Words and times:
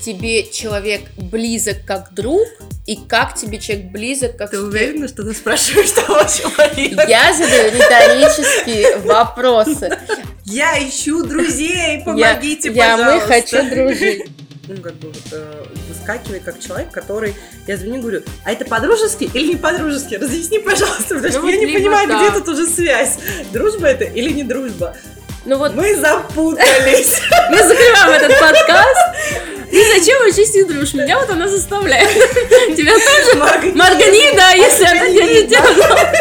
тебе 0.00 0.48
человек 0.50 1.02
близок 1.16 1.84
как 1.86 2.12
друг 2.14 2.48
и 2.86 2.96
как 2.96 3.34
тебе 3.34 3.58
человек 3.58 3.86
близок 3.86 4.36
как... 4.36 4.50
Ты 4.50 4.60
уверена, 4.60 5.08
что 5.08 5.22
ты 5.22 5.34
спрашиваешь 5.34 5.90
того 5.90 6.20
человека? 6.24 7.06
Я 7.08 7.32
задаю 7.34 7.70
риторические 7.72 8.96
вопросы. 8.98 9.98
Я 10.44 10.78
ищу 10.78 11.24
друзей, 11.24 12.02
помогите, 12.04 12.72
я, 12.72 12.96
пожалуйста. 12.96 13.14
Я, 13.14 13.14
мы 13.14 13.20
хочу 13.20 13.70
дружить. 13.74 14.24
Ну, 14.68 14.76
как 14.76 14.94
бы 14.94 15.08
вот, 15.08 15.16
э, 15.32 15.64
выскакивает 15.88 16.44
как 16.44 16.60
человек, 16.60 16.92
который... 16.92 17.34
Я 17.66 17.76
звоню 17.76 17.96
и 17.96 18.00
говорю, 18.00 18.22
а 18.44 18.52
это 18.52 18.64
по-дружески 18.64 19.28
или 19.34 19.48
не 19.48 19.56
по-дружески? 19.56 20.14
Разъясни, 20.14 20.60
пожалуйста, 20.60 21.16
потому 21.16 21.32
что 21.32 21.40
Ну, 21.40 21.48
я 21.48 21.56
вот 21.56 21.66
не 21.66 21.72
понимаю, 21.72 22.08
так. 22.08 22.20
где 22.20 22.38
тут 22.38 22.48
уже 22.48 22.66
связь. 22.66 23.18
Дружба 23.52 23.88
это 23.88 24.04
или 24.04 24.32
не 24.32 24.44
дружба? 24.44 24.96
Ну 25.44 25.56
вот 25.56 25.74
Мы 25.74 25.96
запутались. 25.96 27.20
мы 27.50 27.58
закрываем 27.58 28.12
этот 28.12 28.38
подкаст. 28.38 29.49
И 29.70 29.84
зачем 29.84 30.18
вообще 30.24 30.44
с 30.44 30.54
ней 30.54 30.64
дружишь? 30.64 30.94
Меня 30.94 31.18
вот 31.18 31.30
она 31.30 31.46
заставляет. 31.48 32.08
Тебя 32.76 32.92
тоже? 32.92 33.74
Моргани, 33.74 34.36
да, 34.36 34.50
если 34.50 34.84
она 34.84 35.06
тебя 35.06 35.26
не 35.26 35.46
делала. 35.46 36.12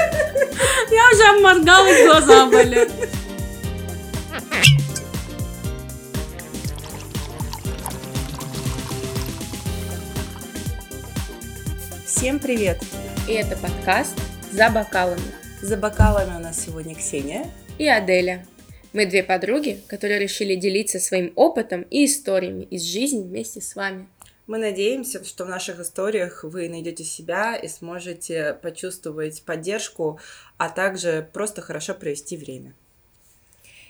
Я 0.92 1.10
уже 1.12 1.24
обморгалась, 1.36 2.06
глаза 2.06 2.46
болят. 2.46 2.90
Всем 12.06 12.40
привет. 12.40 12.80
И 13.28 13.34
это 13.34 13.56
подкаст 13.56 14.14
«За 14.52 14.70
бокалами» 14.70 15.22
За 15.62 15.76
бокалами 15.76 16.38
у 16.38 16.40
нас 16.40 16.64
сегодня 16.64 16.96
Ксения. 16.96 17.46
и 17.78 17.88
Аделя. 17.88 18.46
Мы 18.92 19.06
две 19.06 19.22
подруги, 19.22 19.80
которые 19.88 20.20
решили 20.20 20.56
делиться 20.56 21.00
своим 21.00 21.32
опытом 21.36 21.84
и 21.84 22.06
историями 22.06 22.64
из 22.64 22.84
жизни 22.84 23.22
вместе 23.22 23.62
с 23.62 23.76
вами. 23.76 24.08
Мы 24.48 24.58
надеемся, 24.58 25.24
что 25.24 25.46
в 25.46 25.50
наших 25.50 25.80
историях 25.80 26.44
вы 26.44 26.70
найдете 26.70 27.04
себя 27.04 27.56
и 27.56 27.68
сможете 27.68 28.58
почувствовать 28.64 29.44
поддержку, 29.44 30.20
а 30.58 30.70
также 30.70 31.30
просто 31.34 31.62
хорошо 31.62 31.94
провести 31.94 32.36
время. 32.36 32.74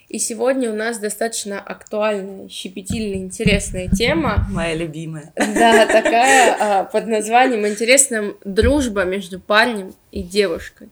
И 0.09 0.17
сегодня 0.17 0.71
у 0.71 0.75
нас 0.75 0.97
достаточно 0.97 1.61
актуальная, 1.61 2.49
щепетильная, 2.49 3.19
интересная 3.19 3.87
тема. 3.87 4.47
Моя 4.49 4.73
любимая. 4.73 5.31
Да, 5.35 5.85
такая 5.85 6.57
а, 6.59 6.83
под 6.83 7.05
названием 7.07 7.65
интересная 7.65 8.33
дружба 8.43 9.03
между 9.03 9.39
парнем 9.39 9.93
и 10.11 10.23
девушкой. 10.23 10.89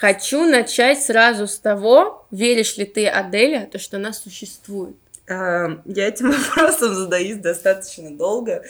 Хочу 0.00 0.44
начать 0.44 1.02
сразу 1.02 1.48
с 1.48 1.58
того, 1.58 2.24
веришь 2.30 2.76
ли 2.76 2.84
ты, 2.84 3.08
Аделя, 3.08 3.66
то, 3.66 3.80
что 3.80 3.96
она 3.96 4.12
существует. 4.12 4.94
А, 5.28 5.80
Я 5.86 6.06
этим 6.06 6.30
вопросом 6.56 6.94
задаюсь 6.94 7.38
достаточно 7.38 8.16
долго. 8.16 8.62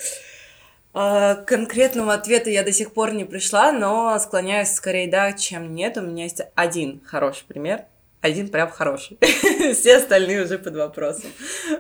А, 0.94 1.34
К 1.34 1.44
конкретному 1.44 2.12
ответу 2.12 2.48
я 2.48 2.62
до 2.62 2.72
сих 2.72 2.94
пор 2.94 3.12
не 3.12 3.26
пришла, 3.26 3.72
но 3.72 4.18
склоняюсь 4.18 4.70
скорее 4.70 5.06
да, 5.10 5.34
чем 5.34 5.74
нет. 5.74 5.98
У 5.98 6.00
меня 6.00 6.22
есть 6.24 6.40
один 6.54 7.02
хороший 7.04 7.44
пример. 7.46 7.84
Один 8.22 8.48
прям 8.48 8.70
хороший. 8.70 9.18
Все 9.74 9.98
остальные 9.98 10.44
уже 10.44 10.58
под 10.58 10.76
вопросом. 10.76 11.30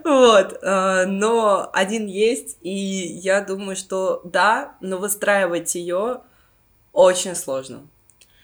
Вот. 0.04 0.58
а, 0.62 1.06
Но 1.06 1.70
один 1.72 2.04
есть, 2.04 2.58
и 2.60 2.70
я 2.70 3.40
думаю, 3.40 3.76
что 3.76 4.20
да, 4.24 4.76
но 4.82 4.98
выстраивать 4.98 5.74
ее 5.74 6.20
очень 6.92 7.34
сложно. 7.34 7.86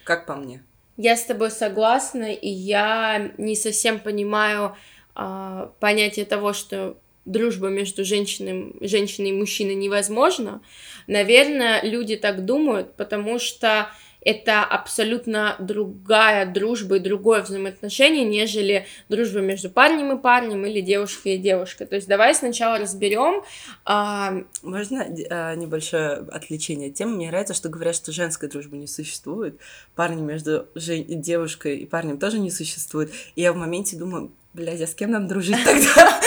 Как 0.04 0.24
по 0.24 0.34
мне. 0.34 0.62
Я 0.96 1.16
с 1.16 1.24
тобой 1.24 1.50
согласна, 1.50 2.32
и 2.32 2.48
я 2.48 3.32
не 3.36 3.56
совсем 3.56 3.98
понимаю 3.98 4.76
а, 5.14 5.72
понятие 5.80 6.24
того, 6.24 6.52
что 6.52 6.96
дружба 7.24 7.68
между 7.68 8.04
женщиной, 8.04 8.74
женщиной 8.80 9.30
и 9.30 9.32
мужчиной 9.32 9.74
невозможна. 9.74 10.62
Наверное, 11.06 11.82
люди 11.82 12.16
так 12.16 12.44
думают, 12.44 12.96
потому 12.96 13.38
что 13.38 13.88
это 14.24 14.62
абсолютно 14.64 15.56
другая 15.58 16.46
дружба 16.46 16.96
и 16.96 17.00
другое 17.00 17.42
взаимоотношение, 17.42 18.24
нежели 18.24 18.86
дружба 19.08 19.40
между 19.40 19.68
парнем 19.70 20.16
и 20.16 20.20
парнем 20.20 20.64
или 20.66 20.80
девушкой 20.80 21.34
и 21.34 21.38
девушкой. 21.38 21.86
То 21.86 21.96
есть 21.96 22.08
давай 22.08 22.34
сначала 22.34 22.78
разберем. 22.78 23.42
а, 23.84 24.34
Можно 24.62 25.02
э, 25.02 25.54
небольшое 25.56 26.24
отвлечение 26.32 26.88
от 26.90 26.94
темы? 26.94 27.16
Мне 27.16 27.28
нравится, 27.28 27.54
что 27.54 27.68
говорят, 27.68 27.94
что 27.96 28.12
женской 28.12 28.48
дружбы 28.48 28.76
не 28.76 28.86
существует. 28.86 29.58
Парни 29.94 30.22
между 30.22 30.66
жен- 30.74 31.04
девушкой 31.20 31.78
и 31.78 31.86
парнем 31.86 32.18
тоже 32.18 32.38
не 32.38 32.50
существует. 32.50 33.12
И 33.36 33.42
я 33.42 33.52
в 33.52 33.56
моменте 33.56 33.96
думаю, 33.96 34.32
блядь, 34.54 34.80
а 34.80 34.86
с 34.86 34.94
кем 34.94 35.10
нам 35.10 35.28
дружить 35.28 35.56
тогда? 35.64 36.20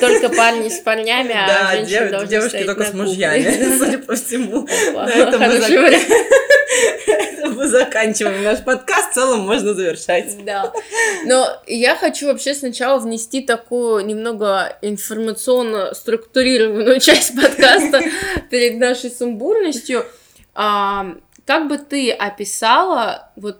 только 0.00 0.28
парни 0.30 0.68
с 0.68 0.80
парнями, 0.80 1.32
а 1.32 1.46
Да, 1.46 1.72
женщины 1.76 2.10
дев- 2.20 2.28
девушки 2.28 2.64
только 2.64 2.84
с 2.84 2.94
мужьями, 2.94 3.76
судя 3.78 3.98
по 3.98 4.14
всему. 4.16 4.66
Хороший 4.66 5.78
вариант. 5.78 6.06
Мы 7.54 7.68
заканчиваем 7.68 8.42
наш 8.42 8.62
подкаст, 8.62 9.10
в 9.10 9.14
целом 9.14 9.40
можно 9.40 9.74
завершать. 9.74 10.44
Да. 10.44 10.72
Но 11.24 11.46
я 11.66 11.96
хочу 11.96 12.26
вообще 12.26 12.54
сначала 12.54 12.98
внести 12.98 13.40
такую 13.42 14.04
немного 14.04 14.76
информационно 14.82 15.94
структурированную 15.94 17.00
часть 17.00 17.34
подкаста 17.34 18.00
перед 18.50 18.78
нашей 18.78 19.10
сумбурностью. 19.10 20.04
А, 20.54 21.14
как 21.46 21.68
бы 21.68 21.78
ты 21.78 22.10
описала 22.10 23.30
вот 23.36 23.58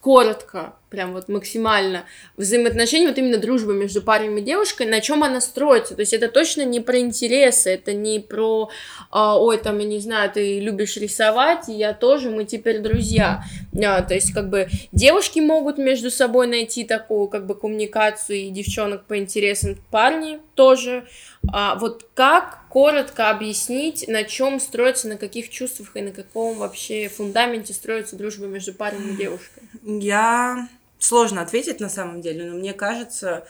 коротко, 0.00 0.74
прям 0.94 1.12
вот 1.12 1.28
максимально 1.28 2.04
взаимоотношения, 2.36 3.08
вот 3.08 3.18
именно 3.18 3.38
дружба 3.38 3.72
между 3.72 4.00
парнем 4.00 4.36
и 4.38 4.42
девушкой, 4.42 4.86
на 4.86 5.00
чем 5.00 5.24
она 5.24 5.40
строится? 5.40 5.96
То 5.96 6.00
есть 6.02 6.12
это 6.12 6.28
точно 6.28 6.64
не 6.64 6.78
про 6.78 6.98
интересы, 6.98 7.70
это 7.70 7.92
не 7.92 8.20
про, 8.20 8.70
а, 9.10 9.36
ой, 9.40 9.58
там, 9.58 9.78
я 9.80 9.86
не 9.86 9.98
знаю, 9.98 10.30
ты 10.30 10.60
любишь 10.60 10.96
рисовать, 10.96 11.68
и 11.68 11.72
я 11.72 11.92
тоже, 11.94 12.30
мы 12.30 12.44
теперь 12.44 12.78
друзья. 12.78 13.42
А, 13.84 14.02
то 14.02 14.14
есть 14.14 14.32
как 14.32 14.50
бы 14.50 14.68
девушки 14.92 15.40
могут 15.40 15.78
между 15.78 16.10
собой 16.10 16.46
найти 16.46 16.84
такую 16.84 17.26
как 17.26 17.46
бы 17.46 17.56
коммуникацию, 17.56 18.38
и 18.38 18.50
девчонок 18.50 19.04
по 19.06 19.18
интересам 19.18 19.76
парни 19.90 20.38
тоже. 20.54 21.06
А, 21.52 21.74
вот 21.74 22.08
как 22.14 22.68
коротко 22.68 23.30
объяснить, 23.30 24.06
на 24.08 24.24
чем 24.24 24.60
строится, 24.60 25.08
на 25.08 25.16
каких 25.16 25.50
чувствах 25.50 25.96
и 25.96 26.02
на 26.02 26.12
каком 26.12 26.58
вообще 26.58 27.08
фундаменте 27.08 27.74
строится 27.74 28.16
дружба 28.16 28.46
между 28.46 28.72
парнем 28.72 29.14
и 29.14 29.16
девушкой? 29.16 29.62
Я... 29.82 30.68
Сложно 31.04 31.42
ответить 31.42 31.80
на 31.80 31.90
самом 31.90 32.22
деле, 32.22 32.50
но 32.50 32.56
мне 32.56 32.72
кажется, 32.72 33.46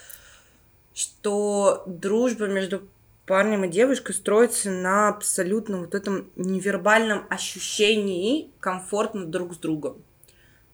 что 0.93 1.85
дружба 1.87 2.49
между 2.49 2.89
парнем 3.27 3.63
и 3.63 3.69
девушкой 3.69 4.13
строится 4.13 4.73
на 4.73 5.11
абсолютно 5.11 5.79
вот 5.79 5.95
этом 5.95 6.33
невербальном 6.35 7.29
ощущении 7.31 8.51
комфортно 8.59 9.25
друг 9.25 9.55
с 9.55 9.59
другом. 9.59 10.03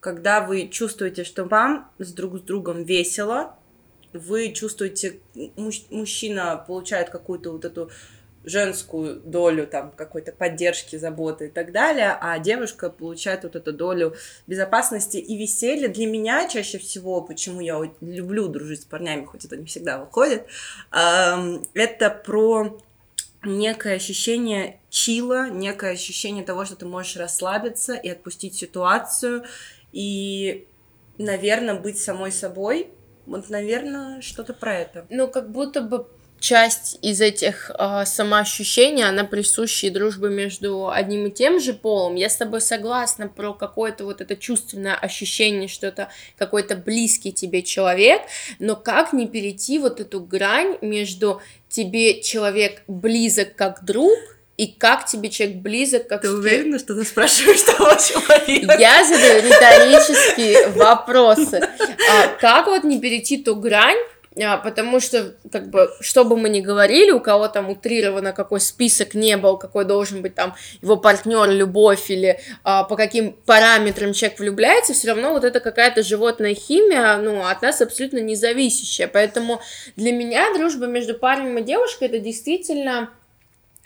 Когда 0.00 0.40
вы 0.40 0.68
чувствуете, 0.68 1.24
что 1.24 1.44
вам 1.44 1.92
с 1.98 2.14
друг 2.14 2.38
с 2.38 2.40
другом 2.40 2.84
весело, 2.84 3.58
вы 4.14 4.50
чувствуете, 4.54 5.20
муж- 5.56 5.84
мужчина 5.90 6.64
получает 6.66 7.10
какую-то 7.10 7.52
вот 7.52 7.66
эту 7.66 7.90
женскую 8.44 9.20
долю 9.20 9.66
там 9.66 9.90
какой-то 9.90 10.32
поддержки, 10.32 10.96
заботы 10.96 11.46
и 11.46 11.50
так 11.50 11.72
далее, 11.72 12.16
а 12.20 12.38
девушка 12.38 12.88
получает 12.88 13.42
вот 13.44 13.54
эту 13.54 13.72
долю 13.72 14.14
безопасности 14.46 15.18
и 15.18 15.36
веселья. 15.36 15.88
Для 15.88 16.06
меня 16.06 16.48
чаще 16.48 16.78
всего, 16.78 17.20
почему 17.20 17.60
я 17.60 17.78
люблю 18.00 18.48
дружить 18.48 18.82
с 18.82 18.84
парнями, 18.84 19.24
хоть 19.24 19.44
это 19.44 19.56
не 19.56 19.66
всегда 19.66 19.98
выходит, 19.98 20.46
это 20.90 22.10
про 22.24 22.80
некое 23.42 23.96
ощущение 23.96 24.80
чила, 24.90 25.50
некое 25.50 25.92
ощущение 25.92 26.44
того, 26.44 26.64
что 26.64 26.76
ты 26.76 26.86
можешь 26.86 27.16
расслабиться 27.16 27.94
и 27.94 28.08
отпустить 28.08 28.54
ситуацию, 28.54 29.44
и, 29.92 30.66
наверное, 31.18 31.74
быть 31.74 31.98
самой 31.98 32.32
собой. 32.32 32.90
Вот, 33.26 33.48
наверное, 33.48 34.20
что-то 34.22 34.54
про 34.54 34.74
это. 34.78 35.06
Ну, 35.08 35.28
как 35.28 35.50
будто 35.50 35.82
бы 35.82 36.08
часть 36.40 36.98
из 37.02 37.20
этих 37.20 37.70
э, 37.78 38.04
самоощущений, 38.06 39.04
она 39.04 39.24
присуща 39.24 39.86
и 39.86 39.90
дружбе 39.90 40.30
между 40.30 40.90
одним 40.90 41.26
и 41.26 41.30
тем 41.30 41.60
же 41.60 41.74
полом. 41.74 42.16
Я 42.16 42.30
с 42.30 42.36
тобой 42.36 42.60
согласна 42.60 43.28
про 43.28 43.52
какое-то 43.52 44.04
вот 44.04 44.20
это 44.20 44.34
чувственное 44.34 44.94
ощущение, 44.94 45.68
что 45.68 45.86
это 45.86 46.08
какой-то 46.36 46.76
близкий 46.76 47.32
тебе 47.32 47.62
человек, 47.62 48.22
но 48.58 48.74
как 48.74 49.12
не 49.12 49.28
перейти 49.28 49.78
вот 49.78 50.00
эту 50.00 50.20
грань 50.20 50.78
между 50.80 51.40
тебе 51.68 52.22
человек 52.22 52.82
близок 52.88 53.54
как 53.54 53.84
друг 53.84 54.18
и 54.56 54.66
как 54.66 55.06
тебе 55.06 55.30
человек 55.30 55.56
близок 55.58 56.08
как 56.08 56.22
Ты 56.22 56.30
в 56.30 56.34
уверена, 56.34 56.78
что 56.78 56.94
ты 56.94 57.04
спрашиваешь 57.04 57.62
того 57.62 57.94
человека? 57.94 58.76
Я 58.78 59.04
задаю 59.04 59.42
риторические 59.42 60.68
вопросы. 60.68 61.60
А 62.10 62.26
как 62.40 62.66
вот 62.66 62.84
не 62.84 62.98
перейти 63.00 63.42
ту 63.42 63.56
грань, 63.56 63.98
потому 64.58 65.00
что, 65.00 65.34
как 65.50 65.70
бы, 65.70 65.90
что 66.00 66.24
бы 66.24 66.36
мы 66.36 66.48
ни 66.48 66.60
говорили, 66.60 67.10
у 67.10 67.20
кого 67.20 67.48
там 67.48 67.68
утрировано, 67.68 68.32
какой 68.32 68.60
список 68.60 69.14
не 69.14 69.36
был, 69.36 69.58
какой 69.58 69.84
должен 69.84 70.22
быть 70.22 70.36
там 70.36 70.54
его 70.82 70.96
партнер, 70.96 71.50
любовь 71.50 72.10
или 72.10 72.38
а, 72.62 72.84
по 72.84 72.94
каким 72.94 73.32
параметрам 73.32 74.12
человек 74.12 74.38
влюбляется, 74.38 74.92
все 74.92 75.08
равно 75.08 75.32
вот 75.32 75.44
это 75.44 75.58
какая-то 75.58 76.04
животная 76.04 76.54
химия, 76.54 77.16
ну, 77.16 77.44
от 77.44 77.60
нас 77.62 77.80
абсолютно 77.80 78.18
независящая. 78.18 79.08
Поэтому 79.08 79.60
для 79.96 80.12
меня 80.12 80.54
дружба 80.54 80.86
между 80.86 81.14
парнем 81.14 81.58
и 81.58 81.62
девушкой 81.62 82.06
это 82.06 82.20
действительно 82.20 83.10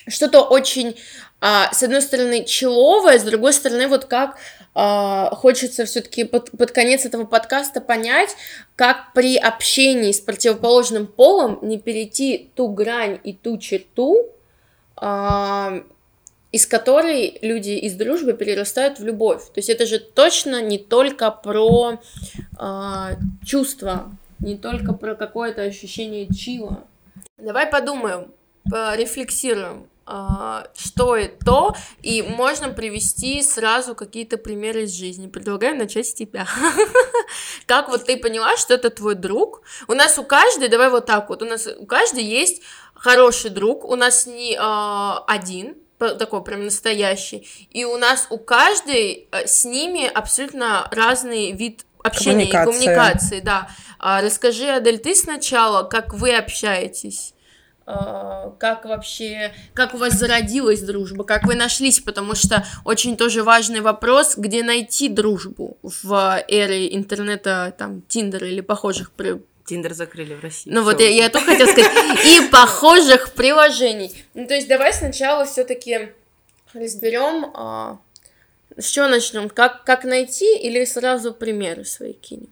что-то 0.07 0.43
очень, 0.43 0.97
а, 1.41 1.73
с 1.73 1.83
одной 1.83 2.03
стороны, 2.03 2.45
человое, 2.45 3.19
с 3.19 3.23
другой 3.23 3.53
стороны, 3.53 3.89
вот 3.89 4.05
как 4.05 4.37
а, 4.75 5.31
хочется 5.35 5.85
все-таки 5.85 6.25
под, 6.25 6.51
под 6.51 6.73
конец 6.73 7.05
этого 7.05 7.25
подкаста 7.25 7.81
понять, 7.81 8.37
как 8.77 9.13
при 9.15 9.37
общении 9.37 10.13
с 10.13 10.21
противоположным 10.21 11.07
полом 11.07 11.59
не 11.63 11.79
перейти 11.79 12.51
ту 12.55 12.69
грань 12.69 13.19
и 13.25 13.33
ту 13.33 13.59
черту, 13.59 14.31
а, 14.97 15.83
из 16.53 16.67
которой 16.67 17.39
люди 17.43 17.71
из 17.71 17.95
дружбы 17.95 18.33
перерастают 18.33 18.99
в 18.99 19.05
любовь. 19.05 19.45
То 19.47 19.59
есть 19.59 19.71
это 19.71 19.87
же 19.87 19.99
точно 19.99 20.63
не 20.63 20.79
только 20.79 21.33
про 21.33 22.01
чувства, 23.45 24.13
не 24.39 24.57
только 24.57 24.93
про 24.93 25.17
какое-то 25.17 25.63
ощущение 25.63 26.29
чила. 26.33 26.85
Давай 27.37 27.67
подумаем, 27.67 28.33
порефлексируем. 28.71 29.89
А, 30.07 30.67
что 30.77 31.17
это, 31.17 31.75
и 32.03 32.21
можно 32.21 32.69
привести 32.69 33.43
сразу 33.43 33.95
какие-то 33.95 34.37
примеры 34.37 34.83
из 34.83 34.93
жизни. 34.93 35.29
Предлагаю 35.29 35.77
начать 35.77 36.07
с 36.09 36.15
тебя. 36.15 36.47
Как 37.67 37.89
вот 37.89 38.05
ты 38.05 38.19
поняла, 38.19 38.57
что 38.59 38.75
это 38.75 38.91
твой 38.91 39.15
друг? 39.15 39.63
У 39.89 39.95
нас 39.95 40.19
у 40.19 40.25
каждой, 40.25 40.69
давай 40.69 40.91
вот 40.91 41.07
так 41.07 41.31
вот, 41.31 41.43
у 41.43 41.47
нас 41.47 41.67
у 41.67 41.87
каждой 41.87 42.23
есть 42.23 42.63
хороший 42.95 43.49
друг, 43.49 43.85
у 43.85 43.97
нас 43.97 44.27
не 44.27 44.59
а, 44.61 45.25
один, 45.27 45.75
такой 45.99 46.45
прям 46.45 46.65
настоящий, 46.65 47.49
и 47.71 47.87
у 47.87 47.97
нас 47.97 48.27
у 48.29 48.37
каждой 48.37 49.29
а, 49.31 49.47
с 49.47 49.65
ними 49.65 50.07
абсолютно 50.07 50.87
разный 50.91 51.53
вид 51.53 51.87
общения 52.03 52.45
и 52.45 52.53
коммуникации, 52.53 53.41
да. 53.41 53.71
Расскажи, 53.99 54.67
Адель, 54.67 54.99
ты 54.99 55.15
сначала, 55.15 55.85
как 55.85 56.13
вы 56.13 56.37
общаетесь? 56.37 57.34
Э, 57.87 58.51
как 58.59 58.87
вообще, 58.87 59.53
как 59.75 59.95
у 59.95 59.99
вас 59.99 60.15
зародилась 60.15 60.81
дружба, 60.81 61.25
как 61.25 61.45
вы 61.45 61.55
нашлись, 61.55 62.01
потому 62.01 62.35
что 62.35 62.67
очень 62.85 63.17
тоже 63.17 63.43
важный 63.43 63.81
вопрос, 63.81 64.37
где 64.37 64.63
найти 64.63 65.09
дружбу 65.09 65.77
в 65.83 66.43
эре 66.49 66.95
интернета, 66.95 67.75
там, 67.77 68.03
Тиндера 68.03 68.49
или 68.49 68.63
похожих 68.63 69.13
при... 69.13 69.43
Тиндер 69.67 69.93
закрыли 69.93 70.35
в 70.35 70.41
России. 70.41 70.71
Ну 70.71 70.83
вот 70.83 71.01
я, 71.01 71.09
я 71.09 71.29
только 71.29 71.53
хотела 71.53 71.69
сказать, 71.69 71.93
и 72.25 72.49
похожих 72.51 73.33
приложений. 73.33 74.15
Ну 74.33 74.47
то 74.47 74.55
есть 74.55 74.69
давай 74.69 74.93
сначала 74.93 75.45
все-таки 75.45 76.13
разберем, 76.73 77.51
а, 77.55 77.99
с 78.79 78.89
чего 78.89 79.09
начнем, 79.09 79.51
как, 79.51 79.85
как 79.85 80.05
найти 80.05 80.57
или 80.57 80.85
сразу 80.87 81.35
примеры 81.35 81.85
свои 81.85 82.15
кинем? 82.15 82.49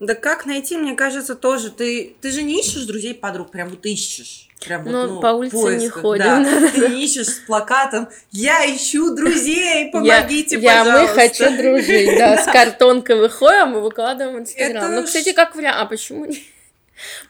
Да 0.00 0.14
как 0.14 0.46
найти, 0.46 0.76
мне 0.76 0.94
кажется, 0.94 1.34
тоже. 1.34 1.70
Ты, 1.70 2.16
ты 2.20 2.30
же 2.30 2.42
не 2.42 2.60
ищешь 2.60 2.84
друзей 2.84 3.14
подруг, 3.14 3.50
прям 3.50 3.68
вот 3.68 3.84
ищешь. 3.84 4.49
Прям 4.64 4.84
ну, 4.84 5.06
ну, 5.06 5.20
по 5.20 5.28
улице 5.28 5.52
поисках, 5.52 5.82
не 5.82 5.88
ходим. 5.88 6.24
Да. 6.24 6.70
Ты 6.74 6.88
не 6.88 7.04
ищешь 7.04 7.28
с 7.28 7.38
плакатом 7.38 8.08
«Я 8.30 8.64
ищу 8.66 9.14
друзей, 9.14 9.90
помогите, 9.90 10.58
я, 10.58 10.84
пожалуйста». 10.84 11.00
Я, 11.00 11.08
мы 11.08 11.28
хочу 11.28 11.56
дружить, 11.56 12.18
да, 12.18 12.42
с 12.42 12.44
картонкой 12.44 13.16
выходим 13.16 13.78
и 13.78 13.80
выкладываем 13.80 14.36
в 14.36 14.40
Инстаграм. 14.40 14.94
Ну, 14.94 15.04
кстати, 15.04 15.32
как 15.32 15.56
вариант, 15.56 15.78
а 15.80 15.86
почему 15.86 16.26
не? 16.26 16.44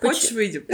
Хочешь, 0.00 0.32
выйдем? 0.32 0.64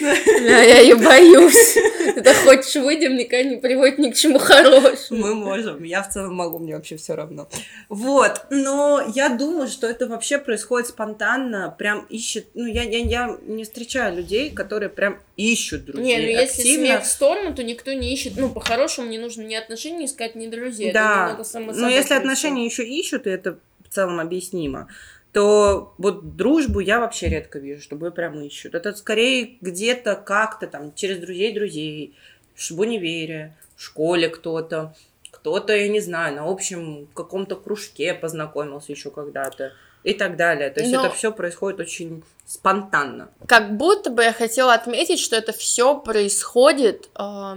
Да, 0.00 0.62
я 0.62 0.80
ее 0.80 0.94
боюсь. 0.94 1.76
Это 2.14 2.34
хочешь, 2.34 2.76
выйдем, 2.76 3.16
никогда 3.16 3.48
не 3.48 3.56
приводит 3.56 3.98
ни 3.98 4.10
к 4.10 4.16
чему 4.16 4.38
хорошему. 4.38 5.20
Мы 5.20 5.34
можем. 5.34 5.82
Я 5.82 6.02
в 6.02 6.10
целом 6.10 6.34
могу, 6.34 6.58
мне 6.58 6.76
вообще 6.76 6.96
все 6.96 7.14
равно. 7.14 7.48
Вот. 7.88 8.46
Но 8.50 9.04
я 9.14 9.28
думаю, 9.30 9.68
что 9.68 9.88
это 9.88 10.06
вообще 10.06 10.38
происходит 10.38 10.88
спонтанно. 10.88 11.74
Прям 11.76 12.06
ищет... 12.08 12.46
Ну, 12.54 12.66
я, 12.66 12.82
я, 12.82 12.98
я 12.98 13.38
не 13.42 13.64
встречаю 13.64 14.16
людей, 14.16 14.50
которые 14.50 14.88
прям 14.88 15.20
ищут 15.36 15.86
друзей. 15.86 16.04
Не, 16.04 16.18
ну 16.18 16.28
если 16.28 16.62
смех 16.62 17.02
в 17.02 17.06
сторону, 17.06 17.54
то 17.54 17.64
никто 17.64 17.92
не 17.92 18.12
ищет. 18.12 18.34
Ну, 18.36 18.50
по-хорошему, 18.50 19.08
не 19.08 19.18
нужно 19.18 19.42
ни 19.42 19.54
отношений 19.54 20.06
искать, 20.06 20.34
ни 20.34 20.46
друзей. 20.46 20.92
Да. 20.92 21.38
Но 21.54 21.88
если 21.88 22.14
отношения 22.14 22.64
еще 22.64 22.84
ищут, 22.84 23.26
и 23.26 23.30
это 23.30 23.58
в 23.84 23.92
целом 23.92 24.20
объяснимо, 24.20 24.88
то 25.34 25.94
вот 25.98 26.36
дружбу 26.36 26.78
я 26.78 27.00
вообще 27.00 27.28
редко 27.28 27.58
вижу, 27.58 27.82
чтобы 27.82 28.12
прям 28.12 28.40
ищут. 28.40 28.76
Это 28.76 28.94
скорее 28.94 29.58
где-то 29.60 30.14
как-то 30.14 30.68
там 30.68 30.94
через 30.94 31.18
друзей 31.18 31.52
друзей, 31.52 32.14
в 32.56 32.78
универе, 32.78 33.56
в 33.76 33.82
школе 33.82 34.28
кто-то, 34.28 34.94
кто-то, 35.32 35.74
я 35.74 35.88
не 35.88 36.00
знаю, 36.00 36.36
на 36.36 36.48
общем 36.48 37.08
каком-то 37.14 37.56
кружке 37.56 38.14
познакомился 38.14 38.92
еще 38.92 39.10
когда-то 39.10 39.72
и 40.04 40.14
так 40.14 40.36
далее. 40.36 40.70
То 40.70 40.80
есть 40.80 40.92
Но... 40.92 41.04
это 41.04 41.12
все 41.12 41.32
происходит 41.32 41.80
очень 41.80 42.22
спонтанно. 42.46 43.28
Как 43.48 43.76
будто 43.76 44.10
бы 44.10 44.22
я 44.22 44.32
хотела 44.32 44.72
отметить, 44.72 45.18
что 45.18 45.34
это 45.34 45.52
все 45.52 45.98
происходит 45.98 47.08
э, 47.18 47.56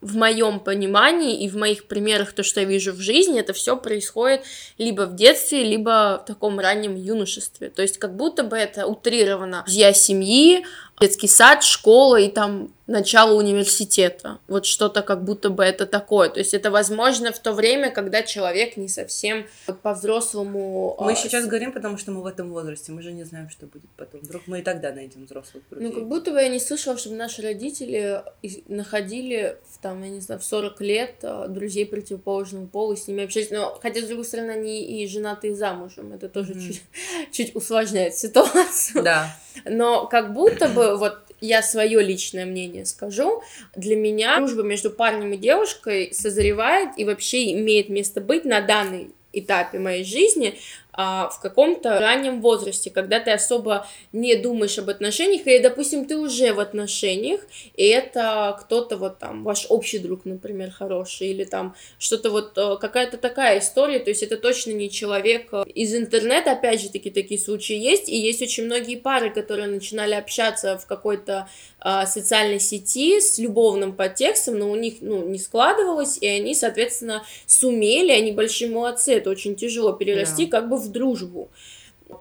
в 0.00 0.16
моем 0.16 0.60
понимании 0.60 1.44
и 1.44 1.48
в 1.48 1.56
моих 1.56 1.86
примерах, 1.86 2.32
то, 2.32 2.42
что 2.42 2.60
я 2.60 2.66
вижу 2.66 2.92
в 2.92 3.00
жизни, 3.00 3.40
это 3.40 3.52
все 3.52 3.76
происходит 3.76 4.42
либо 4.78 5.02
в 5.06 5.16
детстве, 5.16 5.64
либо 5.64 6.20
в 6.22 6.26
таком 6.26 6.60
раннем 6.60 6.94
юношестве. 6.94 7.68
То 7.68 7.82
есть 7.82 7.98
как 7.98 8.14
будто 8.14 8.44
бы 8.44 8.56
это 8.56 8.86
утрировано. 8.86 9.64
Я 9.66 9.92
семьи, 9.92 10.64
детский 11.00 11.28
сад, 11.28 11.62
школа 11.62 12.16
и 12.16 12.28
там 12.28 12.70
начало 12.88 13.34
университета. 13.34 14.38
Вот 14.48 14.64
что-то 14.64 15.02
как 15.02 15.22
будто 15.22 15.50
бы 15.50 15.62
это 15.62 15.86
такое. 15.86 16.30
То 16.30 16.40
есть 16.40 16.54
это 16.54 16.70
возможно 16.70 17.32
в 17.32 17.38
то 17.38 17.52
время, 17.52 17.90
когда 17.90 18.22
человек 18.22 18.76
не 18.78 18.88
совсем 18.88 19.46
по-взрослому... 19.82 20.96
Мы 20.98 21.12
а... 21.12 21.14
сейчас 21.14 21.46
говорим, 21.46 21.72
потому 21.72 21.98
что 21.98 22.12
мы 22.12 22.22
в 22.22 22.26
этом 22.26 22.50
возрасте. 22.50 22.90
Мы 22.90 23.02
же 23.02 23.12
не 23.12 23.24
знаем, 23.24 23.50
что 23.50 23.66
будет 23.66 23.90
потом. 23.96 24.22
Вдруг 24.22 24.42
мы 24.46 24.60
и 24.60 24.62
тогда 24.62 24.90
найдем 24.90 25.26
взрослых 25.26 25.62
друзей. 25.70 25.88
Ну, 25.88 25.94
как 25.94 26.08
будто 26.08 26.30
бы 26.30 26.40
я 26.40 26.48
не 26.48 26.58
слышала, 26.58 26.96
чтобы 26.96 27.16
наши 27.16 27.42
родители 27.42 28.22
находили 28.68 29.58
в, 29.70 29.82
там, 29.82 30.02
я 30.02 30.08
не 30.08 30.20
знаю, 30.20 30.40
в 30.40 30.44
40 30.44 30.80
лет 30.80 31.16
а, 31.22 31.46
друзей 31.46 31.84
противоположного 31.84 32.66
пола 32.66 32.94
и 32.94 32.96
с 32.96 33.06
ними 33.06 33.24
общались. 33.24 33.50
Но, 33.50 33.78
хотя, 33.82 34.00
с 34.00 34.04
другой 34.04 34.24
стороны, 34.24 34.52
они 34.52 34.82
и 34.82 35.06
женатые 35.06 35.54
замужем. 35.54 36.14
Это 36.14 36.30
тоже 36.30 36.54
mm-hmm. 36.54 36.66
чуть, 36.66 36.82
чуть 37.32 37.54
усложняет 37.54 38.14
ситуацию. 38.14 39.04
Да. 39.04 39.36
Но 39.66 40.06
как 40.06 40.32
будто 40.32 40.68
бы 40.68 40.87
вот 40.96 41.18
я 41.40 41.62
свое 41.62 42.02
личное 42.02 42.46
мнение 42.46 42.84
скажу, 42.84 43.42
для 43.76 43.96
меня 43.96 44.38
дружба 44.38 44.62
между 44.62 44.90
парнем 44.90 45.32
и 45.32 45.36
девушкой 45.36 46.12
созревает 46.12 46.90
и 46.96 47.04
вообще 47.04 47.52
имеет 47.52 47.88
место 47.88 48.20
быть 48.20 48.44
на 48.44 48.60
данный 48.60 49.12
этапе 49.32 49.78
моей 49.78 50.04
жизни 50.04 50.58
а, 51.00 51.28
в 51.28 51.38
каком-то 51.38 52.00
раннем 52.00 52.40
возрасте, 52.40 52.90
когда 52.90 53.20
ты 53.20 53.30
особо 53.30 53.86
не 54.12 54.34
думаешь 54.34 54.78
об 54.78 54.90
отношениях, 54.90 55.46
или, 55.46 55.58
допустим, 55.58 56.06
ты 56.06 56.16
уже 56.16 56.52
в 56.52 56.58
отношениях, 56.58 57.40
и 57.76 57.84
это 57.84 58.58
кто-то 58.60 58.96
вот 58.96 59.20
там, 59.20 59.44
ваш 59.44 59.66
общий 59.68 60.00
друг, 60.00 60.24
например, 60.24 60.72
хороший, 60.72 61.28
или 61.28 61.44
там 61.44 61.76
что-то 62.00 62.30
вот, 62.30 62.58
э, 62.58 62.78
какая-то 62.80 63.16
такая 63.16 63.60
история, 63.60 64.00
то 64.00 64.10
есть 64.10 64.24
это 64.24 64.36
точно 64.38 64.72
не 64.72 64.90
человек 64.90 65.50
э, 65.52 65.62
из 65.72 65.94
интернета, 65.94 66.50
опять 66.50 66.82
же 66.82 66.90
таки, 66.90 67.10
такие 67.10 67.38
случаи 67.38 67.76
есть, 67.76 68.08
и 68.08 68.16
есть 68.16 68.42
очень 68.42 68.64
многие 68.64 68.96
пары, 68.96 69.30
которые 69.30 69.68
начинали 69.68 70.14
общаться 70.14 70.78
в 70.78 70.86
какой-то 70.86 71.48
а, 71.80 72.06
социальной 72.06 72.58
сети 72.58 73.20
с 73.20 73.38
любовным 73.38 73.94
подтекстом, 73.94 74.58
но 74.58 74.68
у 74.68 74.74
них, 74.74 74.94
ну, 75.00 75.24
не 75.28 75.38
складывалось, 75.38 76.18
и 76.18 76.26
они, 76.26 76.56
соответственно, 76.56 77.24
сумели, 77.46 78.10
они 78.10 78.32
большие 78.32 78.68
молодцы, 78.68 79.14
это 79.14 79.30
очень 79.30 79.54
тяжело 79.54 79.92
перерасти 79.92 80.46
yeah. 80.46 80.48
как 80.48 80.68
бы 80.68 80.76
в 80.76 80.87
дружбу. 80.92 81.50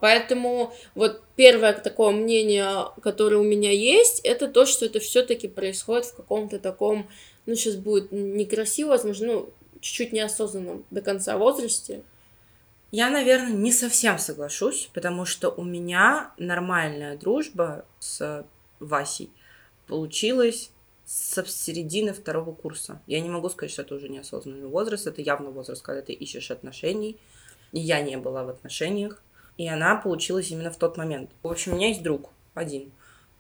Поэтому 0.01 0.74
вот 0.95 1.24
первое 1.36 1.74
такое 1.74 2.12
мнение, 2.12 2.88
которое 3.01 3.38
у 3.38 3.43
меня 3.43 3.71
есть, 3.71 4.19
это 4.19 4.47
то, 4.47 4.65
что 4.65 4.86
это 4.86 5.00
все-таки 5.00 5.47
происходит 5.47 6.05
в 6.05 6.15
каком-то 6.15 6.59
таком, 6.59 7.07
ну, 7.45 7.55
сейчас 7.55 7.75
будет 7.75 8.12
некрасиво, 8.12 8.89
возможно, 8.89 9.27
ну, 9.27 9.50
чуть-чуть 9.79 10.12
неосознанном 10.12 10.86
до 10.91 11.01
конца 11.01 11.38
возрасте. 11.38 12.03
Я, 12.91 13.09
наверное, 13.09 13.51
не 13.51 13.71
совсем 13.71 14.17
соглашусь, 14.17 14.89
потому 14.93 15.25
что 15.25 15.50
у 15.50 15.63
меня 15.63 16.31
нормальная 16.38 17.17
дружба 17.17 17.86
с 18.00 18.45
Васей 18.79 19.29
получилась 19.88 20.71
с 21.05 21.43
середины 21.45 22.13
второго 22.13 22.53
курса. 22.53 23.01
Я 23.07 23.21
не 23.21 23.29
могу 23.29 23.50
сказать, 23.50 23.71
что 23.71 23.81
это 23.81 23.95
уже 23.95 24.09
неосознанный 24.09 24.67
возраст, 24.67 25.07
это 25.07 25.21
явно 25.21 25.51
возраст, 25.51 25.81
когда 25.81 26.01
ты 26.01 26.12
ищешь 26.13 26.51
отношений, 26.51 27.17
и 27.71 27.79
я 27.79 28.01
не 28.01 28.17
была 28.17 28.43
в 28.43 28.50
отношениях. 28.50 29.21
И 29.57 29.67
она 29.67 29.95
получилась 29.95 30.51
именно 30.51 30.71
в 30.71 30.77
тот 30.77 30.97
момент. 30.97 31.31
В 31.41 31.47
общем, 31.47 31.74
у 31.74 31.75
меня 31.75 31.88
есть 31.89 32.03
друг 32.03 32.29
один. 32.53 32.91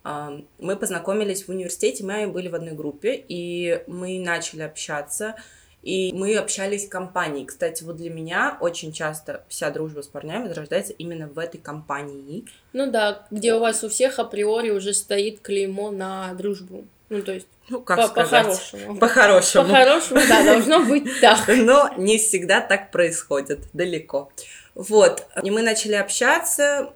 А, 0.03 0.39
мы 0.57 0.75
познакомились 0.75 1.43
в 1.43 1.49
университете, 1.49 2.03
мы 2.03 2.27
были 2.27 2.47
в 2.47 2.55
одной 2.55 2.73
группе, 2.73 3.23
и 3.27 3.83
мы 3.87 4.19
начали 4.19 4.61
общаться, 4.61 5.35
и 5.83 6.11
мы 6.13 6.35
общались 6.37 6.85
в 6.85 6.89
компании. 6.89 7.45
Кстати, 7.45 7.83
вот 7.83 7.97
для 7.97 8.09
меня 8.09 8.57
очень 8.59 8.91
часто 8.91 9.43
вся 9.47 9.69
дружба 9.69 10.01
с 10.01 10.07
парнями 10.07 10.47
зарождается 10.47 10.93
именно 10.93 11.27
в 11.27 11.37
этой 11.37 11.59
компании. 11.59 12.45
Ну 12.73 12.89
да, 12.89 13.27
где 13.31 13.53
у 13.53 13.59
вас 13.59 13.83
у 13.83 13.89
всех 13.89 14.19
априори 14.19 14.71
уже 14.71 14.93
стоит 14.93 15.41
клеймо 15.41 15.91
на 15.91 16.33
дружбу. 16.33 16.85
Ну, 17.09 17.21
то 17.21 17.33
есть 17.33 17.47
ну, 17.69 17.81
как 17.81 17.97
по, 17.97 18.07
сказать? 18.07 18.45
По-хорошему. 18.45 18.97
По-хорошему. 18.97 19.63
По-хорошему, 19.65 20.19
да, 20.27 20.43
должно 20.43 20.85
быть 20.85 21.21
так. 21.21 21.39
Но 21.47 21.89
не 21.97 22.17
всегда 22.17 22.61
так 22.61 22.91
происходит, 22.91 23.59
далеко. 23.73 24.31
Вот, 24.75 25.25
и 25.41 25.49
мы 25.49 25.63
начали 25.63 25.95
общаться, 25.95 26.93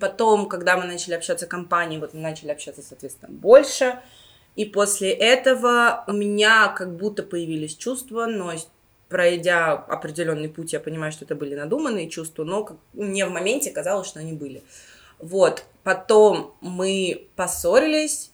потом, 0.00 0.48
когда 0.48 0.76
мы 0.76 0.84
начали 0.84 1.14
общаться 1.14 1.46
в 1.46 1.48
компании, 1.48 1.98
вот 1.98 2.14
мы 2.14 2.20
начали 2.20 2.50
общаться, 2.50 2.80
соответственно, 2.80 3.32
больше, 3.32 3.98
И 4.54 4.64
после 4.64 5.10
этого 5.10 6.04
у 6.06 6.12
меня 6.12 6.68
как 6.68 6.96
будто 6.96 7.24
появились 7.24 7.74
чувства, 7.74 8.26
но 8.26 8.52
пройдя 9.08 9.72
определенный 9.72 10.48
путь, 10.48 10.72
я 10.72 10.80
понимаю, 10.80 11.10
что 11.10 11.24
это 11.24 11.34
были 11.34 11.56
надуманные 11.56 12.08
чувства, 12.08 12.44
но 12.44 12.62
как, 12.62 12.76
мне 12.92 13.26
в 13.26 13.30
моменте 13.30 13.72
казалось, 13.72 14.06
что 14.06 14.20
они 14.20 14.32
были. 14.32 14.62
Вот, 15.18 15.64
потом 15.82 16.54
мы 16.60 17.26
поссорились, 17.34 18.30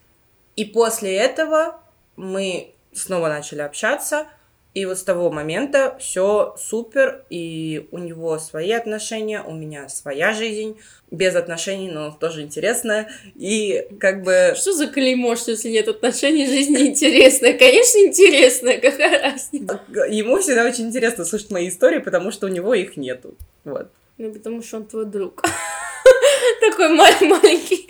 и 0.56 0.64
после 0.64 1.16
этого 1.16 1.80
мы 2.16 2.75
снова 2.92 3.28
начали 3.28 3.61
общаться, 3.61 4.26
и 4.75 4.87
вот 4.87 4.99
с 4.99 5.04
того 5.04 5.30
момента 5.30 5.96
все 6.00 6.56
супер, 6.58 7.25
и 7.30 7.88
у 7.92 7.99
него 7.99 8.38
свои 8.38 8.73
отношения, 8.73 9.40
у 9.40 9.52
меня 9.52 9.88
своя 9.88 10.32
жизнь, 10.32 10.78
без 11.12 11.37
отношений, 11.37 11.88
но 11.88 12.11
тоже 12.11 12.42
интересная, 12.42 13.08
и 13.37 13.87
как 14.00 14.25
бы... 14.25 14.54
Что 14.56 14.73
за 14.73 14.88
клеймо, 14.88 15.37
что 15.37 15.52
если 15.52 15.68
нет 15.68 15.87
отношений, 15.87 16.46
жизнь 16.46 16.73
неинтересная? 16.73 17.56
Конечно, 17.56 17.99
интересная, 17.99 18.80
какая 18.80 19.23
разница? 19.23 19.80
Ему 20.08 20.38
всегда 20.40 20.64
очень 20.64 20.88
интересно 20.88 21.25
слушать 21.25 21.50
мои 21.50 21.68
истории, 21.68 22.00
потому 22.00 22.32
что 22.32 22.46
у 22.46 22.50
него 22.50 22.75
их 22.75 22.96
нету, 22.96 23.37
вот. 23.64 23.88
Ну, 24.18 24.32
потому 24.32 24.61
что 24.62 24.78
он 24.78 24.87
твой 24.87 25.06
друг. 25.06 25.42
Такой 26.61 26.88
маленький, 26.88 27.87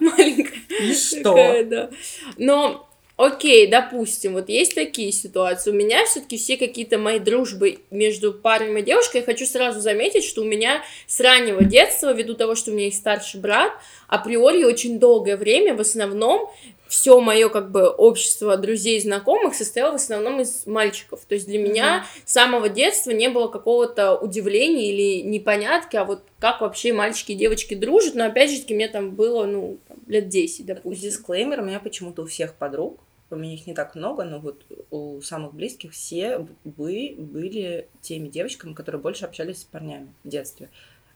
маленькая. 0.00 0.60
И 0.80 0.94
что? 0.94 1.62
да. 1.64 1.90
Но 2.36 2.88
Окей, 3.18 3.66
допустим, 3.68 4.32
вот 4.32 4.48
есть 4.48 4.74
такие 4.74 5.12
ситуации. 5.12 5.70
У 5.70 5.74
меня 5.74 6.04
все-таки 6.06 6.38
все 6.38 6.56
какие-то 6.56 6.98
мои 6.98 7.18
дружбы 7.18 7.78
между 7.90 8.32
парнем 8.32 8.78
и 8.78 8.82
девушкой. 8.82 9.18
Я 9.18 9.22
хочу 9.22 9.44
сразу 9.44 9.80
заметить, 9.80 10.24
что 10.24 10.40
у 10.40 10.44
меня 10.44 10.82
с 11.06 11.20
раннего 11.20 11.62
детства, 11.62 12.12
ввиду 12.12 12.34
того, 12.34 12.54
что 12.54 12.70
у 12.70 12.74
меня 12.74 12.86
есть 12.86 12.98
старший 12.98 13.38
брат, 13.38 13.70
априори 14.08 14.64
очень 14.64 14.98
долгое 14.98 15.36
время 15.36 15.74
в 15.76 15.80
основном 15.80 16.50
все 16.92 17.18
мое 17.20 17.48
как 17.48 17.70
бы 17.70 17.88
общество 17.88 18.58
друзей 18.58 18.98
и 18.98 19.00
знакомых 19.00 19.54
состояло 19.54 19.92
в 19.92 19.94
основном 19.94 20.42
из 20.42 20.66
мальчиков. 20.66 21.24
То 21.26 21.34
есть 21.34 21.46
для 21.46 21.58
mm-hmm. 21.58 21.64
меня 21.64 22.06
с 22.26 22.32
самого 22.34 22.68
детства 22.68 23.12
не 23.12 23.30
было 23.30 23.48
какого-то 23.48 24.14
удивления 24.18 24.92
или 24.92 25.22
непонятки, 25.22 25.96
а 25.96 26.04
вот 26.04 26.22
как 26.38 26.60
вообще 26.60 26.92
мальчики 26.92 27.32
и 27.32 27.34
девочки 27.34 27.74
дружат. 27.74 28.14
Но 28.14 28.26
опять 28.26 28.50
же 28.50 28.60
таки 28.60 28.74
мне 28.74 28.88
там 28.88 29.12
было, 29.12 29.46
ну, 29.46 29.78
лет 30.06 30.28
10, 30.28 30.66
допустим. 30.66 31.08
Дисклеймер, 31.08 31.60
у 31.60 31.64
меня 31.64 31.80
почему-то 31.80 32.22
у 32.22 32.26
всех 32.26 32.52
подруг 32.56 33.00
у 33.30 33.36
меня 33.36 33.54
их 33.54 33.66
не 33.66 33.72
так 33.72 33.94
много, 33.94 34.24
но 34.24 34.38
вот 34.38 34.66
у 34.90 35.22
самых 35.22 35.54
близких 35.54 35.92
все 35.92 36.46
вы 36.64 37.14
были 37.16 37.88
теми 38.02 38.28
девочками, 38.28 38.74
которые 38.74 39.00
больше 39.00 39.24
общались 39.24 39.62
с 39.62 39.64
парнями 39.64 40.12
в 40.24 40.28
детстве. 40.28 40.68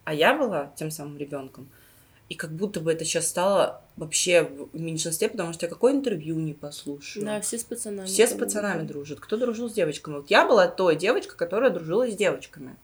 А 0.05 0.15
я 0.15 0.35
была 0.35 0.73
тем 0.75 0.91
самым 0.91 1.19
ребенком. 1.19 1.69
И 2.29 2.35
как 2.35 2.51
будто 2.51 2.81
бы 2.81 2.93
это 2.93 3.05
сейчас 3.05 3.29
стало 3.29 3.83
вообще 3.97 4.43
в 4.73 4.81
меньшинстве, 4.81 5.29
потому 5.29 5.53
что 5.53 5.67
я 5.67 5.71
какое 5.71 5.93
интервью 5.93 6.35
не 6.37 6.55
послушаю. 6.55 7.25
Да, 7.25 7.41
все 7.41 7.57
с 7.57 7.63
пацанами. 7.65 8.07
Все 8.07 8.27
с 8.27 8.33
пацанами 8.33 8.81
да. 8.81 8.89
дружат. 8.89 9.21
Кто 9.21 9.37
дружил 9.37 9.71
с 9.71 9.73
девочками? 9.73 10.17
Вот 10.17 10.29
я 10.29 10.45
была 10.45 10.67
той 10.67 10.97
девочка, 10.97 11.37
которая 11.37 11.71
дружила 11.71 12.11
с 12.11 12.17
девочками. 12.17 12.77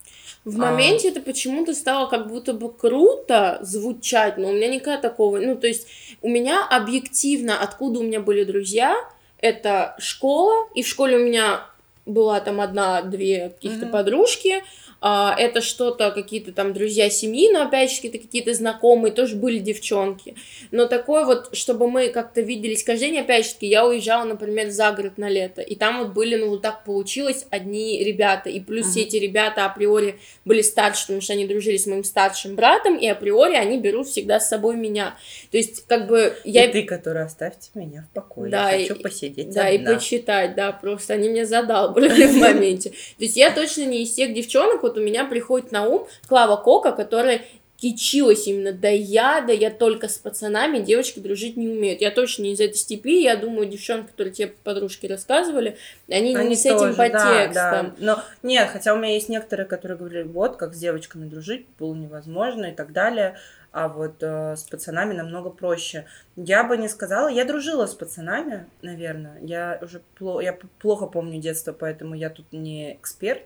В 0.44 0.56
а... 0.60 0.70
моменте 0.70 1.08
это 1.08 1.20
почему-то 1.20 1.74
стало 1.74 2.08
как 2.08 2.28
будто 2.28 2.52
бы 2.52 2.72
круто 2.72 3.58
звучать, 3.62 4.38
но 4.38 4.48
у 4.48 4.52
меня 4.52 4.68
никогда 4.68 5.00
такого... 5.00 5.38
Ну, 5.38 5.56
то 5.56 5.66
есть 5.66 5.88
у 6.20 6.28
меня 6.28 6.64
объективно, 6.66 7.60
откуда 7.60 7.98
у 7.98 8.02
меня 8.04 8.20
были 8.20 8.44
друзья, 8.44 8.96
это 9.38 9.96
школа, 9.98 10.68
и 10.74 10.82
в 10.82 10.86
школе 10.86 11.16
у 11.16 11.26
меня 11.26 11.66
была 12.06 12.40
там 12.40 12.60
одна-две 12.60 13.50
каких-то 13.50 13.86
mm-hmm. 13.86 13.90
подружки, 13.90 14.62
а, 15.04 15.34
это 15.36 15.60
что-то, 15.60 16.12
какие-то 16.12 16.52
там 16.52 16.72
друзья 16.72 17.10
семьи, 17.10 17.50
но 17.52 17.62
опять 17.62 17.90
же 17.90 18.08
какие-то 18.08 18.54
знакомые, 18.54 19.12
тоже 19.12 19.34
были 19.34 19.58
девчонки. 19.58 20.36
Но 20.70 20.86
такое 20.86 21.24
вот, 21.24 21.56
чтобы 21.56 21.90
мы 21.90 22.08
как-то 22.08 22.40
виделись 22.40 22.84
каждый 22.84 23.10
день, 23.10 23.18
опять 23.18 23.44
же 23.46 23.52
я 23.62 23.84
уезжала, 23.84 24.22
например, 24.22 24.70
за 24.70 24.92
город 24.92 25.18
на 25.18 25.28
лето, 25.28 25.60
и 25.60 25.74
там 25.74 25.98
вот 25.98 26.12
были, 26.12 26.36
ну 26.36 26.50
вот 26.50 26.62
так 26.62 26.84
получилось, 26.84 27.46
одни 27.50 28.02
ребята, 28.04 28.48
и 28.48 28.60
плюс 28.60 28.86
uh-huh. 28.86 28.90
все 28.90 29.00
эти 29.02 29.16
ребята 29.16 29.64
априори 29.64 30.20
были 30.44 30.62
старше, 30.62 31.06
потому 31.06 31.20
что 31.20 31.32
они 31.32 31.48
дружили 31.48 31.78
с 31.78 31.86
моим 31.86 32.04
старшим 32.04 32.54
братом, 32.54 32.96
и 32.96 33.08
априори 33.08 33.54
они 33.54 33.80
берут 33.80 34.06
всегда 34.06 34.38
с 34.38 34.48
собой 34.48 34.76
меня. 34.76 35.16
То 35.50 35.56
есть, 35.56 35.84
как 35.88 36.06
бы 36.06 36.32
я... 36.44 36.66
И 36.66 36.72
ты, 36.72 36.84
который 36.84 37.24
оставьте 37.24 37.70
меня 37.74 38.06
в 38.08 38.14
покое, 38.14 38.52
да, 38.52 38.70
я 38.70 38.86
хочу 38.86 39.00
и, 39.00 39.02
посидеть 39.02 39.50
Да, 39.50 39.66
одна. 39.66 39.72
и 39.74 39.94
почитать, 39.96 40.54
да, 40.54 40.70
просто 40.70 41.14
они 41.14 41.28
меня 41.28 41.44
задалбали 41.92 42.26
в 42.26 42.36
моменте. 42.36 42.90
То 42.90 43.24
есть 43.24 43.36
я 43.36 43.52
точно 43.52 43.84
не 43.84 44.02
из 44.02 44.12
тех 44.12 44.34
девчонок, 44.34 44.82
вот 44.82 44.96
у 44.96 45.00
меня 45.00 45.24
приходит 45.24 45.72
на 45.72 45.86
ум 45.86 46.06
Клава 46.28 46.56
Кока, 46.56 46.92
которая 46.92 47.42
кичилась 47.76 48.46
именно, 48.46 48.72
да 48.72 48.88
я, 48.88 49.40
да 49.40 49.52
я 49.52 49.68
только 49.68 50.06
с 50.06 50.16
пацанами, 50.16 50.78
девочки 50.78 51.18
дружить 51.18 51.56
не 51.56 51.66
умеют. 51.66 52.00
Я 52.00 52.12
точно 52.12 52.42
не 52.42 52.52
из 52.52 52.60
этой 52.60 52.76
степи, 52.76 53.22
я 53.22 53.34
думаю, 53.34 53.66
девчонки, 53.66 54.10
которые 54.10 54.32
тебе 54.32 54.54
подружки 54.62 55.06
рассказывали, 55.06 55.76
они, 56.08 56.32
они 56.36 56.50
не 56.50 56.54
с 56.54 56.64
этим 56.64 56.94
по 56.94 57.08
да, 57.08 57.48
Да. 57.52 57.92
Но 57.98 58.22
нет, 58.44 58.68
хотя 58.72 58.94
у 58.94 58.98
меня 58.98 59.14
есть 59.14 59.28
некоторые, 59.28 59.66
которые 59.66 59.98
говорили, 59.98 60.22
вот, 60.22 60.56
как 60.58 60.74
с 60.74 60.78
девочками 60.78 61.28
дружить 61.28 61.66
было 61.80 61.92
невозможно 61.92 62.66
и 62.66 62.72
так 62.72 62.92
далее, 62.92 63.36
а 63.72 63.88
вот 63.88 64.22
э, 64.22 64.56
с 64.56 64.62
пацанами 64.64 65.14
намного 65.14 65.50
проще. 65.50 66.06
Я 66.36 66.64
бы 66.64 66.76
не 66.76 66.88
сказала, 66.88 67.28
я 67.28 67.44
дружила 67.44 67.86
с 67.86 67.94
пацанами, 67.94 68.66
наверное, 68.82 69.38
я 69.40 69.78
уже 69.82 70.02
пло, 70.16 70.40
я 70.40 70.56
плохо 70.78 71.06
помню 71.06 71.40
детство, 71.40 71.72
поэтому 71.72 72.14
я 72.14 72.30
тут 72.30 72.46
не 72.52 72.94
эксперт, 72.94 73.42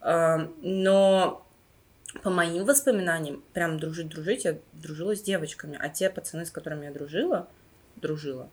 но 0.00 1.46
по 2.22 2.30
моим 2.30 2.64
воспоминаниям, 2.64 3.42
прям 3.52 3.78
дружить-дружить, 3.78 4.44
я 4.44 4.58
дружила 4.72 5.14
с 5.14 5.22
девочками. 5.22 5.76
А 5.80 5.88
те 5.88 6.10
пацаны, 6.10 6.46
с 6.46 6.50
которыми 6.50 6.86
я 6.86 6.92
дружила, 6.92 7.48
дружила, 7.96 8.48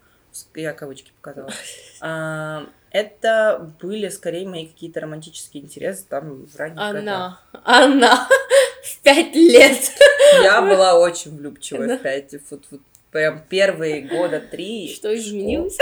я 0.56 0.74
кавычки 0.74 1.12
показала, 1.22 1.52
это 2.92 3.72
были 3.82 4.10
скорее 4.10 4.48
мои 4.48 4.68
какие-то 4.68 5.02
романтические 5.02 5.64
интересы 5.64 6.06
там 6.08 6.46
в 6.46 6.56
ранних 6.56 6.80
Она, 6.80 6.94
годах. 6.94 7.46
она, 7.64 8.28
в 8.84 9.00
пять 9.02 9.36
лет. 9.36 9.92
Я 10.42 10.62
была 10.62 11.00
очень 11.00 11.36
влюбчивая 11.36 11.98
в 11.98 12.02
пять, 12.02 12.34
вот, 12.50 12.64
вот 12.72 12.82
прям 13.12 13.44
первые 13.50 14.02
года 14.02 14.40
три. 14.40 14.94
Что 14.94 15.16
изменилось? 15.16 15.78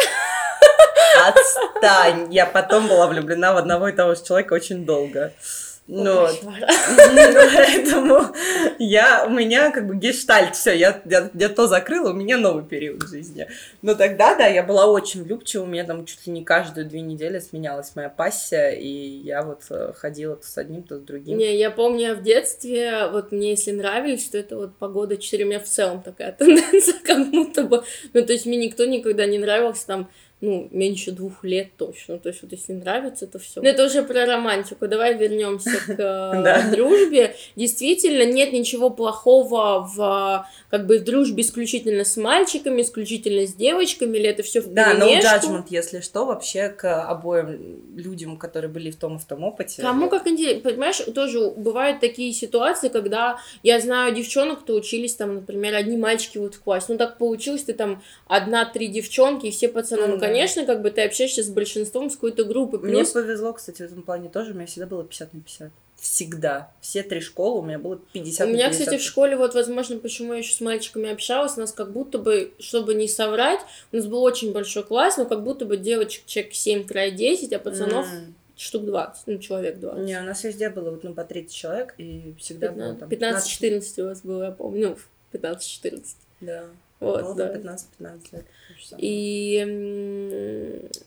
Отстань! 1.28 2.34
Я 2.34 2.46
потом 2.46 2.88
была 2.88 3.08
влюблена 3.08 3.54
в 3.54 3.58
одного 3.58 3.90
и 3.90 3.92
того 3.92 4.16
же 4.16 4.24
человека 4.24 4.54
очень 4.54 4.86
долго. 4.86 5.34
Ну, 5.88 6.28
поэтому 6.44 8.34
я, 8.78 9.26
у 9.26 9.32
меня 9.32 9.72
как 9.72 9.88
бы 9.88 9.96
гештальт, 9.96 10.56
все, 10.56 10.72
я, 10.72 11.02
я, 11.06 11.30
я 11.34 11.50
то 11.50 11.68
закрыла, 11.68 12.12
у 12.12 12.14
меня 12.14 12.38
новый 12.38 12.64
период 12.64 13.02
жизни. 13.10 13.48
Но 13.82 13.96
тогда, 13.96 14.36
да, 14.36 14.46
я 14.46 14.64
была 14.64 14.86
очень 14.86 15.24
влюбчива, 15.24 15.64
у 15.64 15.66
меня 15.66 15.84
там 15.84 16.06
чуть 16.06 16.26
ли 16.28 16.34
не 16.34 16.44
каждые 16.44 16.86
две 16.86 17.02
недели 17.02 17.40
сменялась 17.40 17.96
моя 17.96 18.10
пассия, 18.10 18.70
и 18.70 18.88
я 18.88 19.42
вот 19.42 19.64
э, 19.70 19.92
ходила 19.98 20.36
то 20.36 20.46
с 20.48 20.58
одним, 20.58 20.84
то 20.84 20.98
с 20.98 21.02
другим. 21.02 21.38
Не, 21.38 21.58
я 21.58 21.72
помню 21.72 22.16
в 22.16 22.22
детстве, 22.22 23.08
вот 23.12 23.32
мне 23.32 23.52
если 23.52 23.72
нравились, 23.72 24.24
что 24.24 24.38
это 24.38 24.58
вот 24.58 24.76
погода 24.78 25.18
4, 25.18 25.44
у 25.44 25.48
меня 25.48 25.60
в 25.60 25.66
целом 25.66 26.04
такая 26.04 26.32
тенденция, 26.38 26.96
как 27.04 27.32
будто 27.32 27.64
бы, 27.64 27.84
ну, 28.14 28.26
то 28.26 28.32
есть 28.32 28.46
мне 28.46 28.58
никто 28.58 28.86
никогда 28.86 29.26
не 29.26 29.40
нравился, 29.40 29.88
там, 29.88 30.10
ну, 30.42 30.68
меньше 30.72 31.12
двух 31.12 31.44
лет 31.44 31.70
точно. 31.78 32.18
То 32.18 32.30
есть, 32.30 32.42
вот 32.42 32.52
если 32.52 32.74
нравится, 32.74 33.28
то 33.28 33.38
все. 33.38 33.62
Но 33.62 33.70
это 33.70 33.86
уже 33.86 34.02
про 34.02 34.26
романтику. 34.26 34.88
Давай 34.88 35.16
вернемся 35.16 35.78
к 35.86 35.96
э, 35.98 36.72
дружбе. 36.76 37.36
Действительно, 37.56 38.26
нет 38.26 38.52
ничего 38.52 38.90
плохого 38.90 39.88
в 39.96 40.48
как 40.72 40.88
бы 40.88 41.00
в 41.00 41.04
дружбе 41.04 41.44
исключительно 41.44 42.06
с 42.06 42.18
мальчиками, 42.18 42.82
исключительно 42.82 43.46
с 43.46 43.54
девочками, 43.54 44.18
или 44.18 44.30
это 44.30 44.42
все 44.42 44.62
в 44.62 44.74
Да, 44.74 44.96
no 44.96 45.20
judgment, 45.20 45.66
если 45.70 46.00
что, 46.00 46.26
вообще 46.26 46.70
к 46.70 47.04
обоим 47.04 47.82
людям, 47.96 48.38
которые 48.38 48.72
были 48.72 48.90
в 48.90 48.96
том 48.96 49.18
и 49.18 49.20
в 49.20 49.26
том 49.26 49.44
опыте. 49.44 49.82
Кому 49.82 50.10
как 50.10 50.26
интересно, 50.28 50.62
понимаешь, 50.62 50.98
тоже 51.14 51.52
бывают 51.52 52.00
такие 52.00 52.32
ситуации, 52.32 52.88
когда 52.88 53.38
я 53.64 53.80
знаю 53.80 54.16
девчонок, 54.16 54.62
кто 54.62 54.74
учились 54.74 55.16
там, 55.16 55.36
например, 55.36 55.76
одни 55.76 55.98
мальчики 55.98 56.38
вот 56.38 56.56
в 56.56 56.62
классе, 56.62 56.88
ну 56.90 56.98
так 56.98 57.18
получилось, 57.18 57.64
ты 57.64 57.74
там 57.74 58.02
одна-три 58.28 58.88
девчонки 58.88 59.48
и 59.48 59.52
все 59.52 59.68
пацаны, 59.68 60.08
ну, 60.08 60.14
ну 60.16 60.20
конечно, 60.32 60.66
как 60.66 60.82
бы 60.82 60.92
ты 60.92 61.04
общаешься 61.04 61.44
с 61.44 61.50
большинством 61.50 62.10
с 62.10 62.16
какой-то 62.16 62.44
группы. 62.44 62.80
Плюс... 62.80 63.14
Мне 63.14 63.24
повезло, 63.24 63.54
кстати, 63.54 63.82
в 63.82 63.86
этом 63.86 64.04
плане 64.04 64.30
тоже. 64.30 64.52
У 64.52 64.56
меня 64.56 64.66
всегда 64.66 64.88
было 64.88 65.04
50 65.04 65.34
на 65.34 65.42
50. 65.42 65.72
Всегда. 66.02 66.72
Все 66.82 67.04
три 67.04 67.20
школы 67.22 67.60
у 67.60 67.62
меня 67.62 67.78
было 67.78 68.00
50 68.14 68.48
У 68.48 68.52
меня, 68.52 68.70
50. 68.70 68.80
кстати, 68.80 69.00
в 69.00 69.04
школе, 69.04 69.38
вот, 69.38 69.54
возможно, 69.54 70.00
почему 70.00 70.34
я 70.34 70.40
еще 70.40 70.54
с 70.54 70.60
мальчиками 70.60 71.12
общалась, 71.12 71.58
у 71.58 71.60
нас 71.60 71.72
как 71.74 71.92
будто 71.92 72.18
бы, 72.18 72.54
чтобы 72.58 72.96
не 72.96 73.08
соврать, 73.08 73.60
у 73.92 73.98
нас 73.98 74.08
был 74.08 74.24
очень 74.24 74.52
большой 74.52 74.84
класс, 74.84 75.18
но 75.18 75.26
как 75.26 75.44
будто 75.44 75.66
бы 75.66 75.78
девочек 75.78 76.26
человек 76.26 76.56
7 76.56 76.88
край 76.88 77.12
10, 77.12 77.54
а 77.54 77.60
пацанов 77.60 78.08
mm. 78.08 78.34
штук 78.58 78.86
20, 78.86 79.28
ну, 79.28 79.38
человек 79.38 79.80
20. 79.80 80.04
Не, 80.04 80.20
у 80.20 80.24
нас 80.24 80.44
везде 80.44 80.72
было 80.72 80.90
вот, 80.90 81.04
ну, 81.04 81.14
по 81.14 81.24
30 81.24 81.54
человек, 81.54 81.94
и 82.00 82.34
всегда 82.40 82.70
15, 82.70 83.00
было 83.00 83.00
там... 83.00 83.36
15-14 83.36 84.02
у 84.02 84.06
вас 84.06 84.22
было, 84.22 84.44
я 84.46 84.52
помню, 84.52 84.98
ну, 85.34 85.40
15-14. 85.40 86.04
Да. 86.42 86.64
Вот, 87.02 87.36
да. 87.36 87.52
15-15 87.52 88.20
лет. 88.32 88.46
И, 89.00 89.66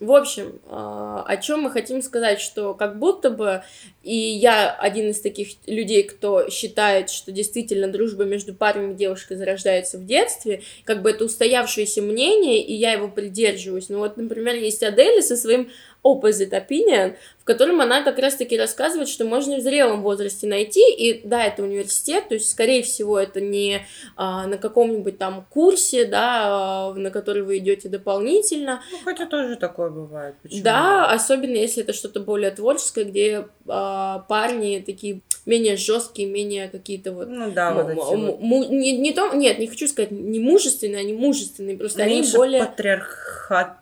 в 0.00 0.12
общем, 0.12 0.60
а, 0.66 1.24
о 1.24 1.36
чем 1.36 1.62
мы 1.62 1.70
хотим 1.70 2.02
сказать, 2.02 2.40
что 2.40 2.74
как 2.74 2.98
будто 2.98 3.30
бы, 3.30 3.62
и 4.02 4.16
я 4.16 4.74
один 4.74 5.10
из 5.10 5.20
таких 5.20 5.50
людей, 5.66 6.02
кто 6.02 6.50
считает, 6.50 7.10
что 7.10 7.30
действительно 7.30 7.86
дружба 7.86 8.24
между 8.24 8.54
парнем 8.54 8.92
и 8.92 8.96
девушкой 8.96 9.36
зарождается 9.36 9.98
в 9.98 10.04
детстве, 10.04 10.62
как 10.84 11.00
бы 11.02 11.10
это 11.10 11.26
устоявшееся 11.26 12.02
мнение, 12.02 12.60
и 12.60 12.74
я 12.74 12.92
его 12.92 13.08
придерживаюсь. 13.08 13.88
Ну 13.88 13.98
вот, 13.98 14.16
например, 14.16 14.56
есть 14.56 14.82
Адель 14.82 15.22
со 15.22 15.36
своим 15.36 15.70
opposite 16.04 16.50
opinion, 16.50 17.14
в 17.38 17.44
котором 17.44 17.80
она 17.80 18.02
как 18.02 18.18
раз-таки 18.18 18.58
рассказывает, 18.58 19.08
что 19.08 19.25
можно 19.25 19.56
в 19.56 19.61
зрелом 19.61 20.02
возрасте 20.02 20.46
найти, 20.46 20.80
и 20.92 21.26
да, 21.26 21.44
это 21.44 21.62
университет, 21.62 22.28
то 22.28 22.34
есть, 22.34 22.50
скорее 22.50 22.82
всего, 22.82 23.18
это 23.18 23.40
не 23.40 23.87
а, 24.16 24.46
на 24.46 24.58
каком-нибудь 24.58 25.18
там 25.18 25.46
курсе, 25.50 26.04
да, 26.04 26.42
а, 26.90 26.94
на 26.94 27.11
который 27.11 27.42
вы 27.42 27.58
идете 27.58 27.88
дополнительно, 27.88 28.82
Ну, 28.92 28.99
хотя 29.04 29.26
тоже 29.26 29.56
такое 29.56 29.90
бывает. 29.90 30.34
Почему? 30.42 30.62
да, 30.62 31.11
особенно 31.11 31.56
если 31.56 31.82
это 31.82 31.92
что-то 31.92 32.20
более 32.20 32.50
творческое, 32.50 33.04
где 33.04 33.46
а, 33.66 34.20
парни 34.28 34.82
такие 34.84 35.20
менее 35.46 35.76
жесткие, 35.76 36.28
менее 36.28 36.68
какие-то 36.68 37.12
вот 37.12 37.28
Ну 37.28 37.50
да, 37.50 37.73
вот 37.75 37.90
эти 37.90 37.99
вот. 37.99 38.40
му- 38.40 38.64
не, 38.70 38.96
не 38.96 39.12
то, 39.12 39.32
нет, 39.34 39.58
не 39.58 39.66
хочу 39.66 39.88
сказать 39.88 40.11
не 40.11 40.38
мужественные, 40.38 41.00
они 41.00 41.12
мужественные, 41.12 41.76
просто 41.76 42.04
Меньше 42.04 42.30
они 42.30 42.37
более 42.38 42.64
патриархат, 42.64 43.76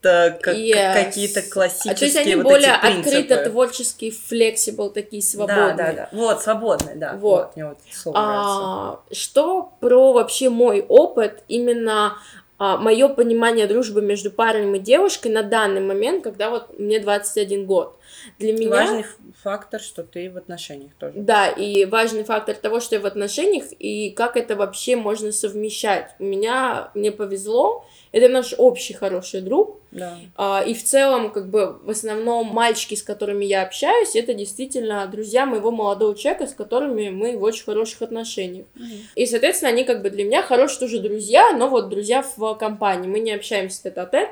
как, 0.00 0.48
Yes. 0.56 1.04
какие-то 1.04 1.42
классические 1.42 1.92
А, 1.92 1.96
то 1.96 2.04
есть 2.04 2.16
они 2.16 2.34
вот 2.36 2.44
более 2.44 2.70
эти 2.70 2.80
принципы. 2.80 3.16
открыто 3.16 3.50
творческие, 3.50 4.10
флексибл, 4.10 4.90
такие 4.90 5.22
свободные. 5.22 5.74
Да, 5.74 5.86
да, 5.86 5.92
да. 5.92 6.08
Вот, 6.12 6.42
свободные, 6.42 6.96
да. 6.96 7.14
Вот. 7.14 7.54
мне 7.56 7.66
вот 7.66 7.78
слово. 7.90 8.18
А, 8.18 9.00
что 9.12 9.72
про 9.80 10.12
вообще 10.12 10.48
мой 10.48 10.84
опыт, 10.88 11.44
именно 11.48 12.16
мое 12.58 13.08
понимание 13.08 13.66
дружбы 13.66 14.02
между 14.02 14.30
парнем 14.30 14.76
и 14.76 14.78
девушкой 14.78 15.32
на 15.32 15.42
данный 15.42 15.80
момент, 15.80 16.22
когда 16.22 16.48
вот 16.50 16.78
мне 16.78 17.00
21 17.00 17.66
год. 17.66 17.98
Для 18.38 18.52
меня... 18.52 18.70
Важный 18.70 19.04
фактор, 19.42 19.80
что 19.80 20.04
ты 20.04 20.30
в 20.30 20.36
отношениях 20.36 20.92
тоже. 20.94 21.14
Да, 21.16 21.48
и 21.48 21.84
важный 21.86 22.22
фактор 22.22 22.54
того, 22.54 22.78
что 22.78 22.94
я 22.94 23.00
в 23.00 23.06
отношениях, 23.06 23.64
и 23.78 24.10
как 24.10 24.36
это 24.36 24.54
вообще 24.54 24.94
можно 24.94 25.32
совмещать. 25.32 26.14
У 26.20 26.24
меня, 26.24 26.90
мне 26.94 27.10
повезло, 27.10 27.84
это 28.12 28.28
наш 28.28 28.54
общий 28.56 28.92
хороший 28.92 29.40
друг, 29.40 29.80
Да. 29.90 30.18
а, 30.36 30.62
и 30.66 30.74
в 30.74 30.84
целом, 30.84 31.30
как 31.32 31.50
бы, 31.50 31.78
в 31.82 31.90
основном 31.90 32.46
мальчики, 32.46 32.94
с 32.94 33.02
которыми 33.02 33.44
я 33.44 33.62
общаюсь, 33.62 34.14
это 34.14 34.34
действительно 34.34 35.06
друзья 35.06 35.46
моего 35.46 35.70
молодого 35.70 36.14
человека, 36.16 36.46
с 36.46 36.54
которыми 36.54 37.08
мы 37.08 37.36
в 37.36 37.42
очень 37.42 37.64
хороших 37.64 38.02
отношениях. 38.02 38.66
И, 39.14 39.26
соответственно, 39.26 39.70
они 39.70 39.84
как 39.84 40.02
бы 40.02 40.10
для 40.10 40.24
меня 40.24 40.42
хорошие 40.42 40.80
тоже 40.80 40.98
друзья, 41.00 41.52
но 41.52 41.68
вот 41.68 41.88
друзья 41.88 42.22
в 42.36 42.54
компании. 42.54 43.08
Мы 43.08 43.20
не 43.20 43.32
общаемся 43.32 43.82
тет-а-тет. 43.82 44.28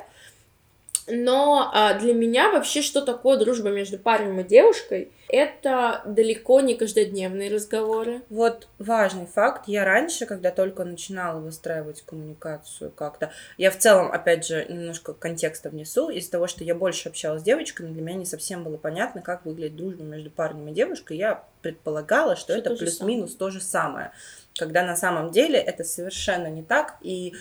Но 1.07 1.71
а, 1.73 1.95
для 1.95 2.14
меня 2.14 2.50
вообще 2.50 2.83
что 2.83 3.00
такое 3.00 3.38
дружба 3.38 3.71
между 3.71 3.99
парнем 3.99 4.40
и 4.40 4.45
девушкой? 4.45 5.12
Это 5.28 6.02
далеко 6.04 6.61
не 6.61 6.75
каждодневные 6.75 7.52
разговоры. 7.52 8.23
Вот 8.30 8.69
важный 8.78 9.26
факт. 9.26 9.69
Я 9.69 9.85
раньше, 9.85 10.26
когда 10.26 10.50
только 10.50 10.85
начинала 10.85 11.38
выстраивать 11.40 12.02
коммуникацию 12.02 12.90
как-то, 12.90 13.33
я 13.57 13.71
в 13.71 13.78
целом, 13.78 14.11
опять 14.11 14.47
же, 14.47 14.66
немножко 14.69 15.12
контекста 15.12 15.71
внесу. 15.71 16.11
Из-за 16.11 16.33
того, 16.33 16.49
что 16.49 16.64
я 16.64 16.75
больше 16.75 17.09
общалась 17.09 17.42
с 17.42 17.45
девочками, 17.45 17.92
для 17.92 18.02
меня 18.02 18.19
не 18.19 18.26
совсем 18.26 18.64
было 18.64 18.76
понятно, 18.76 19.23
как 19.23 19.45
выглядит 19.45 19.76
дружба 19.76 20.02
между 20.02 20.30
парнем 20.30 20.69
и 20.69 20.73
девушкой. 20.73 21.16
Я 21.16 21.45
предполагала, 21.62 22.35
что, 22.35 22.52
Что 22.52 22.71
это 22.71 22.76
плюс-минус 22.76 23.37
то 23.37 23.50
же 23.50 23.61
самое. 23.61 24.12
Когда 24.57 24.85
на 24.85 24.97
самом 24.97 25.30
деле 25.30 25.59
это 25.59 25.85
совершенно 25.85 26.49
не 26.49 26.62
так. 26.62 26.97
И 27.02 27.35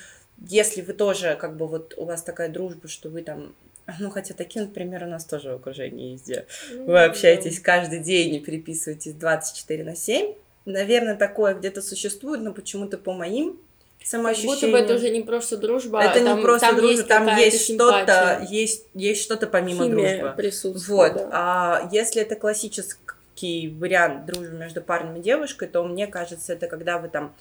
если 0.48 0.82
вы 0.82 0.94
тоже, 0.94 1.38
как 1.40 1.58
бы 1.58 1.68
вот 1.68 1.94
у 1.98 2.06
вас 2.06 2.24
такая 2.24 2.50
дружба, 2.50 2.88
что 2.88 3.10
вы 3.10 3.22
там 3.22 3.54
ну, 4.00 4.10
хотя 4.12 4.34
такие, 4.34 4.66
например, 4.66 5.04
у 5.04 5.08
нас 5.08 5.26
тоже 5.26 5.52
в 5.52 5.56
окружении 5.56 6.12
есть, 6.12 6.26
где 6.26 6.46
вы 6.86 7.04
общаетесь 7.04 7.60
каждый 7.60 8.00
день 8.00 8.36
и 8.36 8.40
переписываетесь 8.40 9.14
24 9.14 9.84
на 9.84 9.96
7. 9.96 10.34
Наверное, 10.66 11.16
такое 11.16 11.56
где-то 11.56 11.82
существует, 11.82 12.42
но 12.42 12.54
почему-то 12.54 12.98
по 12.98 13.14
моим 13.14 13.58
Как 13.98 14.08
самоощущениям... 14.08 14.56
будто 14.56 14.68
бы 14.72 14.78
это 14.78 14.96
уже 14.96 15.10
не 15.10 15.22
просто 15.22 15.58
дружба, 15.58 16.02
это 16.02 16.22
а 16.22 16.24
там, 16.24 16.38
не 16.38 16.44
просто 16.44 16.68
там 16.68 16.76
дружба, 16.76 16.96
есть 16.96 17.08
там 17.08 17.38
есть 17.38 17.74
что-то, 17.74 18.48
есть, 18.50 18.86
есть 18.94 19.24
что-то 19.24 19.48
помимо 19.48 19.86
Химия 19.86 20.20
дружбы. 20.20 20.38
присутствует. 20.38 21.14
Вот. 21.14 21.22
да. 21.22 21.30
А 21.32 21.90
если 21.92 22.22
это 22.22 22.36
классический 22.36 23.70
вариант 23.80 24.26
дружбы 24.26 24.58
между 24.58 24.82
парнем 24.82 25.16
и 25.16 25.22
девушкой, 25.22 25.68
то 25.68 25.84
мне 25.84 26.06
кажется, 26.06 26.54
это 26.54 26.68
когда 26.68 27.00
вы 27.00 27.10
там 27.10 27.34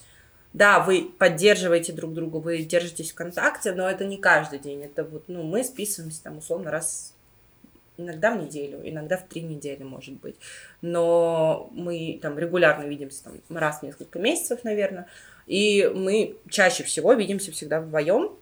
да, 0.52 0.80
вы 0.80 1.10
поддерживаете 1.18 1.92
друг 1.92 2.14
друга, 2.14 2.36
вы 2.36 2.58
держитесь 2.58 3.12
в 3.12 3.14
контакте, 3.14 3.72
но 3.72 3.88
это 3.88 4.04
не 4.04 4.16
каждый 4.16 4.58
день. 4.58 4.82
Это 4.82 5.04
вот, 5.04 5.24
ну, 5.28 5.42
мы 5.42 5.62
списываемся 5.62 6.22
там 6.22 6.38
условно 6.38 6.70
раз 6.70 7.14
иногда 7.98 8.34
в 8.34 8.42
неделю, 8.42 8.80
иногда 8.82 9.16
в 9.16 9.26
три 9.26 9.42
недели, 9.42 9.82
может 9.82 10.14
быть. 10.14 10.36
Но 10.80 11.68
мы 11.72 12.18
там 12.22 12.38
регулярно 12.38 12.84
видимся 12.84 13.24
там 13.24 13.34
раз 13.50 13.80
в 13.80 13.82
несколько 13.82 14.18
месяцев, 14.18 14.64
наверное. 14.64 15.06
И 15.46 15.90
мы 15.94 16.36
чаще 16.48 16.84
всего 16.84 17.12
видимся 17.12 17.52
всегда 17.52 17.80
вдвоем, 17.80 18.32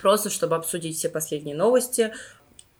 просто 0.00 0.30
чтобы 0.30 0.56
обсудить 0.56 0.96
все 0.96 1.08
последние 1.08 1.56
новости. 1.56 2.12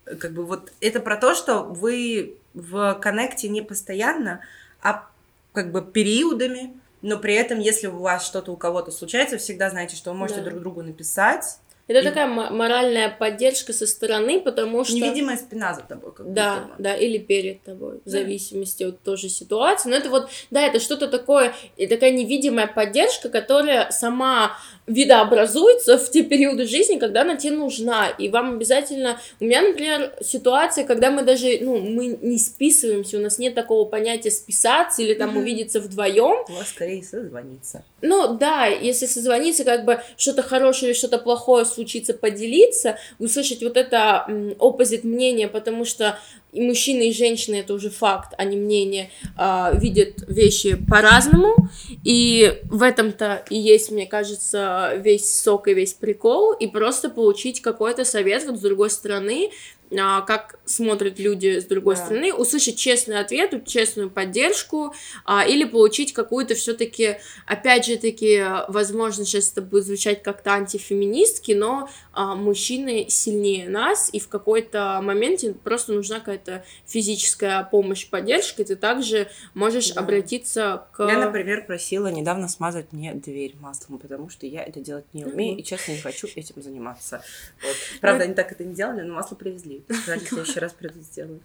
Как 0.04 0.32
бы 0.32 0.44
вот 0.46 0.72
это 0.80 1.00
про 1.00 1.16
то, 1.16 1.34
что 1.34 1.62
вы 1.62 2.36
в 2.54 2.94
коннекте 3.02 3.48
не 3.48 3.60
постоянно, 3.60 4.40
а 4.80 5.08
как 5.52 5.72
бы 5.72 5.82
периодами, 5.82 6.78
но 7.06 7.18
при 7.18 7.34
этом, 7.34 7.60
если 7.60 7.86
у 7.86 7.98
вас 7.98 8.26
что-то 8.26 8.50
у 8.52 8.56
кого-то 8.56 8.90
случается, 8.90 9.38
всегда 9.38 9.70
знаете, 9.70 9.94
что 9.94 10.10
вы 10.10 10.16
можете 10.18 10.40
Да. 10.40 10.50
друг 10.50 10.60
другу 10.60 10.82
написать. 10.82 11.58
Это 11.88 12.00
И- 12.00 12.04
такая 12.04 12.26
моральная 12.26 13.08
поддержка 13.08 13.72
со 13.72 13.86
стороны, 13.86 14.40
потому 14.40 14.84
что... 14.84 14.94
Невидимая 14.96 15.36
спина 15.36 15.72
за 15.72 15.82
тобой, 15.82 16.12
как 16.12 16.32
Да, 16.32 16.54
будто 16.60 16.68
бы. 16.76 16.82
да, 16.82 16.94
или 16.96 17.18
перед 17.18 17.62
тобой, 17.62 18.00
в 18.04 18.08
зависимости 18.08 18.82
от 18.82 19.00
тоже 19.02 19.28
ситуации. 19.28 19.88
Но 19.90 19.96
это 19.96 20.10
вот, 20.10 20.28
да, 20.50 20.62
это 20.66 20.80
что-то 20.80 21.06
такое, 21.06 21.54
и 21.76 21.86
такая 21.86 22.10
невидимая 22.10 22.66
поддержка, 22.66 23.28
которая 23.28 23.90
сама 23.92 24.56
видообразуется 24.88 25.98
в 25.98 26.10
те 26.10 26.22
периоды 26.22 26.66
жизни, 26.66 26.98
когда 26.98 27.22
она 27.22 27.36
тебе 27.36 27.52
нужна. 27.56 28.08
И 28.08 28.28
вам 28.28 28.54
обязательно... 28.54 29.20
У 29.40 29.44
меня, 29.44 29.62
например, 29.62 30.12
ситуация, 30.22 30.84
когда 30.84 31.10
мы 31.10 31.22
даже, 31.22 31.58
ну, 31.60 31.78
мы 31.78 32.18
не 32.20 32.38
списываемся, 32.38 33.18
у 33.18 33.20
нас 33.20 33.38
нет 33.38 33.54
такого 33.54 33.84
понятия 33.84 34.30
списаться 34.30 35.02
или 35.02 35.14
там 35.14 35.30
Мгм. 35.30 35.38
увидеться 35.38 35.80
вдвоем. 35.80 36.44
У 36.48 36.52
вас 36.52 36.68
скорее 36.68 37.02
созвониться. 37.02 37.84
Ну 38.02 38.36
да, 38.36 38.66
если 38.66 39.06
созвониться, 39.06 39.64
как 39.64 39.84
бы 39.84 40.00
что-то 40.16 40.42
хорошее 40.42 40.90
или 40.90 40.96
что-то 40.98 41.18
плохое 41.18 41.64
случится, 41.76 42.14
поделиться, 42.14 42.98
услышать 43.18 43.62
вот 43.62 43.76
это 43.76 44.26
opposite 44.58 45.06
мнение, 45.06 45.48
потому 45.48 45.84
что 45.84 46.18
и 46.56 46.60
мужчины, 46.62 47.10
и 47.10 47.12
женщины, 47.12 47.56
это 47.56 47.74
уже 47.74 47.90
факт, 47.90 48.32
а 48.38 48.44
не 48.44 48.56
мнение, 48.56 49.10
а, 49.36 49.72
видят 49.74 50.24
вещи 50.26 50.74
по-разному, 50.88 51.54
и 52.02 52.62
в 52.64 52.82
этом-то 52.82 53.44
и 53.50 53.58
есть, 53.58 53.90
мне 53.90 54.06
кажется, 54.06 54.94
весь 54.96 55.38
сок 55.42 55.68
и 55.68 55.74
весь 55.74 55.92
прикол, 55.92 56.52
и 56.54 56.66
просто 56.66 57.10
получить 57.10 57.60
какой-то 57.60 58.04
совет 58.04 58.44
вот 58.46 58.56
с 58.56 58.60
другой 58.60 58.88
стороны, 58.90 59.50
а, 59.96 60.22
как 60.22 60.58
смотрят 60.64 61.20
люди 61.20 61.60
с 61.60 61.64
другой 61.64 61.94
Да. 61.94 62.04
стороны, 62.04 62.34
услышать 62.34 62.76
честный 62.76 63.20
ответ, 63.20 63.64
честную 63.66 64.10
поддержку, 64.10 64.92
а, 65.24 65.46
или 65.46 65.64
получить 65.64 66.12
какую-то 66.12 66.54
все-таки, 66.56 67.18
опять 67.46 67.86
же 67.86 67.96
таки, 67.96 68.42
возможно, 68.68 69.24
сейчас 69.24 69.52
это 69.52 69.62
будет 69.62 69.84
звучать 69.84 70.22
как-то 70.24 70.50
антифеминистки, 70.54 71.52
но 71.52 71.88
а, 72.12 72.34
мужчины 72.34 73.06
сильнее 73.08 73.68
нас, 73.68 74.10
и 74.12 74.18
в 74.18 74.26
какой-то 74.28 74.98
моменте 75.02 75.54
просто 75.62 75.92
нужна 75.92 76.18
какая-то 76.18 76.45
физическая 76.86 77.62
помощь, 77.64 78.08
поддержка, 78.08 78.64
ты 78.64 78.76
также 78.76 79.28
можешь 79.54 79.90
Да. 79.92 80.00
обратиться 80.00 80.86
к... 80.92 81.06
Я, 81.06 81.18
например, 81.18 81.66
просила 81.66 82.08
недавно 82.08 82.48
смазать 82.48 82.92
мне 82.92 83.14
дверь 83.14 83.54
маслом, 83.60 83.98
потому 83.98 84.28
что 84.28 84.46
я 84.46 84.62
это 84.62 84.80
делать 84.80 85.04
не 85.12 85.24
умею 85.24 85.52
Мгм. 85.52 85.60
и, 85.60 85.64
честно, 85.64 85.92
не 85.92 85.98
хочу 85.98 86.28
этим 86.34 86.62
заниматься. 86.62 87.22
Вот. 87.62 87.76
Правда, 88.00 88.24
они 88.24 88.34
так 88.34 88.52
это 88.52 88.64
не 88.64 88.74
делали, 88.74 89.02
но 89.02 89.14
масло 89.14 89.34
привезли. 89.36 89.84
Сказали, 89.88 90.18
в 90.20 90.28
следующий 90.28 90.60
раз 90.60 90.72
придут 90.72 91.02
сделают. 91.04 91.42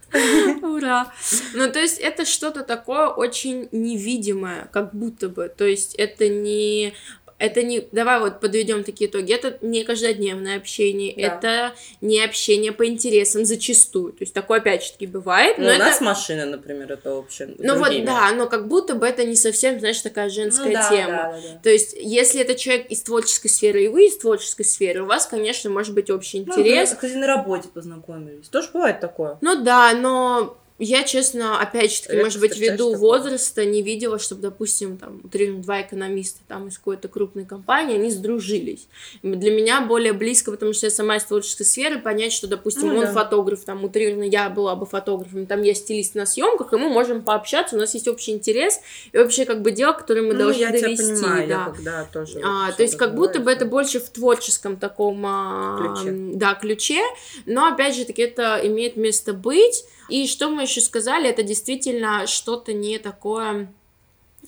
Ура! 0.62 1.12
Ну, 1.54 1.70
то 1.70 1.78
есть 1.80 1.98
это 1.98 2.24
что-то 2.24 2.62
такое 2.64 3.08
очень 3.08 3.68
невидимое, 3.72 4.68
как 4.72 4.94
будто 4.94 5.28
бы. 5.28 5.48
То 5.48 5.64
есть 5.64 5.94
это 5.96 6.28
не... 6.28 6.94
Это 7.42 7.64
не... 7.64 7.88
Давай 7.90 8.20
вот 8.20 8.38
подведем 8.38 8.84
такие 8.84 9.10
итоги. 9.10 9.32
Это 9.34 9.58
не 9.62 9.82
каждодневное 9.82 10.56
общение, 10.58 11.12
Да. 11.16 11.22
это 11.22 11.72
не 12.00 12.22
общение 12.22 12.70
по 12.70 12.86
интересам 12.86 13.44
зачастую. 13.44 14.12
То 14.12 14.18
есть 14.20 14.32
такое 14.32 14.58
опять 14.58 14.84
же 14.84 14.92
таки 14.92 15.08
бывает, 15.08 15.58
но 15.58 15.64
Ну, 15.64 15.70
у 15.70 15.72
это... 15.74 15.84
нас 15.86 16.00
машина, 16.00 16.46
например, 16.46 16.92
это 16.92 17.12
общее. 17.14 17.52
Ну 17.58 17.78
вот 17.78 17.90
да, 18.04 18.30
но 18.32 18.46
как 18.46 18.68
будто 18.68 18.94
бы 18.94 19.06
это 19.06 19.24
не 19.24 19.34
совсем, 19.34 19.80
знаешь, 19.80 20.00
такая 20.00 20.28
женская 20.30 20.66
Ну 20.68 20.72
да, 20.74 20.88
тема. 20.88 21.06
да, 21.10 21.32
да, 21.32 21.48
да. 21.54 21.60
То 21.64 21.70
есть, 21.70 21.96
если 21.98 22.40
это 22.42 22.54
человек 22.54 22.86
из 22.90 23.02
творческой 23.02 23.48
сферы, 23.48 23.84
и 23.84 23.88
вы 23.88 24.06
из 24.06 24.16
творческой 24.18 24.64
сферы, 24.64 25.02
у 25.02 25.06
вас, 25.06 25.26
конечно, 25.26 25.68
может 25.68 25.94
быть 25.94 26.10
общий 26.10 26.44
Ну, 26.46 26.52
интерес. 26.52 26.90
вы, 26.90 26.94
кстати, 26.94 27.14
на 27.14 27.26
работе 27.26 27.68
познакомились. 27.74 28.46
Тоже 28.50 28.68
бывает 28.72 29.00
такое. 29.00 29.38
Ну 29.40 29.64
да, 29.64 29.92
но 29.94 30.56
Я, 30.84 31.04
честно, 31.04 31.60
опять 31.60 31.94
же 31.94 32.02
таки, 32.02 32.16
может 32.20 32.40
быть, 32.40 32.58
ввиду 32.58 32.94
возраста 32.96 33.64
не 33.64 33.82
видела, 33.82 34.18
чтобы, 34.18 34.42
допустим, 34.42 34.98
там, 34.98 35.20
два 35.62 35.82
экономиста 35.82 36.40
там 36.48 36.66
из 36.66 36.78
какой-то 36.78 37.06
крупной 37.06 37.44
компании, 37.44 37.94
они 37.94 38.10
сдружились. 38.10 38.88
Для 39.22 39.52
меня 39.52 39.80
более 39.82 40.12
близко, 40.12 40.50
потому 40.50 40.72
что 40.72 40.86
я 40.86 40.90
сама 40.90 41.18
из 41.18 41.24
творческой 41.24 41.64
сферы, 41.64 42.00
понять, 42.00 42.32
что, 42.32 42.48
допустим, 42.48 42.88
Ну 42.88 42.96
он 42.96 43.04
да. 43.04 43.12
фотограф, 43.12 43.60
там, 43.64 43.84
утрированно 43.84 44.24
я 44.24 44.50
была 44.50 44.74
бы 44.74 44.84
фотографом, 44.84 45.46
там 45.46 45.62
я 45.62 45.72
стилист 45.72 46.16
на 46.16 46.26
съемках, 46.26 46.72
и 46.72 46.76
мы 46.76 46.88
можем 46.88 47.22
пообщаться, 47.22 47.76
у 47.76 47.78
нас 47.78 47.94
есть 47.94 48.08
общий 48.08 48.32
интерес 48.32 48.80
и 49.12 49.18
вообще 49.18 49.44
как 49.44 49.62
бы 49.62 49.70
дело, 49.70 49.92
которое 49.92 50.22
мы 50.22 50.32
Ну, 50.32 50.40
должны 50.40 50.60
я 50.62 50.72
тебя 50.72 50.88
довести. 50.88 51.12
понимаю, 51.14 51.48
да. 51.48 51.54
я 51.54 51.72
когда 51.76 52.04
тоже... 52.12 52.40
А, 52.44 52.72
то 52.72 52.82
есть 52.82 52.96
как 52.96 53.14
будто 53.14 53.38
бы 53.38 53.52
это 53.52 53.66
больше 53.66 54.00
в 54.00 54.08
творческом 54.10 54.76
таком 54.76 55.22
а, 55.24 55.78
Ключе. 56.00 56.10
да 56.34 56.54
ключе, 56.54 57.00
но 57.46 57.66
опять 57.68 57.94
же 57.94 58.04
таки 58.04 58.22
это 58.22 58.60
имеет 58.64 58.96
место 58.96 59.32
быть. 59.32 59.84
И 60.08 60.26
что 60.26 60.48
мы 60.48 60.62
еще 60.62 60.80
сказали, 60.80 61.28
это 61.28 61.42
действительно 61.42 62.26
что-то 62.26 62.72
не 62.72 62.98
такое. 62.98 63.72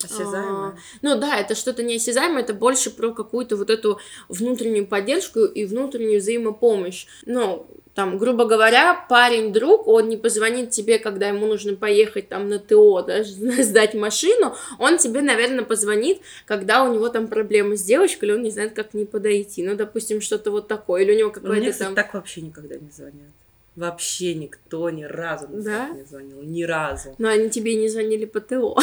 Осязаемое. 0.03 0.71
а, 0.71 0.75
ну 1.03 1.17
да, 1.17 1.39
это 1.39 1.55
что-то 1.55 1.85
неосязаемое, 1.85 2.43
это 2.43 2.53
больше 2.53 2.91
про 2.91 3.13
какую-то 3.13 3.57
вот 3.57 3.71
эту 3.71 4.01
внутреннюю 4.29 4.87
поддержку 4.87 5.45
и 5.45 5.65
внутреннюю 5.65 6.21
взаимопомощь. 6.21 7.07
Ну, 7.27 7.67
там, 7.95 8.19
грубо 8.19 8.45
говоря, 8.45 9.07
парень-друг, 9.09 9.87
он 9.87 10.09
не 10.09 10.17
позвонит 10.17 10.71
тебе, 10.71 10.99
когда 10.99 11.29
ему 11.29 11.47
нужно 11.47 11.77
поехать 11.77 12.29
там 12.29 12.49
на 12.49 12.59
ТО, 12.59 13.03
да, 13.03 13.23
сдать 13.25 13.95
машину, 13.95 14.57
он 14.79 14.99
тебе, 14.99 15.23
наверное, 15.23 15.65
позвонит, 15.65 16.21
когда 16.45 16.83
у 16.83 16.93
него 16.93 17.09
там 17.09 17.29
проблемы 17.29 17.77
с 17.77 17.83
девочкой, 17.83 18.29
или 18.29 18.37
он 18.37 18.43
не 18.43 18.51
знает, 18.51 18.75
как 18.75 18.91
к 18.91 18.95
ней 18.95 19.07
подойти. 19.07 19.63
Ну, 19.63 19.77
допустим, 19.77 20.21
что-то 20.21 20.51
вот 20.51 20.67
такое, 20.67 21.03
или 21.03 21.13
у 21.13 21.19
него 21.19 21.31
какой-то 21.31 21.71
кстати, 21.71 21.87
там... 21.87 21.95
так 21.95 22.13
вообще 22.15 22.41
никогда 22.41 22.75
не 22.75 22.91
звонят. 22.91 23.31
Вообще 23.77 24.35
никто 24.35 24.89
ни 24.91 25.03
разу 25.05 25.49
Да? 25.51 25.89
не 25.89 26.05
звонил. 26.05 26.43
Ни 26.43 26.63
разу. 26.63 27.15
Но 27.19 27.29
они 27.29 27.51
тебе 27.51 27.75
не 27.75 27.89
звонили 27.89 28.25
по 28.25 28.41
ТО. 28.41 28.77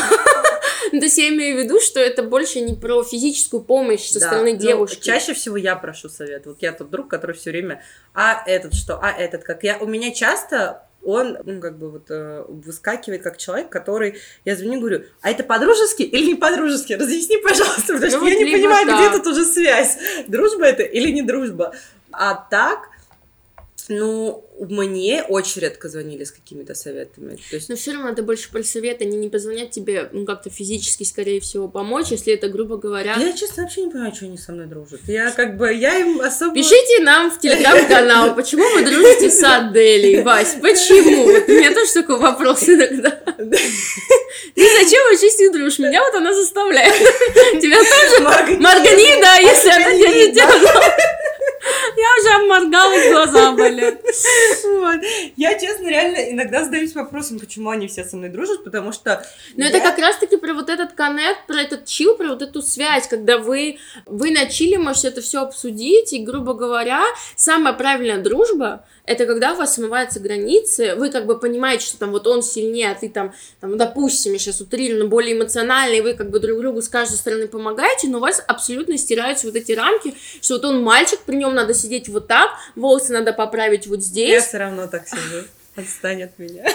Ну, 0.92 1.00
то 1.00 1.06
есть 1.06 1.18
я 1.18 1.30
имею 1.30 1.56
в 1.58 1.64
виду, 1.64 1.80
что 1.80 2.00
это 2.00 2.24
больше 2.24 2.60
не 2.60 2.76
про 2.76 3.02
физическую 3.04 3.64
помощь 3.64 4.08
со 4.10 4.20
Да, 4.20 4.28
стороны 4.28 4.54
ну, 4.54 4.60
девушки. 4.60 5.02
чаще 5.06 5.34
всего 5.34 5.56
я 5.56 5.76
прошу 5.78 6.10
совет. 6.10 6.46
Вот 6.46 6.62
я 6.62 6.74
тот 6.74 6.90
друг, 6.90 7.08
который 7.08 7.36
все 7.36 7.52
время, 7.52 7.82
а 8.14 8.44
этот 8.46 8.74
что, 8.74 9.00
а 9.02 9.12
этот 9.12 9.44
как. 9.44 9.64
Я, 9.64 9.78
у 9.80 9.86
меня 9.88 10.12
часто 10.12 10.84
он, 11.04 11.38
ну, 11.46 11.62
как 11.62 11.80
бы 11.80 11.90
вот 11.90 12.08
э, 12.12 12.44
выскакивает 12.48 13.24
как 13.24 13.38
человек, 13.38 13.70
который, 13.70 14.20
я 14.46 14.56
звоню, 14.56 14.80
говорю, 14.82 15.06
а 15.22 15.32
это 15.32 15.44
по-дружески 15.44 16.04
или 16.04 16.26
не 16.34 16.36
по-дружески? 16.36 16.94
Разъясни, 16.94 17.38
пожалуйста, 17.38 17.94
потому 17.94 18.02
Ну, 18.04 18.10
что 18.10 18.20
вот 18.20 18.30
я 18.30 18.36
не 18.38 18.52
понимаю, 18.52 18.86
так. 18.88 19.00
где 19.00 19.18
тут 19.18 19.28
уже 19.34 19.46
связь. 19.46 19.98
Дружба 20.28 20.66
это 20.66 20.84
или 20.84 21.12
не 21.12 21.22
дружба? 21.24 21.74
А 22.12 22.36
так, 22.36 22.90
ну, 23.92 24.46
мне 24.60 25.24
очень 25.24 25.62
редко 25.62 25.90
звонили 25.90 26.24
с 26.24 26.32
какими-то 26.32 26.76
советами. 26.76 27.38
То 27.50 27.56
есть 27.56 27.70
Но 27.70 27.76
все 27.76 27.92
равно 27.92 28.10
это 28.10 28.24
больше 28.24 28.50
про 28.52 28.64
совет, 28.64 29.02
они 29.02 29.18
не 29.18 29.30
позвонят 29.30 29.72
тебе, 29.72 30.10
ну, 30.12 30.26
как-то 30.26 30.50
физически, 30.50 31.04
скорее 31.04 31.42
всего, 31.42 31.68
помочь, 31.68 32.08
если 32.12 32.34
это, 32.34 32.48
грубо 32.48 32.78
говоря... 32.78 33.16
Я, 33.18 33.34
честно, 33.34 33.64
вообще 33.64 33.84
не 33.84 33.92
понимаю, 33.92 34.16
что 34.16 34.26
они 34.26 34.38
со 34.38 34.54
мной 34.54 34.68
дружат. 34.68 35.02
Я 35.08 35.32
как 35.32 35.58
бы, 35.58 35.74
я 35.74 35.98
им 35.98 36.22
особо... 36.22 36.54
Пишите 36.56 37.04
нам 37.04 37.32
в 37.32 37.40
телеграм-канал, 37.40 38.36
почему 38.36 38.64
вы 38.76 38.84
дружите 38.84 39.30
с 39.30 39.44
Аделей, 39.44 40.22
Вась, 40.22 40.56
почему? 40.62 41.26
У 41.26 41.52
меня 41.52 41.74
тоже 41.74 41.94
такой 41.94 42.18
вопрос 42.18 42.64
иногда. 42.70 43.10
Ты 43.10 44.68
зачем 44.80 45.04
вообще 45.10 45.30
с 45.30 45.40
ней 45.40 45.50
дружишь? 45.50 45.80
Меня 45.80 46.02
вот 46.04 46.16
она 46.16 46.34
заставляет. 46.34 46.96
Тебя 47.62 47.78
тоже 47.78 48.24
Моргни. 48.24 49.22
да, 49.22 49.36
если 49.36 49.70
она 49.70 49.92
тебя 49.92 50.10
не 50.10 50.32
делала. 50.32 50.84
Я 52.02 52.08
уже 52.20 52.44
обморгалась, 52.44 53.12
глаза. 53.12 53.52
Вот. 54.64 55.02
Я, 55.36 55.60
честно, 55.60 55.88
реально 55.88 56.32
иногда 56.32 56.64
задаюсь 56.64 56.96
вопросом, 56.96 57.40
почему 57.40 57.70
они 57.70 57.88
все 57.88 58.04
со 58.04 58.18
мной 58.18 58.30
дружат, 58.30 58.64
потому 58.64 58.92
что... 58.92 59.24
Но 59.56 59.66
я- 59.66 59.70
это 59.70 59.80
как 59.80 60.00
раз-таки 60.00 60.38
про 60.38 60.54
вот 60.54 60.70
этот 60.70 60.94
коннект, 60.94 61.46
про 61.48 61.62
этот 61.62 61.86
чил, 61.86 62.16
про 62.16 62.30
вот 62.30 62.42
эту 62.42 62.62
связь, 62.62 63.08
когда 63.08 63.38
вы, 63.38 63.78
вы 64.06 64.32
на 64.32 64.48
чиле 64.48 64.80
можете 64.80 65.10
это 65.10 65.22
все 65.22 65.42
обсудить, 65.42 66.14
и, 66.14 66.24
грубо 66.24 66.54
говоря, 66.54 67.04
самая 67.36 67.74
правильная 67.74 68.18
дружба 68.18 68.84
это 69.06 69.26
когда 69.26 69.54
у 69.54 69.58
вас 69.58 69.76
смываются 69.76 70.20
границы, 70.20 70.96
вы 70.96 71.10
как 71.10 71.26
бы 71.26 71.40
понимаете, 71.40 71.86
что 71.86 71.98
там 71.98 72.12
вот 72.12 72.28
он 72.28 72.44
сильнее, 72.44 72.92
а 72.92 72.96
ты 72.96 73.10
там, 73.10 73.34
там 73.60 73.78
допустим, 73.78 74.34
я 74.34 74.40
сейчас 74.40 74.62
утрированно, 74.62 75.06
более 75.06 75.36
эмоциональный, 75.36 76.02
вы 76.02 76.14
как 76.14 76.30
бы 76.30 76.40
друг 76.40 76.60
другу 76.60 76.82
с 76.82 76.88
каждой 76.88 77.16
стороны 77.16 77.48
помогаете, 77.48 78.08
но 78.08 78.18
у 78.18 78.22
вас 78.22 78.44
абсолютно 78.48 78.98
стираются 78.98 79.48
вот 79.48 79.56
эти 79.56 79.72
рамки, 79.72 80.14
что 80.42 80.56
вот 80.56 80.66
он 80.66 80.82
мальчик, 80.84 81.20
при 81.26 81.36
нем 81.36 81.54
надо 81.54 81.74
сидеть 81.74 82.10
вот 82.10 82.28
так, 82.28 82.50
волосы 82.76 83.14
надо 83.14 83.34
поправить 83.34 83.88
вот 83.88 84.00
Я 84.00 84.06
здесь. 84.06 84.46
все 84.46 84.58
равно 84.58 84.88
так 84.88 85.08
сижу. 85.08 85.46
Отстань 85.76 86.24
от 86.24 86.38
меня. 86.38 86.66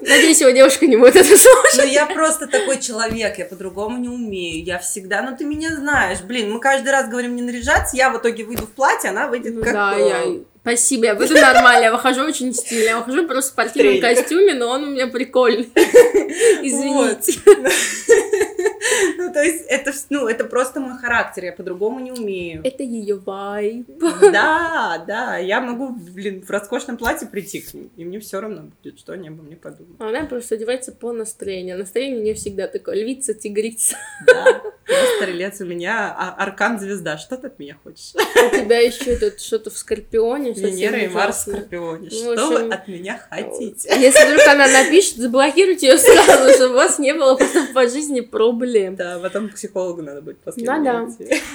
Надеюсь, 0.00 0.40
его 0.40 0.50
девушка 0.50 0.86
не 0.86 0.96
будет 0.96 1.16
это 1.16 1.28
слушать. 1.36 1.76
Ну, 1.76 1.84
я 1.84 2.06
просто 2.06 2.46
такой 2.46 2.80
человек, 2.80 3.38
я 3.38 3.44
по-другому 3.44 3.98
не 3.98 4.08
умею. 4.08 4.64
Я 4.64 4.78
всегда, 4.78 5.20
ну, 5.20 5.36
ты 5.36 5.44
меня 5.44 5.74
знаешь. 5.76 6.20
Блин, 6.22 6.50
мы 6.52 6.60
каждый 6.60 6.88
раз 6.90 7.08
говорим 7.10 7.36
не 7.36 7.42
наряжаться, 7.42 7.96
я 7.96 8.08
в 8.10 8.18
итоге 8.18 8.44
выйду 8.44 8.62
в 8.62 8.70
платье, 8.70 9.10
она 9.10 9.26
выйдет 9.28 9.54
Ну 9.54 9.62
как... 9.62 9.72
да, 9.74 9.96
я... 9.96 10.24
Спасибо, 10.66 11.04
я 11.04 11.14
выйду 11.14 11.34
нормально, 11.34 11.84
я 11.84 11.92
выхожу 11.92 12.22
очень 12.22 12.52
стильно, 12.52 12.88
я 12.88 12.98
выхожу 12.98 13.24
просто 13.28 13.50
в 13.50 13.52
спортивном 13.52 14.00
костюме, 14.00 14.52
но 14.52 14.66
он 14.68 14.82
у 14.82 14.86
меня 14.90 15.06
прикольный. 15.06 15.70
Извините. 15.76 17.38
Ну, 19.18 19.32
то 19.32 19.42
есть, 19.42 19.64
это, 19.68 19.92
ну, 20.10 20.28
это 20.28 20.44
просто 20.44 20.80
мой 20.80 20.96
характер, 20.96 21.44
я 21.46 21.52
по-другому 21.52 21.98
не 21.98 22.12
умею. 22.12 22.60
Это 22.64 22.82
ее 22.82 23.16
вайб. 23.16 23.86
Да, 24.20 25.04
да, 25.06 25.36
я 25.38 25.60
могу, 25.60 25.90
блин, 25.90 26.42
в 26.42 26.50
роскошном 26.50 26.96
платье 26.96 27.26
прийти 27.26 27.60
к 27.60 27.74
ним, 27.74 27.90
и 27.96 28.04
мне 28.04 28.20
все 28.20 28.40
равно 28.40 28.70
будет, 28.82 28.98
что 28.98 29.12
они 29.12 29.28
обо 29.28 29.42
мне 29.42 29.56
подумают. 29.56 30.00
Она 30.00 30.24
просто 30.26 30.54
одевается 30.54 30.92
по 30.92 31.12
настроению. 31.12 31.78
Настроение 31.78 32.20
у 32.20 32.22
нее 32.22 32.34
всегда 32.34 32.68
такое 32.68 32.94
львица, 32.94 33.34
тигрица. 33.34 33.96
Да, 34.26 34.62
стрелец, 35.16 35.60
у 35.60 35.64
меня 35.64 36.14
а- 36.16 36.34
аркан-звезда, 36.42 37.18
что 37.18 37.36
ты 37.36 37.48
от 37.48 37.58
меня 37.58 37.76
хочешь? 37.82 38.12
У 38.14 38.56
тебя 38.56 38.80
еще 38.80 39.16
тут 39.16 39.40
что-то 39.40 39.70
в 39.70 39.76
Скорпионе. 39.76 40.52
Венера 40.52 40.98
и 40.98 41.08
Марс 41.08 41.46
в. 41.46 41.50
Скорпионе, 41.50 42.08
Ну, 42.12 42.32
что 42.36 42.50
вы 42.50 42.68
от 42.72 42.88
меня 42.88 43.20
хотите? 43.28 43.88
Если 43.98 44.24
вдруг 44.26 44.46
она 44.46 44.68
напишет, 44.68 45.16
заблокируйте 45.16 45.88
ее 45.88 45.98
сразу, 45.98 46.54
чтобы 46.54 46.74
у 46.74 46.76
вас 46.76 46.98
не 46.98 47.14
было 47.14 47.34
потом 47.36 47.66
по 47.68 47.88
жизни 47.88 48.20
проблем. 48.20 48.96
Да, 48.96 49.18
потом 49.18 49.48
к 49.48 49.54
психологу 49.54 50.02
надо 50.02 50.22
будет 50.22 50.38
после 50.38 50.64
Да, 50.64 50.78
да. 50.78 51.08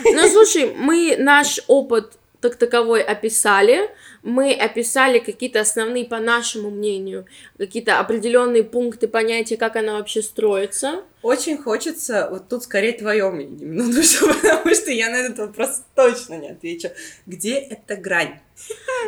Ну, 0.04 0.28
слушай, 0.30 0.74
мы 0.76 1.16
наш 1.18 1.62
опыт 1.68 2.14
так 2.42 2.56
таковой 2.56 3.02
описали, 3.02 3.90
мы 4.24 4.54
описали 4.54 5.20
какие-то 5.20 5.62
основные, 5.62 6.06
по 6.06 6.20
нашему 6.20 6.72
мнению, 6.72 7.26
какие-то 7.58 8.00
определенные 8.00 8.64
пункты 8.64 9.08
понятия, 9.08 9.58
как 9.58 9.76
она 9.76 9.94
вообще 9.94 10.22
строится. 10.22 11.04
Очень 11.22 11.58
хочется, 11.58 12.28
вот 12.32 12.50
тут 12.50 12.64
скорее 12.64 12.94
твое 12.94 13.30
мнение, 13.30 13.68
ну, 13.68 13.94
душу, 13.94 14.28
потому 14.42 14.74
что 14.74 14.92
я 14.92 15.10
на 15.10 15.18
этот 15.18 15.38
вопрос 15.38 15.84
точно 15.96 16.40
не 16.40 16.50
отвечу. 16.50 16.90
Где 17.28 17.56
эта 17.56 17.96
грань? 17.96 18.40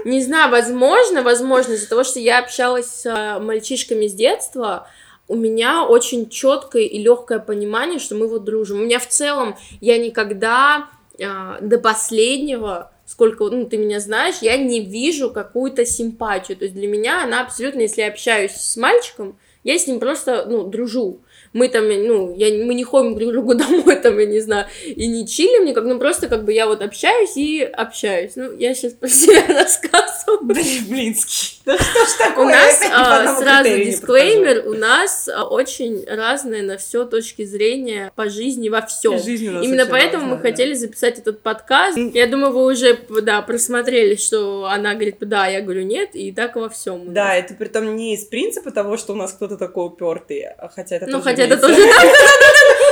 Не 0.06 0.22
знаю, 0.22 0.52
возможно, 0.52 1.24
возможно, 1.24 1.74
из-за 1.74 1.90
того, 1.90 2.04
что 2.04 2.20
я 2.20 2.40
общалась 2.40 2.88
с 2.88 3.06
э, 3.06 3.40
мальчишками 3.40 4.08
с 4.08 4.14
детства, 4.14 4.88
у 5.28 5.36
меня 5.36 5.86
очень 5.86 6.30
четкое 6.30 6.84
и 6.84 7.00
легкое 7.00 7.40
понимание, 7.40 8.00
что 8.00 8.16
мы 8.16 8.28
вот 8.28 8.44
дружим. 8.44 8.82
У 8.82 8.84
меня 8.84 9.00
в 9.00 9.08
целом 9.08 9.56
я 9.82 9.98
никогда 9.98 10.90
э, 11.18 11.58
до 11.62 11.80
последнего, 11.80 12.93
сколько 13.06 13.46
ну, 13.46 13.66
ты 13.66 13.78
меня 13.78 14.00
знаешь, 14.00 14.38
я 14.42 14.58
не 14.58 14.82
вижу 14.82 15.32
какую-то 15.32 15.86
симпатию. 15.86 16.58
То 16.58 16.66
есть 16.66 16.76
для 16.76 16.88
меня 16.88 17.24
она 17.24 17.42
абсолютно, 17.42 17.82
если 17.82 18.02
я 18.02 18.08
общаюсь 18.08 18.54
с 18.54 18.78
мальчиком, 18.78 19.38
я 19.64 19.78
с 19.78 19.88
ним 19.88 20.00
просто, 20.00 20.46
ну, 20.48 20.64
дружу. 20.64 21.22
Мы 21.54 21.70
там, 21.70 21.88
ну, 21.88 22.36
я, 22.36 22.48
мы 22.66 22.74
не 22.74 22.84
ходим 22.84 23.16
друг 23.16 23.30
к 23.30 23.34
другу 23.34 23.54
домой, 23.56 23.96
там, 23.98 24.18
я 24.20 24.26
не 24.26 24.40
знаю, 24.40 24.68
и 24.86 25.08
не 25.08 25.28
чилим 25.28 25.66
никак, 25.66 25.84
ну, 25.86 26.00
просто 26.00 26.28
как 26.28 26.46
бы 26.46 26.54
я 26.54 26.68
вот 26.68 26.82
общаюсь 26.82 27.38
и 27.38 27.62
общаюсь. 27.62 28.34
Ну, 28.36 28.52
я 28.58 28.74
сейчас 28.74 28.94
про 28.94 29.08
себя 29.10 29.46
рассказываю. 29.48 30.44
Блин, 30.44 30.86
Блинский, 30.90 31.60
что 31.62 31.78
ж 31.78 32.18
такое? 32.18 32.46
У 32.46 32.50
нас 32.50 32.82
а, 32.92 33.40
сразу 33.40 33.70
дисклеймер, 33.70 34.68
у 34.68 34.74
нас 34.74 35.30
а, 35.30 35.46
очень 35.46 36.06
разные 36.08 36.64
на 36.64 36.78
все 36.78 37.06
точки 37.06 37.46
зрения 37.46 38.12
по 38.16 38.30
жизни 38.30 38.70
во 38.70 38.82
всем. 38.82 39.14
Именно 39.14 39.86
поэтому 39.86 40.26
мы 40.26 40.32
разная, 40.32 40.44
да. 40.44 40.50
хотели 40.50 40.74
записать 40.74 41.20
этот 41.20 41.42
подкаст. 41.42 41.98
Я 41.98 42.28
думаю, 42.28 42.52
вы 42.52 42.66
уже, 42.66 42.98
да, 43.22 43.42
просмотрели, 43.42 44.16
что 44.16 44.66
она 44.66 44.94
говорит, 44.94 45.18
да, 45.20 45.48
я 45.48 45.62
говорю, 45.62 45.84
нет, 45.84 46.10
и 46.16 46.32
так 46.32 46.56
во 46.56 46.70
всем. 46.70 47.14
Да, 47.14 47.36
это 47.36 47.54
при 47.54 47.68
том 47.68 47.96
не 47.96 48.16
из 48.16 48.26
принципа 48.26 48.72
того, 48.72 48.98
что 48.98 49.14
у 49.14 49.16
нас 49.16 49.34
кто-то 49.34 49.53
такой 49.58 49.88
упертый, 49.88 50.46
хотя 50.76 50.98
это 50.98 51.06
Ну, 51.08 51.14
тоже 51.14 51.24
хотя 51.24 51.44
это 51.44 51.58
тоже. 51.58 51.76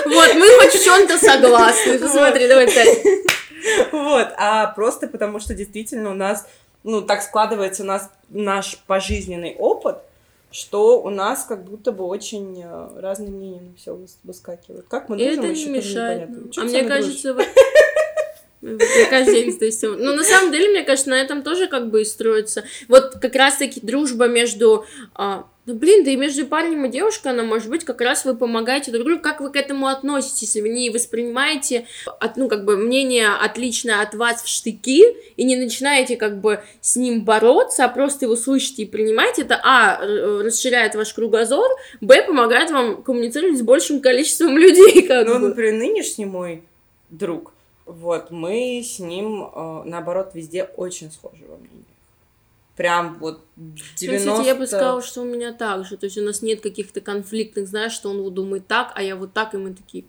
Вот, 0.06 0.34
мы 0.34 0.48
хоть 0.60 0.74
в 0.74 0.84
чем-то 0.84 1.18
согласны. 1.18 2.00
Посмотри, 2.00 2.48
давай 2.48 2.68
пять. 2.68 3.04
Вот, 3.92 4.28
а 4.38 4.68
просто 4.68 5.08
потому 5.08 5.40
что 5.40 5.54
действительно 5.54 6.12
у 6.12 6.16
нас, 6.16 6.48
ну, 6.84 7.02
так 7.02 7.22
складывается 7.22 7.84
у 7.84 7.86
нас 7.86 8.10
наш 8.30 8.80
пожизненный 8.88 9.56
опыт, 9.58 9.98
что 10.52 11.02
у 11.02 11.10
нас 11.10 11.46
как 11.46 11.64
будто 11.64 11.92
бы 11.92 12.04
очень 12.06 12.62
э, 12.62 13.00
разные 13.00 13.30
мнения 13.30 13.62
на 13.62 13.76
все 13.78 13.98
выскакивают. 14.24 14.86
Как 14.90 15.08
мы 15.08 15.18
дружим, 15.18 15.44
это 15.46 15.54
не 15.54 15.66
мешает 15.68 16.30
А 16.58 16.62
ты 16.62 16.66
мне 18.92 19.06
кажется, 19.08 19.90
вот... 19.90 20.00
Ну, 20.00 20.16
на 20.16 20.24
самом 20.24 20.52
деле, 20.52 20.70
мне 20.70 20.84
кажется, 20.84 21.10
на 21.10 21.20
этом 21.20 21.42
тоже 21.42 21.68
как 21.68 21.90
бы 21.90 22.02
и 22.02 22.06
строится. 22.06 22.64
Вот 22.88 23.18
как 23.20 23.34
раз-таки 23.36 23.80
дружба 23.82 24.28
между 24.28 24.86
а, 25.16 25.48
Ну, 25.68 25.76
блин, 25.76 26.04
да 26.04 26.10
и 26.10 26.16
между 26.16 26.48
парнем 26.48 26.86
и 26.86 26.90
девушкой 26.90 27.34
она 27.34 27.44
может 27.44 27.70
быть, 27.70 27.86
как 27.86 28.02
раз 28.02 28.26
вы 28.26 28.36
помогаете 28.36 28.92
друг 28.92 29.06
другу, 29.06 29.22
как 29.22 29.42
вы 29.42 29.52
к 29.52 29.56
этому 29.56 29.88
относитесь, 29.88 30.56
вы 30.56 30.70
не 30.70 30.90
воспринимаете, 30.90 31.86
от, 32.20 32.36
ну, 32.36 32.50
как 32.50 32.66
бы, 32.66 32.78
мнение 32.78 33.28
отличное 33.30 34.02
от 34.02 34.16
вас 34.16 34.42
в 34.42 34.48
штыки, 34.48 35.04
и 35.38 35.44
не 35.44 35.56
начинаете, 35.56 36.18
как 36.18 36.42
бы, 36.42 36.64
с 36.82 36.96
ним 36.96 37.24
бороться, 37.24 37.86
а 37.86 37.90
просто 37.90 38.26
его 38.26 38.36
слышите 38.36 38.84
и 38.84 38.86
принимаете, 38.88 39.44
это, 39.44 39.62
а, 39.64 40.00
расширяет 40.04 40.96
ваш 40.96 41.14
кругозор, 41.14 41.70
б, 42.02 42.24
помогает 42.26 42.72
вам 42.72 43.04
коммуницировать 43.04 43.60
с 43.60 43.62
большим 43.62 44.02
количеством 44.02 44.58
людей, 44.58 45.04
как 45.04 45.28
Ну, 45.28 45.34
бы. 45.36 45.50
например, 45.50 45.74
нынешний 45.76 46.26
мой 46.26 46.64
друг, 47.12 47.54
вот, 47.86 48.32
мы 48.32 48.82
с 48.84 48.98
ним, 48.98 49.44
э, 49.44 49.82
наоборот, 49.86 50.32
везде 50.34 50.64
очень 50.64 51.12
схожи 51.12 51.44
во 51.48 51.58
мнениях. 51.58 51.86
Прям 52.82 53.20
вот 53.20 53.46
90... 53.58 54.08
Ну, 54.28 54.32
кстати, 54.34 54.48
я 54.48 54.56
бы 54.56 54.66
сказала, 54.66 55.04
что 55.04 55.22
у 55.22 55.26
меня 55.26 55.54
так 55.54 55.86
же. 55.86 55.98
То 55.98 56.06
есть 56.08 56.18
у 56.18 56.24
нас 56.24 56.42
нет 56.42 56.62
каких-то 56.62 57.00
конфликтных, 57.00 57.68
знаешь, 57.68 57.92
что 57.92 58.10
он 58.10 58.24
вот 58.24 58.34
думает 58.34 58.66
так, 58.66 58.92
а 58.96 59.04
я 59.04 59.16
вот 59.16 59.34
так, 59.34 59.54
и 59.54 59.58
мы 59.58 59.76
такие. 59.76 60.06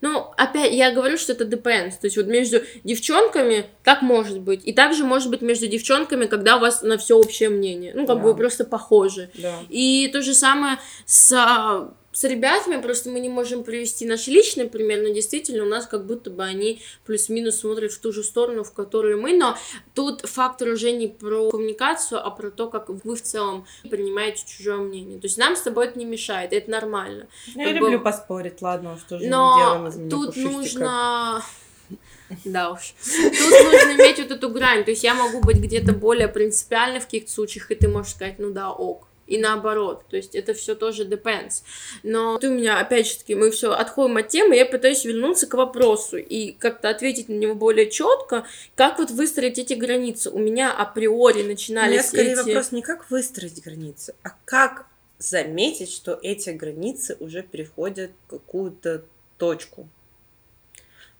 Ну, 0.00 0.32
опять, 0.36 0.72
я 0.72 0.90
говорю, 0.90 1.16
что 1.18 1.32
это 1.34 1.44
depends. 1.44 1.92
То 2.00 2.06
есть 2.06 2.16
вот 2.16 2.26
между 2.26 2.62
девчонками 2.82 3.66
так 3.84 4.02
может 4.02 4.40
быть. 4.40 4.62
И 4.64 4.72
также 4.72 5.04
может 5.04 5.30
быть 5.30 5.40
между 5.40 5.68
девчонками, 5.68 6.26
когда 6.26 6.56
у 6.56 6.60
вас 6.60 6.82
на 6.82 6.98
все 6.98 7.16
общее 7.16 7.48
мнение. 7.48 7.92
Ну, 7.94 8.06
как 8.08 8.16
Да. 8.16 8.22
бы 8.22 8.32
вы 8.32 8.36
просто 8.36 8.64
похожи. 8.64 9.30
Да. 9.34 9.54
И 9.68 10.08
то 10.12 10.20
же 10.20 10.34
самое 10.34 10.78
с, 11.06 11.32
а, 11.32 11.92
с 12.12 12.24
ребятами, 12.24 12.80
просто 12.82 13.08
мы 13.10 13.20
не 13.20 13.28
можем 13.28 13.62
привести 13.62 14.04
наш 14.04 14.26
личный 14.26 14.68
пример, 14.68 15.00
но 15.02 15.10
действительно 15.14 15.62
у 15.64 15.68
нас 15.68 15.86
как 15.86 16.06
будто 16.06 16.30
бы 16.30 16.42
они 16.42 16.82
плюс-минус 17.06 17.60
смотрят 17.60 17.92
в 17.92 18.00
ту 18.00 18.12
же 18.12 18.24
сторону, 18.24 18.64
в 18.64 18.72
которую 18.72 19.20
мы, 19.20 19.36
но 19.36 19.56
тут 19.94 20.22
фактор 20.22 20.68
уже 20.70 20.90
не 20.90 21.06
про 21.06 21.50
коммуникацию, 21.50 22.24
а 22.24 22.30
про 22.30 22.50
то, 22.50 22.68
как 22.68 22.88
вы 22.88 23.14
в 23.14 23.22
целом 23.22 23.64
принимаете 23.88 24.44
чужое 24.46 24.78
мнение. 24.78 25.20
То 25.20 25.26
есть 25.26 25.38
нам 25.38 25.54
с 25.54 25.60
тобой 25.62 25.86
это 25.86 25.98
не 25.98 26.04
мешает, 26.04 26.52
это 26.52 26.68
нормально. 26.70 27.28
Я 27.54 27.66
Как 27.66 27.74
люблю 27.74 27.98
бы- 27.98 28.04
поспорить, 28.04 28.60
ладно, 28.60 28.94
уж 28.94 29.02
тоже 29.02 29.24
не 29.24 29.30
делаем 29.30 29.82
Но 29.82 29.88
из 29.88 29.96
меня 29.96 30.10
тут 30.10 30.26
пушистика. 30.34 30.50
нужно... 30.56 31.44
Да 32.44 32.70
уж. 32.70 32.94
Тут 33.04 33.32
нужно 33.32 33.94
иметь 33.96 34.18
вот 34.18 34.30
эту 34.30 34.48
грань. 34.50 34.84
То 34.84 34.92
есть 34.92 35.02
я 35.02 35.14
могу 35.14 35.40
быть 35.40 35.56
где-то 35.58 35.92
более 35.92 36.28
принципиальной 36.28 37.00
в 37.00 37.04
каких-то 37.04 37.30
случаях, 37.32 37.70
и 37.72 37.74
ты 37.74 37.88
можешь 37.88 38.12
сказать, 38.12 38.38
ну 38.38 38.50
да, 38.52 38.70
ок. 38.70 39.08
И 39.30 39.38
наоборот, 39.38 40.02
то 40.10 40.16
есть 40.16 40.34
это 40.34 40.54
все 40.54 40.74
тоже 40.74 41.04
depends. 41.04 41.62
Но 42.02 42.36
ты 42.36 42.48
у 42.48 42.54
меня, 42.54 42.80
опять 42.80 43.06
же 43.06 43.18
таки, 43.18 43.36
мы 43.36 43.52
все 43.52 43.70
отходим 43.72 44.16
от 44.16 44.28
темы, 44.28 44.56
я 44.56 44.66
пытаюсь 44.66 45.04
вернуться 45.04 45.46
к 45.46 45.54
вопросу 45.54 46.16
и 46.16 46.50
как-то 46.52 46.90
ответить 46.90 47.28
на 47.28 47.34
него 47.34 47.54
более 47.54 47.88
четко, 47.88 48.44
как 48.74 48.98
вот 48.98 49.12
выстроить 49.12 49.58
эти 49.58 49.74
границы. 49.74 50.30
У 50.30 50.38
меня 50.40 50.72
априори 50.72 51.42
У 51.42 51.46
начинались 51.46 51.92
меня 51.92 52.02
скорее 52.02 52.32
эти... 52.32 52.38
вопрос 52.48 52.72
не 52.72 52.82
как 52.82 53.08
выстроить 53.08 53.62
границы, 53.62 54.14
а 54.24 54.30
как 54.44 54.86
заметить, 55.18 55.92
что 55.92 56.18
эти 56.20 56.50
границы 56.50 57.16
уже 57.20 57.42
переходят 57.42 58.10
в 58.26 58.30
какую-то 58.30 59.04
точку. 59.38 59.88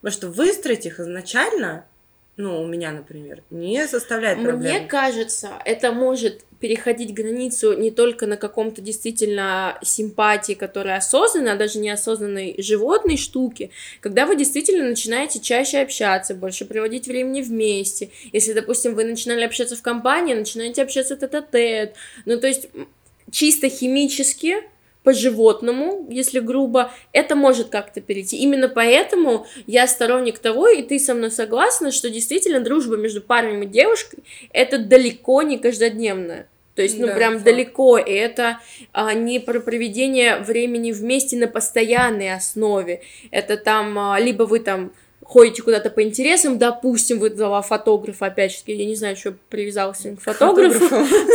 Потому 0.01 0.13
что 0.13 0.29
выстроить 0.31 0.85
их 0.87 0.99
изначально, 0.99 1.87
ну, 2.41 2.63
у 2.63 2.67
меня, 2.67 2.91
например, 2.91 3.43
не 3.51 3.87
составляет 3.87 4.39
Мне 4.39 4.49
проблем. 4.49 4.89
кажется, 4.89 5.51
это 5.65 5.93
может 5.93 6.43
переходить 6.59 7.15
границу 7.15 7.75
не 7.75 7.91
только 7.91 8.27
на 8.27 8.37
каком-то 8.37 8.81
действительно 8.81 9.79
симпатии, 9.83 10.55
которая 10.55 10.97
осознанная, 10.99 11.55
а 11.55 11.57
даже 11.57 11.79
неосознанной 11.79 12.55
животной 12.59 13.17
штуке, 13.17 13.71
когда 14.01 14.27
вы 14.27 14.37
действительно 14.37 14.89
начинаете 14.89 15.41
чаще 15.41 15.79
общаться, 15.79 16.35
больше 16.35 16.65
проводить 16.65 17.07
времени 17.07 17.43
вместе. 17.43 18.11
Если, 18.33 18.53
допустим, 18.53 18.95
вы 18.95 19.05
начинали 19.05 19.45
общаться 19.45 19.77
в 19.77 19.83
компании, 19.83 20.35
начинаете 20.35 20.83
общаться 20.83 21.17
тет-а-тет. 21.17 21.95
Ну, 22.25 22.39
то 22.41 22.47
есть 22.47 22.69
чисто 23.31 23.69
химически 23.69 24.57
по-животному, 25.03 26.07
если 26.11 26.41
грубо, 26.41 26.93
это 27.13 27.35
может 27.35 27.69
как-то 27.69 28.01
перейти. 28.01 28.37
Именно 28.39 28.69
поэтому 28.69 29.47
я 29.67 29.87
сторонник 29.87 30.39
того, 30.39 30.69
и 30.69 30.83
ты 30.83 30.99
со 30.99 31.15
мной 31.15 31.31
согласна, 31.31 31.91
что 31.91 32.11
действительно 32.11 32.61
дружба 32.61 32.97
между 32.97 33.21
парнем 33.21 33.63
и 33.63 33.67
девушкой 33.67 34.19
это 34.53 34.79
далеко 34.79 35.43
не 35.43 35.59
каждодневная. 35.59 36.49
То 36.75 36.83
есть, 36.83 36.99
ну, 36.99 37.09
Да, 37.09 37.15
прям 37.15 37.33
факт. 37.35 37.45
далеко, 37.45 37.99
и 37.99 38.13
это 38.13 38.61
а, 38.93 39.13
не 39.13 39.39
про 39.39 39.61
проведение 39.61 40.39
времени 40.39 40.93
вместе 40.93 41.37
на 41.37 41.47
постоянной 41.47 42.33
основе. 42.33 43.03
Это 43.31 43.57
там, 43.57 43.99
а, 43.99 44.19
либо 44.21 44.45
вы 44.45 44.61
там 44.61 44.93
ходите 45.31 45.63
куда-то 45.63 45.91
по 45.91 46.03
интересам, 46.03 46.59
допустим, 46.59 47.21
вы 47.21 47.31
два 47.31 47.63
фотографа, 47.63 48.27
опять 48.27 48.53
же, 48.53 48.59
я 48.67 48.85
не 48.85 48.97
знаю, 48.97 49.17
что 49.17 49.33
привязался 49.49 50.17
к 50.17 50.21
фотографу, 50.21 50.89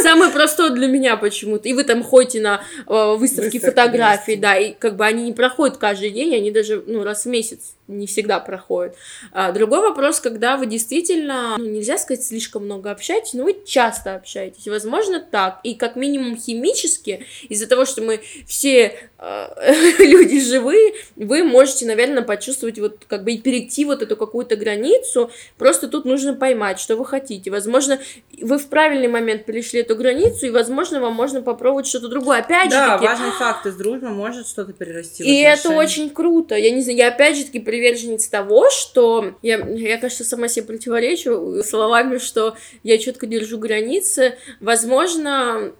Самое 0.04 0.32
простое 0.32 0.72
для 0.72 0.88
меня 0.88 1.16
почему-то. 1.16 1.70
И 1.70 1.74
вы 1.74 1.86
там 1.86 2.04
ходите 2.04 2.42
на 2.42 2.62
э, 2.88 3.16
выставки 3.16 3.46
Выставки 3.46 3.60
фотографий, 3.60 4.36
да, 4.36 4.58
и 4.58 4.74
как 4.74 4.98
бы 4.98 5.06
они 5.06 5.24
не 5.24 5.34
проходят 5.34 5.78
каждый 5.78 6.12
день, 6.12 6.36
они 6.36 6.52
даже, 6.52 6.84
ну, 6.86 7.04
раз 7.04 7.26
в 7.26 7.30
месяц 7.30 7.76
не 7.88 8.08
всегда 8.08 8.40
проходят. 8.40 8.96
А, 9.32 9.52
другой 9.52 9.82
вопрос, 9.82 10.20
когда 10.20 10.58
вы 10.58 10.66
действительно, 10.66 11.56
ну, 11.58 11.66
нельзя 11.66 11.98
сказать, 11.98 12.24
слишком 12.24 12.66
много 12.66 12.92
общаетесь, 12.92 13.34
но 13.34 13.44
вы 13.44 13.58
часто 13.66 14.16
общаетесь. 14.16 14.68
Возможно, 14.68 15.20
так. 15.20 15.60
И 15.64 15.76
как 15.76 15.96
минимум 15.96 16.36
химически, 16.38 17.26
из-за 17.48 17.68
того, 17.68 17.86
что 17.86 18.02
мы 18.02 18.22
все 18.48 18.96
э, 19.20 19.74
люди 20.00 20.40
живые, 20.42 20.94
вы 21.16 21.44
можете, 21.44 21.86
наверное, 21.86 22.24
почувствовать 22.24 22.80
вот 22.80 23.06
как 23.08 23.24
бы 23.24 23.34
и 23.34 23.38
перейти 23.38 23.86
вот 23.86 24.02
эту 24.02 24.16
какую-то 24.16 24.56
границу. 24.56 25.30
Просто 25.58 25.88
тут 25.88 26.06
нужно 26.06 26.34
поймать, 26.34 26.80
что 26.80 26.96
вы 26.96 27.06
хотите. 27.06 27.52
Возможно, 27.52 28.00
вы 28.42 28.58
в 28.58 28.68
правильный 28.68 29.08
момент 29.08 29.46
перешли 29.46 29.82
эту 29.82 29.96
границу, 29.96 30.48
и, 30.48 30.50
возможно, 30.50 31.00
вам 31.00 31.14
можно 31.14 31.42
попробовать 31.42 31.88
что-то 31.88 32.08
другое. 32.08 32.40
Опять 32.40 32.72
же 32.72 32.78
Да, 32.78 32.98
таки, 32.98 33.08
важный 33.08 33.32
факт, 33.32 33.66
из 33.66 33.76
дружбы 33.76 34.10
может 34.10 34.48
что-то 34.48 34.74
перерасти 34.74 35.24
и 35.24 35.42
это 35.42 35.70
очень 35.70 36.10
круто. 36.10 36.56
Я 36.56 36.72
не 36.72 36.82
знаю, 36.82 36.98
я 36.98 37.08
опять 37.10 37.38
же 37.38 37.46
таки 37.46 37.60
приверженец 37.76 38.28
того, 38.28 38.70
что 38.70 39.34
я, 39.42 39.58
я, 39.58 39.98
кажется, 39.98 40.24
сама 40.24 40.48
себе 40.48 40.66
противоречу 40.66 41.62
словами, 41.64 42.18
что 42.18 42.56
я 42.84 42.98
четко 42.98 43.28
держу 43.28 43.58
границы. 43.58 44.38
Возможно, 44.62 45.74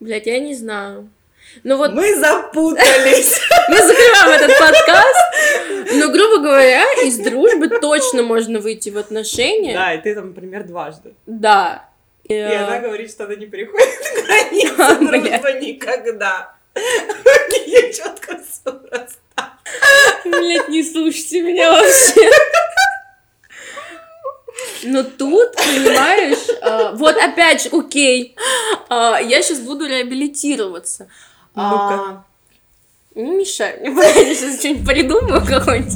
блядь, 0.00 0.26
я 0.26 0.38
не 0.40 0.54
знаю. 0.54 1.08
Ну 1.62 1.76
вот 1.76 1.92
Мы 1.92 2.14
запутались. 2.16 3.40
мы 3.68 3.76
закрываем 3.76 4.42
этот 4.42 4.58
подкаст. 4.58 5.94
Но, 5.94 6.08
грубо 6.08 6.38
говоря, 6.38 6.82
из 7.04 7.18
дружбы 7.18 7.68
точно 7.68 8.22
можно 8.22 8.58
выйти 8.58 8.90
в 8.90 8.98
отношения. 8.98 9.74
Да, 9.74 9.94
и 9.94 10.02
ты 10.02 10.14
там, 10.14 10.28
например, 10.28 10.64
дважды. 10.64 11.14
Да. 11.26 11.88
И 12.24 12.34
Э, 12.34 12.64
она 12.64 12.80
говорит, 12.80 13.08
что 13.10 13.24
она 13.24 13.36
не 13.36 13.46
переходит 13.46 13.88
границы 14.26 14.98
Бля. 15.22 15.38
дружбы 15.38 15.52
никогда. 15.64 16.55
Я 17.66 17.92
четко 17.92 18.38
все 18.38 18.72
Блять, 20.24 20.68
не 20.68 20.82
слушайте 20.82 21.42
меня 21.42 21.72
вообще. 21.72 22.30
Но 24.84 25.02
тут, 25.02 25.54
понимаешь, 25.56 26.48
а, 26.62 26.92
вот 26.92 27.16
опять 27.16 27.62
же, 27.62 27.68
окей, 27.72 28.36
а, 28.88 29.18
я 29.18 29.42
сейчас 29.42 29.60
буду 29.60 29.86
реабилитироваться. 29.86 31.08
А, 31.54 32.24
Не 33.14 33.30
мешай 33.30 33.78
мне, 33.80 33.90
я 33.96 34.34
сейчас 34.34 34.58
что-нибудь 34.58 34.86
придумаю 34.86 35.44
какое-нибудь. 35.44 35.94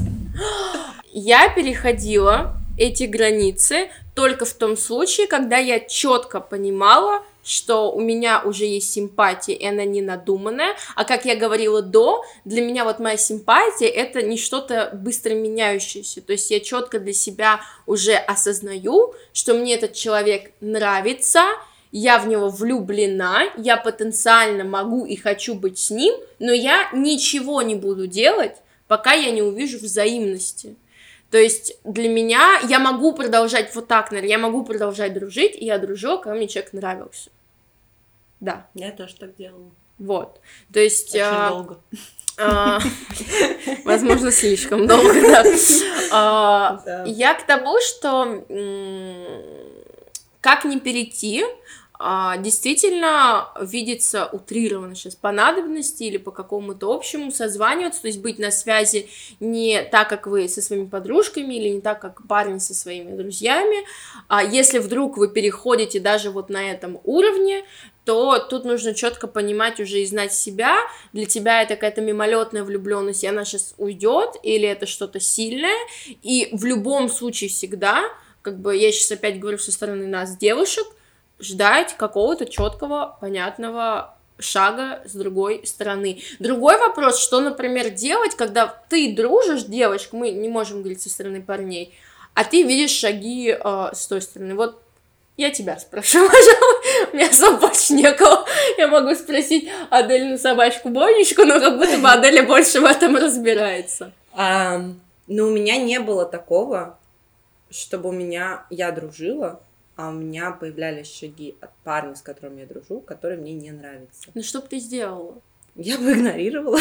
Я 1.12 1.48
переходила 1.50 2.56
эти 2.78 3.04
границы 3.04 3.90
только 4.14 4.44
в 4.44 4.52
том 4.54 4.76
случае, 4.76 5.26
когда 5.26 5.58
я 5.58 5.80
четко 5.80 6.40
понимала, 6.40 7.22
что 7.50 7.90
у 7.90 8.00
меня 8.00 8.42
уже 8.44 8.64
есть 8.64 8.92
симпатия, 8.92 9.54
и 9.54 9.66
она 9.66 9.84
не 9.84 10.02
надуманная. 10.02 10.76
А 10.94 11.04
как 11.04 11.24
я 11.24 11.34
говорила 11.34 11.82
до, 11.82 12.24
для 12.44 12.62
меня 12.62 12.84
вот 12.84 13.00
моя 13.00 13.16
симпатия 13.16 13.88
это 13.88 14.22
не 14.22 14.38
что-то 14.38 14.90
быстро 14.94 15.34
меняющееся. 15.34 16.20
То 16.20 16.32
есть 16.32 16.48
я 16.52 16.60
четко 16.60 17.00
для 17.00 17.12
себя 17.12 17.60
уже 17.86 18.14
осознаю, 18.14 19.14
что 19.32 19.54
мне 19.54 19.74
этот 19.74 19.94
человек 19.94 20.52
нравится, 20.60 21.42
я 21.90 22.20
в 22.20 22.28
него 22.28 22.50
влюблена, 22.50 23.48
я 23.56 23.76
потенциально 23.76 24.62
могу 24.62 25.04
и 25.04 25.16
хочу 25.16 25.54
быть 25.54 25.76
с 25.76 25.90
ним, 25.90 26.14
но 26.38 26.52
я 26.52 26.88
ничего 26.92 27.62
не 27.62 27.74
буду 27.74 28.06
делать, 28.06 28.58
пока 28.86 29.14
я 29.14 29.32
не 29.32 29.42
увижу 29.42 29.78
взаимности. 29.78 30.76
То 31.32 31.38
есть 31.38 31.78
для 31.82 32.08
меня 32.08 32.60
я 32.68 32.78
могу 32.78 33.12
продолжать 33.12 33.74
вот 33.74 33.88
так, 33.88 34.12
наверное, 34.12 34.30
я 34.30 34.38
могу 34.38 34.64
продолжать 34.64 35.14
дружить, 35.14 35.56
и 35.56 35.64
я 35.64 35.78
дружу, 35.78 36.18
когда 36.18 36.36
мне 36.36 36.46
человек 36.46 36.72
нравился. 36.74 37.30
Да, 38.40 38.66
Я 38.74 38.90
тоже 38.92 39.14
так 39.16 39.36
делала. 39.36 39.70
вот. 39.98 40.40
То 40.72 40.80
есть... 40.80 41.10
Очень 41.10 41.20
а, 41.24 41.50
долго. 41.50 41.80
а, 42.38 42.80
Возможно, 43.84 44.30
слишком 44.32 44.86
долго, 44.86 45.20
да. 45.20 45.44
А, 46.12 46.82
Да. 46.84 47.04
Я 47.06 47.34
к 47.34 47.46
тому, 47.46 47.78
что 47.80 48.44
как 50.40 50.64
не 50.64 50.80
перейти, 50.80 51.44
действительно 52.38 53.50
видится 53.60 54.26
утрированно 54.26 54.94
сейчас 54.94 55.14
по 55.14 55.32
надобности 55.32 56.04
или 56.04 56.16
по 56.16 56.30
какому-то 56.30 56.90
общему 56.92 57.30
созваниваться, 57.30 58.00
то 58.00 58.06
есть 58.06 58.20
быть 58.20 58.38
на 58.38 58.50
связи 58.50 59.10
не 59.38 59.82
так, 59.82 60.08
как 60.08 60.26
вы 60.26 60.48
со 60.48 60.62
своими 60.62 60.86
подружками 60.86 61.54
или 61.54 61.68
не 61.68 61.82
так, 61.82 62.00
как 62.00 62.26
парень 62.26 62.58
со 62.58 62.74
своими 62.74 63.14
друзьями. 63.14 63.84
А 64.28 64.42
если 64.42 64.78
вдруг 64.78 65.18
вы 65.18 65.28
переходите 65.28 66.00
даже 66.00 66.30
вот 66.30 66.48
на 66.48 66.70
этом 66.70 67.00
уровне, 67.04 67.64
то 68.06 68.38
тут 68.38 68.64
нужно 68.64 68.94
четко 68.94 69.26
понимать 69.26 69.78
уже 69.78 70.00
и 70.00 70.06
знать 70.06 70.32
себя. 70.32 70.78
Для 71.12 71.26
тебя 71.26 71.62
это 71.62 71.74
какая-то 71.74 72.00
мимолетная 72.00 72.64
влюбленность, 72.64 73.24
и 73.24 73.26
она 73.26 73.44
сейчас 73.44 73.74
уйдет, 73.76 74.36
или 74.42 74.66
это 74.66 74.86
что-то 74.86 75.20
сильное. 75.20 75.76
И 76.22 76.48
в 76.52 76.64
любом 76.64 77.10
случае 77.10 77.50
всегда, 77.50 78.04
как 78.40 78.58
бы 78.58 78.74
я 78.74 78.90
сейчас 78.90 79.12
опять 79.12 79.38
говорю 79.38 79.58
со 79.58 79.70
стороны 79.70 80.06
нас, 80.06 80.36
девушек, 80.38 80.86
ждать 81.40 81.96
какого-то 81.96 82.46
четкого, 82.46 83.16
понятного 83.20 84.14
шага 84.38 85.02
с 85.04 85.12
другой 85.12 85.66
стороны. 85.66 86.22
Другой 86.38 86.78
вопрос, 86.78 87.18
что, 87.18 87.40
например, 87.40 87.90
делать, 87.90 88.34
когда 88.34 88.66
ты 88.88 89.14
дружишь, 89.14 89.64
девочка, 89.64 90.16
мы 90.16 90.30
не 90.30 90.48
можем 90.48 90.80
говорить 90.80 91.02
со 91.02 91.10
стороны 91.10 91.42
парней, 91.42 91.94
а 92.34 92.44
ты 92.44 92.62
видишь 92.62 92.90
шаги 92.90 93.50
э, 93.50 93.90
с 93.92 94.06
той 94.06 94.22
стороны. 94.22 94.54
Вот 94.54 94.80
я 95.36 95.50
тебя 95.50 95.78
спрошу, 95.78 96.18
пожалуй, 96.28 97.10
у 97.12 97.16
меня 97.16 97.28
особо 97.28 97.68
больше 97.68 97.94
некого. 97.94 98.44
Я 98.78 98.88
могу 98.88 99.14
спросить 99.14 99.68
Адель 99.90 100.28
на 100.28 100.38
собачку 100.38 100.90
Бонечку, 100.90 101.44
но 101.44 101.60
как 101.60 101.78
будто 101.78 101.98
бы 101.98 102.08
Аделя 102.08 102.42
больше 102.44 102.80
в 102.80 102.84
этом 102.84 103.16
разбирается. 103.16 104.12
А, 104.32 104.82
ну, 105.26 105.46
у 105.46 105.50
меня 105.50 105.76
не 105.76 105.98
было 106.00 106.24
такого, 106.24 106.98
чтобы 107.70 108.10
у 108.10 108.12
меня 108.12 108.64
я 108.70 108.92
дружила, 108.92 109.60
у 110.08 110.12
меня 110.12 110.52
появлялись 110.52 111.12
шаги 111.12 111.56
от 111.60 111.74
парня, 111.84 112.14
с 112.14 112.22
которым 112.22 112.58
я 112.58 112.66
дружу, 112.66 113.00
который 113.00 113.36
мне 113.36 113.52
не 113.52 113.70
нравится. 113.70 114.30
Ну, 114.34 114.42
что 114.42 114.60
бы 114.60 114.68
ты 114.68 114.78
сделала? 114.78 115.40
Я 115.74 115.98
бы 115.98 116.12
игнорировала. 116.12 116.78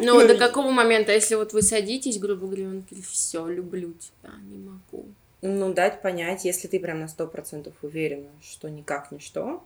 Ну, 0.00 0.26
до 0.26 0.36
какого 0.36 0.70
момента, 0.70 1.12
если 1.12 1.34
вот 1.34 1.52
вы 1.52 1.62
садитесь, 1.62 2.18
грубо 2.18 2.46
говоря, 2.46 2.64
он 2.64 2.80
говорит, 2.80 3.06
все, 3.06 3.46
люблю 3.46 3.94
тебя, 3.94 4.32
не 4.50 4.58
могу. 4.58 5.06
Ну, 5.40 5.72
дать 5.72 6.02
понять, 6.02 6.44
если 6.44 6.68
ты 6.68 6.78
прям 6.78 7.00
на 7.00 7.08
сто 7.08 7.26
процентов 7.26 7.74
уверена, 7.82 8.30
что 8.42 8.68
никак 8.68 9.10
не 9.10 9.18
что, 9.18 9.62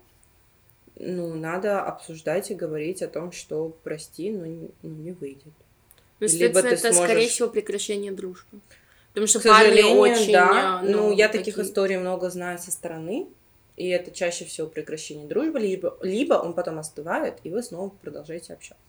ну, 0.98 1.34
надо 1.34 1.82
обсуждать 1.82 2.50
и 2.50 2.54
говорить 2.54 3.02
о 3.02 3.08
том, 3.08 3.30
что 3.32 3.76
прости, 3.84 4.30
но 4.30 4.46
не, 4.46 4.70
ну, 4.82 4.90
не 4.90 5.12
выйдет. 5.12 5.52
Ну, 6.20 6.26
Либо 6.26 6.62
ты 6.62 6.68
это, 6.68 6.92
сможешь... 6.92 7.10
скорее 7.10 7.28
всего, 7.28 7.48
прекращение 7.48 8.12
дружбы. 8.12 8.60
Потому 9.16 9.28
что 9.28 9.40
К 9.40 9.44
парни 9.44 9.80
очень... 9.80 10.30
Да, 10.30 10.82
ну, 10.84 11.08
ну 11.08 11.10
я 11.10 11.30
таких 11.30 11.58
историй 11.58 11.96
много 11.96 12.28
знаю 12.28 12.58
со 12.58 12.70
стороны, 12.70 13.26
и 13.74 13.88
это 13.88 14.10
чаще 14.10 14.44
всего 14.44 14.66
прекращение 14.66 15.26
дружбы, 15.26 15.58
либо, 15.58 15.96
либо 16.02 16.34
он 16.34 16.52
потом 16.52 16.78
остывает, 16.78 17.38
и 17.42 17.48
вы 17.48 17.62
снова 17.62 17.88
продолжаете 17.88 18.52
общаться. 18.52 18.84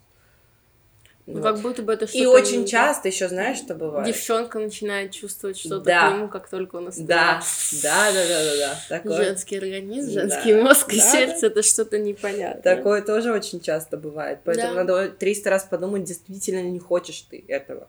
Ну, 1.28 1.36
вот. 1.36 1.44
Как 1.44 1.60
будто 1.62 1.82
бы 1.82 1.94
это 1.94 2.08
что-то... 2.08 2.22
И 2.22 2.26
очень 2.26 2.64
не... 2.64 2.68
часто 2.68 3.08
еще 3.08 3.30
знаешь, 3.30 3.60
что 3.60 3.74
бывает? 3.74 4.06
Девчонка 4.06 4.60
начинает 4.60 5.12
чувствовать 5.12 5.58
что-то 5.58 5.86
да. 5.86 6.12
к 6.12 6.16
нему, 6.16 6.28
как 6.28 6.50
только 6.50 6.76
он 6.76 6.90
остывает. 6.90 7.08
Да, 7.08 7.42
да, 7.82 8.12
да, 8.12 8.28
да, 8.28 8.44
да. 8.44 8.58
да. 8.58 8.80
Такое... 8.90 9.24
Женский 9.24 9.58
организм, 9.60 10.12
женский 10.12 10.56
да. 10.56 10.62
мозг 10.62 10.92
и 10.92 10.98
да, 10.98 11.10
сердце, 11.10 11.42
да. 11.44 11.48
это 11.48 11.64
что-то 11.64 12.00
непонятное. 12.00 12.76
Такое 12.76 13.02
тоже 13.02 13.32
очень 13.32 13.62
часто 13.62 13.96
бывает, 13.96 14.40
поэтому 14.44 14.74
да. 14.74 14.84
надо 14.84 15.10
300 15.10 15.50
раз 15.50 15.64
подумать, 15.64 16.04
действительно 16.04 16.64
не 16.64 16.80
хочешь 16.80 17.22
ты 17.22 17.46
этого 17.48 17.88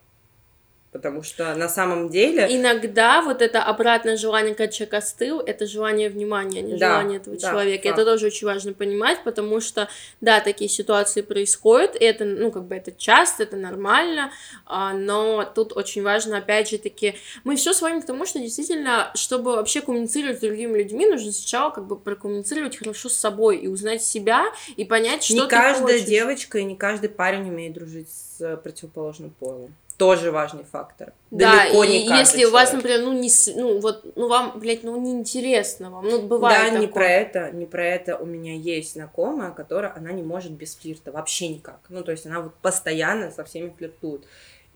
потому 0.93 1.23
что 1.23 1.55
на 1.55 1.69
самом 1.69 2.09
деле... 2.09 2.47
Иногда 2.51 3.21
вот 3.21 3.43
это 3.43 3.63
обратное 3.63 4.17
желание, 4.17 4.55
когда 4.55 4.73
человек 4.73 4.95
остыл, 4.95 5.41
это 5.41 5.67
желание 5.67 6.09
внимания, 6.09 6.61
а 6.61 6.63
не 6.63 6.77
да, 6.77 6.89
желание 6.89 7.19
этого 7.19 7.37
да, 7.37 7.51
человека. 7.51 7.85
Да. 7.85 7.91
Это 7.91 8.05
тоже 8.05 8.27
очень 8.27 8.47
важно 8.47 8.73
понимать, 8.73 9.23
потому 9.23 9.61
что, 9.61 9.89
да, 10.21 10.41
такие 10.41 10.71
ситуации 10.71 11.21
происходят, 11.21 11.95
и 11.95 12.05
это, 12.05 12.25
ну, 12.25 12.51
как 12.51 12.65
бы 12.65 12.75
это 12.75 12.93
часто, 12.93 13.43
это 13.43 13.57
нормально, 13.57 14.33
а, 14.65 14.95
но 14.95 15.45
тут 15.45 15.77
очень 15.77 16.03
важно, 16.03 16.39
опять 16.39 16.71
же 16.71 16.79
таки, 16.79 17.15
мы 17.45 17.57
все 17.57 17.75
с 17.75 17.83
вами 17.83 18.01
к 18.01 18.07
тому, 18.07 18.25
что 18.25 18.39
действительно, 18.39 19.11
чтобы 19.15 19.57
вообще 19.57 19.83
коммуницировать 19.83 20.39
с 20.39 20.41
другими 20.41 20.79
людьми, 20.79 21.07
нужно 21.07 21.33
сначала 21.33 21.71
как 21.71 21.87
бы 21.87 21.97
прокоммуницировать 21.97 22.77
хорошо 22.79 23.11
с 23.11 23.15
собой 23.15 23.59
и 23.59 23.69
узнать 23.69 24.03
себя, 24.03 24.47
и 24.77 24.85
понять, 24.85 25.23
что 25.23 25.35
не 25.35 25.41
ты 25.43 25.49
каждая 25.49 25.99
хочешь. 25.99 26.09
девочка 26.09 26.59
и 26.59 26.65
не 26.65 26.77
каждый 26.77 27.11
парень 27.11 27.49
умеет 27.49 27.75
дружить 27.75 28.09
с 28.11 28.57
противоположным 28.57 29.31
полом 29.31 29.75
тоже 29.99 30.31
важный 30.31 30.63
фактор. 30.63 31.13
Да, 31.31 31.65
Далеко 31.65 31.85
и 31.85 31.89
не 31.89 32.07
если 32.07 32.45
у 32.45 32.53
вас, 32.53 32.73
например, 32.73 33.03
ну 33.03 33.13
не, 33.13 33.29
ну 33.57 33.81
вот, 33.81 34.17
ну 34.17 34.29
вам, 34.29 34.59
блядь, 34.59 34.85
ну 34.85 34.99
неинтересно 34.99 35.91
вам, 35.91 36.09
ну 36.09 36.23
бывает. 36.23 36.57
Да, 36.57 36.65
такое. 36.67 36.81
не 36.81 36.87
про 36.87 37.07
это, 37.09 37.51
не 37.51 37.67
про 37.67 37.85
это. 37.85 38.17
У 38.17 38.25
меня 38.25 38.55
есть 38.55 38.93
знакомая, 38.95 39.51
которая, 39.51 39.93
она 39.95 40.13
не 40.13 40.23
может 40.23 40.53
без 40.53 40.77
флирта 40.77 41.11
вообще 41.11 41.49
никак. 41.49 41.81
Ну 41.89 42.03
то 42.05 42.13
есть 42.13 42.25
она 42.27 42.41
вот 42.41 42.55
постоянно 42.63 43.33
со 43.33 43.45
всеми 43.45 43.75
флиртует. 43.77 44.23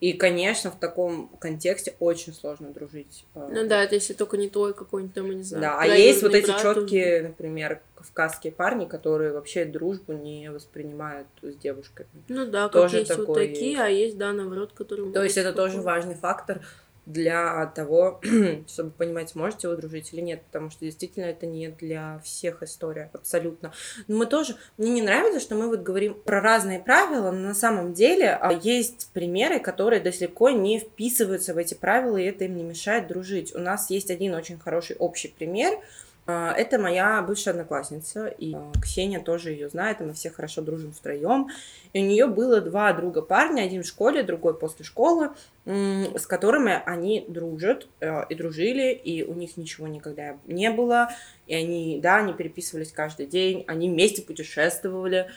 И, 0.00 0.14
конечно, 0.14 0.72
в 0.72 0.80
таком 0.80 1.28
контексте 1.38 1.94
очень 2.00 2.34
сложно 2.34 2.70
дружить. 2.70 3.24
Э, 3.36 3.48
ну 3.48 3.68
да, 3.68 3.84
это 3.84 3.94
если 3.94 4.14
только 4.14 4.36
не 4.36 4.48
твой 4.48 4.74
какой-нибудь 4.74 5.14
там, 5.14 5.30
не 5.30 5.44
знаю. 5.44 5.62
Да, 5.62 5.78
а 5.78 5.86
есть 5.86 6.24
вот 6.24 6.34
эти 6.34 6.50
четкие, 6.60 7.22
например, 7.22 7.80
кавказские 8.02 8.52
парни, 8.52 8.86
которые 8.86 9.32
вообще 9.32 9.64
дружбу 9.64 10.12
не 10.12 10.50
воспринимают 10.50 11.28
с 11.40 11.54
девушками. 11.56 12.08
Ну 12.28 12.46
да, 12.46 12.68
тоже 12.68 12.98
как 12.98 13.08
есть 13.08 13.16
вот 13.16 13.34
такие, 13.34 13.80
а 13.80 13.86
есть, 13.86 14.18
да, 14.18 14.32
наоборот, 14.32 14.72
которые... 14.72 15.12
То 15.12 15.22
есть 15.22 15.36
это 15.36 15.52
тоже 15.52 15.80
важный 15.80 16.14
фактор 16.14 16.60
для 17.06 17.66
того, 17.74 18.20
чтобы 18.68 18.90
понимать, 18.90 19.30
сможете 19.30 19.68
вы 19.68 19.76
дружить 19.76 20.12
или 20.12 20.20
нет, 20.20 20.42
потому 20.42 20.70
что 20.70 20.84
действительно 20.84 21.24
это 21.24 21.46
не 21.46 21.68
для 21.68 22.20
всех 22.24 22.62
история, 22.62 23.10
абсолютно. 23.12 23.72
Но 24.06 24.18
мы 24.18 24.26
тоже, 24.26 24.56
мне 24.78 24.90
не 24.90 25.02
нравится, 25.02 25.40
что 25.40 25.56
мы 25.56 25.68
вот 25.68 25.80
говорим 25.80 26.14
про 26.14 26.40
разные 26.40 26.78
правила, 26.78 27.30
но 27.32 27.48
на 27.48 27.54
самом 27.54 27.92
деле 27.92 28.30
а, 28.30 28.52
есть 28.52 29.10
примеры, 29.12 29.58
которые 29.58 30.00
далеко 30.00 30.50
не 30.50 30.78
вписываются 30.78 31.54
в 31.54 31.58
эти 31.58 31.74
правила, 31.74 32.16
и 32.16 32.24
это 32.24 32.44
им 32.44 32.56
не 32.56 32.62
мешает 32.62 33.08
дружить. 33.08 33.54
У 33.54 33.58
нас 33.58 33.90
есть 33.90 34.10
один 34.10 34.34
очень 34.34 34.58
хороший 34.58 34.96
общий 34.96 35.28
пример, 35.28 35.78
это 36.26 36.78
моя 36.78 37.20
бывшая 37.22 37.50
одноклассница, 37.50 38.26
и 38.26 38.54
а, 38.54 38.70
Ксения 38.80 39.20
тоже 39.20 39.50
ее 39.50 39.68
знает, 39.68 40.00
и 40.00 40.04
мы 40.04 40.12
все 40.12 40.30
хорошо 40.30 40.62
дружим 40.62 40.92
втроем. 40.92 41.48
И 41.92 42.00
у 42.00 42.06
нее 42.06 42.26
было 42.26 42.60
два 42.60 42.92
друга 42.92 43.22
парня, 43.22 43.62
один 43.62 43.82
в 43.82 43.86
школе, 43.86 44.22
другой 44.22 44.56
после 44.56 44.84
школы, 44.84 45.30
с 45.64 46.26
которыми 46.26 46.80
они 46.86 47.24
дружат 47.28 47.88
э, 48.00 48.24
и 48.28 48.34
дружили, 48.34 48.92
и 48.92 49.24
у 49.24 49.34
них 49.34 49.56
ничего 49.56 49.88
никогда 49.88 50.36
не 50.46 50.70
было, 50.70 51.10
и 51.46 51.54
они, 51.54 52.00
да, 52.00 52.16
они 52.16 52.32
переписывались 52.32 52.92
каждый 52.92 53.26
день, 53.26 53.64
они 53.66 53.90
вместе 53.90 54.22
путешествовали, 54.22 55.28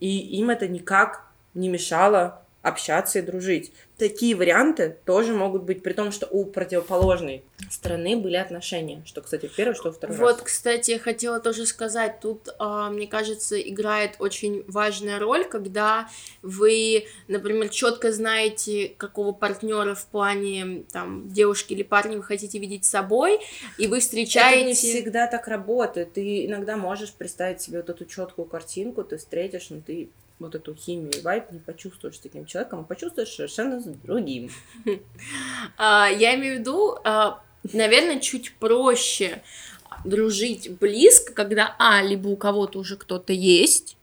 и 0.00 0.18
им 0.38 0.50
это 0.50 0.66
никак 0.66 1.24
не 1.54 1.68
мешало 1.68 2.42
общаться 2.62 3.18
и 3.18 3.22
дружить. 3.22 3.72
Такие 3.98 4.34
варианты 4.34 4.96
тоже 5.04 5.34
могут 5.34 5.64
быть, 5.64 5.82
при 5.82 5.92
том, 5.92 6.10
что 6.12 6.26
у 6.26 6.44
противоположной 6.44 7.42
стороны 7.70 8.16
были 8.16 8.36
отношения, 8.36 9.02
что, 9.04 9.20
кстати, 9.20 9.46
в 9.46 9.54
первый, 9.54 9.74
что 9.74 9.88
во 9.88 9.92
второй 9.92 10.16
Вот, 10.16 10.36
раз. 10.38 10.42
кстати, 10.42 10.92
я 10.92 10.98
хотела 10.98 11.40
тоже 11.40 11.66
сказать, 11.66 12.20
тут, 12.20 12.48
э, 12.48 12.88
мне 12.90 13.06
кажется, 13.06 13.60
играет 13.60 14.16
очень 14.18 14.64
важная 14.66 15.18
роль, 15.18 15.44
когда 15.44 16.08
вы, 16.42 17.06
например, 17.28 17.68
четко 17.68 18.12
знаете, 18.12 18.92
какого 18.96 19.32
партнера 19.32 19.94
в 19.94 20.06
плане 20.06 20.84
там 20.92 21.28
девушки 21.32 21.72
или 21.72 21.82
парня 21.82 22.16
вы 22.16 22.22
хотите 22.22 22.58
видеть 22.58 22.84
с 22.84 22.90
собой, 22.90 23.40
и 23.78 23.86
вы 23.86 24.00
встречаете... 24.00 24.60
Это 24.60 24.66
не 24.68 24.74
всегда 24.74 25.26
так 25.26 25.46
работает. 25.48 26.12
Ты 26.14 26.46
иногда 26.46 26.76
можешь 26.76 27.12
представить 27.12 27.60
себе 27.60 27.78
вот 27.78 27.90
эту 27.90 28.04
четкую 28.04 28.46
картинку, 28.46 29.04
ты 29.04 29.16
встретишь, 29.16 29.70
но 29.70 29.80
ты 29.80 30.08
вот 30.42 30.54
эту 30.54 30.74
химию 30.74 31.12
и 31.12 31.20
вайп 31.22 31.50
не 31.50 31.58
почувствуешь 31.58 32.16
с 32.16 32.20
таким 32.20 32.46
человеком, 32.46 32.80
а 32.80 32.82
почувствуешь 32.84 33.32
совершенно 33.34 33.80
с 33.80 33.84
другим. 33.84 34.50
А, 35.78 36.08
я 36.08 36.34
имею 36.34 36.56
в 36.56 36.58
виду, 36.60 36.98
а, 37.04 37.42
наверное, 37.72 38.20
чуть 38.20 38.54
проще 38.56 39.42
дружить 40.04 40.70
близко, 40.78 41.32
когда, 41.32 41.74
а, 41.78 42.02
либо 42.02 42.28
у 42.28 42.36
кого-то 42.36 42.78
уже 42.78 42.96
кто-то 42.96 43.32
есть, 43.32 43.96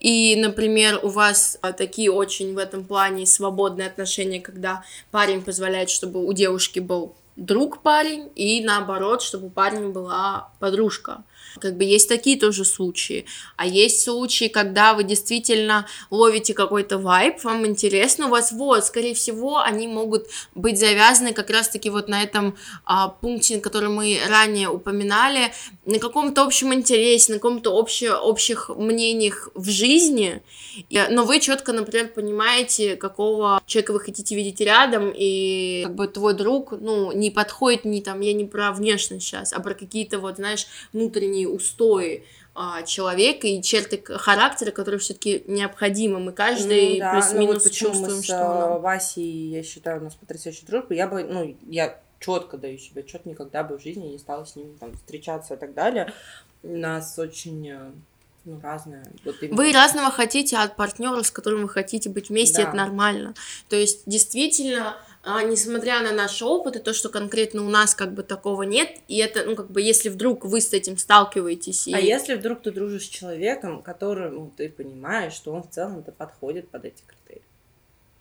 и, 0.00 0.36
например, 0.36 1.00
у 1.02 1.08
вас 1.08 1.58
а, 1.62 1.72
такие 1.72 2.10
очень 2.10 2.54
в 2.54 2.58
этом 2.58 2.84
плане 2.84 3.26
свободные 3.26 3.88
отношения, 3.88 4.40
когда 4.40 4.84
парень 5.10 5.42
позволяет, 5.42 5.90
чтобы 5.90 6.24
у 6.24 6.32
девушки 6.32 6.78
был 6.78 7.14
друг 7.38 7.82
парень, 7.82 8.30
и 8.34 8.62
наоборот, 8.62 9.22
чтобы 9.22 9.46
у 9.46 9.50
парня 9.50 9.88
была 9.88 10.50
подружка. 10.58 11.22
Как 11.60 11.76
бы 11.76 11.84
есть 11.84 12.08
такие 12.08 12.38
тоже 12.38 12.64
случаи. 12.64 13.24
А 13.56 13.66
есть 13.66 14.02
случаи, 14.02 14.48
когда 14.48 14.94
вы 14.94 15.04
действительно 15.04 15.86
ловите 16.10 16.52
какой-то 16.52 16.98
вайб, 16.98 17.42
вам 17.44 17.66
интересно, 17.66 18.26
у 18.26 18.30
вас 18.30 18.52
вот, 18.52 18.84
скорее 18.84 19.14
всего, 19.14 19.58
они 19.58 19.86
могут 19.86 20.26
быть 20.54 20.78
завязаны 20.78 21.32
как 21.32 21.50
раз-таки 21.50 21.90
вот 21.90 22.08
на 22.08 22.22
этом 22.22 22.56
а, 22.84 23.08
пункте, 23.08 23.60
который 23.60 23.88
мы 23.88 24.18
ранее 24.28 24.68
упоминали, 24.68 25.52
на 25.86 25.98
каком-то 25.98 26.44
общем 26.44 26.74
интересе, 26.74 27.32
на 27.32 27.38
каком-то 27.38 27.70
обще, 27.72 28.12
общих 28.12 28.68
мнениях 28.68 29.48
в 29.54 29.68
жизни, 29.68 30.42
и, 30.88 31.00
но 31.10 31.24
вы 31.24 31.40
четко, 31.40 31.72
например, 31.72 32.08
понимаете, 32.08 32.96
какого 32.96 33.62
человека 33.66 33.92
вы 33.92 34.00
хотите 34.00 34.34
видеть 34.34 34.60
рядом, 34.60 35.12
и 35.14 35.82
как 35.84 35.94
бы 35.94 36.08
твой 36.08 36.34
друг, 36.34 36.72
ну, 36.72 37.12
не 37.12 37.27
не 37.28 37.34
подходит 37.34 37.84
не 37.84 38.00
там, 38.00 38.20
я 38.20 38.32
не 38.32 38.44
про 38.44 38.72
внешность 38.72 39.26
сейчас, 39.26 39.52
а 39.52 39.60
про 39.60 39.74
какие-то 39.74 40.18
вот, 40.18 40.36
знаешь, 40.36 40.66
внутренние 40.92 41.48
устои 41.48 42.24
а, 42.54 42.82
человека 42.82 43.46
и 43.46 43.62
черты 43.62 44.02
характера, 44.02 44.70
которые 44.70 44.98
все-таки 44.98 45.44
необходимы. 45.46 46.18
Мы 46.18 46.32
каждый 46.32 46.94
Ну 46.94 46.98
да, 46.98 47.12
плюс-минус 47.12 47.64
ну 47.64 47.70
вот 47.70 47.72
чувствуем, 47.72 48.16
мы 48.16 48.22
с 48.22 48.24
что 48.24 48.34
э, 48.34 48.38
нам- 48.38 48.80
Васей, 48.80 49.50
я 49.50 49.62
считаю, 49.62 50.00
у 50.00 50.04
нас 50.04 50.14
потрясающая 50.14 50.66
дружба. 50.66 50.94
Я 50.94 51.06
бы, 51.06 51.22
ну, 51.22 51.56
я 51.68 52.00
четко 52.18 52.56
даю 52.56 52.78
себе 52.78 53.02
отчет, 53.02 53.26
никогда 53.26 53.62
бы 53.62 53.78
в 53.78 53.82
жизни 53.82 54.06
не 54.08 54.18
стала 54.18 54.44
с 54.44 54.56
ним 54.56 54.76
там 54.80 54.94
встречаться 54.94 55.54
и 55.54 55.56
так 55.56 55.74
далее. 55.74 56.12
У 56.64 56.76
нас 56.76 57.16
очень, 57.18 57.68
э, 57.68 57.90
ну, 58.44 58.60
разное. 58.60 59.04
Вот 59.24 59.36
именно. 59.40 59.56
Вы 59.56 59.72
разного 59.72 60.10
хотите 60.10 60.56
от 60.56 60.74
партнера, 60.74 61.22
с 61.22 61.30
которым 61.30 61.62
вы 61.62 61.68
хотите 61.68 62.08
быть 62.08 62.28
вместе, 62.30 62.62
Да. 62.62 62.68
это 62.68 62.76
нормально. 62.76 63.34
То 63.68 63.76
есть, 63.76 64.02
действительно, 64.06 64.96
несмотря 65.42 66.02
на 66.02 66.12
наш 66.12 66.42
опыт 66.42 66.76
и 66.76 66.78
то, 66.78 66.94
что 66.94 67.08
конкретно 67.08 67.64
у 67.64 67.68
нас 67.68 67.94
как 67.94 68.14
бы 68.14 68.22
такого 68.22 68.62
нет, 68.62 68.88
и 69.08 69.18
это, 69.18 69.44
ну, 69.44 69.56
как 69.56 69.70
бы, 69.70 69.82
если 69.82 70.08
вдруг 70.08 70.44
вы 70.44 70.60
с 70.60 70.72
этим 70.72 70.96
сталкиваетесь, 70.96 71.88
и... 71.88 71.94
А 71.94 71.98
если 71.98 72.34
вдруг 72.34 72.62
ты 72.62 72.70
дружишь 72.70 73.04
с 73.04 73.08
человеком, 73.08 73.82
которому 73.82 74.52
ты 74.56 74.68
понимаешь, 74.68 75.34
что 75.34 75.52
он 75.52 75.62
в 75.62 75.70
целом-то 75.70 76.12
подходит 76.12 76.68
под 76.70 76.86
эти 76.86 77.02
критерии. 77.06 77.42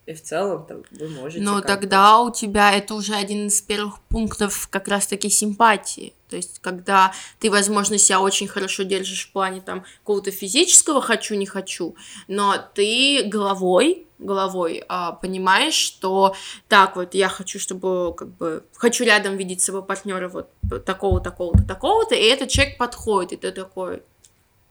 И 0.07 0.13
в 0.13 0.23
целом-то 0.23 0.83
вы 0.91 1.09
можете... 1.09 1.43
Но 1.43 1.55
как 1.55 1.61
бы- 1.61 1.67
тогда 1.67 2.19
у 2.21 2.31
тебя 2.31 2.71
это 2.71 2.93
уже 2.93 3.13
один 3.13 3.47
из 3.47 3.61
первых 3.61 3.99
пунктов 4.03 4.69
как 4.71 4.87
раз-таки 4.87 5.29
симпатии. 5.29 6.13
То 6.29 6.37
есть, 6.37 6.59
когда 6.59 7.13
ты, 7.39 7.51
возможно, 7.51 7.97
себя 7.97 8.21
очень 8.21 8.47
хорошо 8.47 8.83
держишь 8.83 9.27
в 9.27 9.31
плане 9.33 9.61
там 9.61 9.83
какого-то 9.99 10.31
физического 10.31 11.01
хочу, 11.01 11.35
не 11.35 11.45
хочу, 11.45 11.95
но 12.29 12.55
ты 12.73 13.23
головой, 13.25 14.06
головой 14.19 14.83
а, 14.87 15.13
понимаешь, 15.13 15.73
что 15.73 16.35
так 16.67 16.95
вот 16.95 17.13
я 17.13 17.29
хочу, 17.29 17.59
чтобы 17.59 18.13
как 18.15 18.29
бы 18.29 18.63
хочу 18.73 19.03
рядом 19.03 19.37
видеть 19.37 19.61
своего 19.61 19.83
партнера 19.83 20.27
вот 20.29 20.49
такого, 20.85 21.21
такого-то, 21.21 21.63
такого-то, 21.65 22.15
и 22.15 22.23
этот 22.23 22.49
человек 22.49 22.77
подходит, 22.77 23.33
и 23.33 23.37
ты 23.37 23.51
такой, 23.51 24.01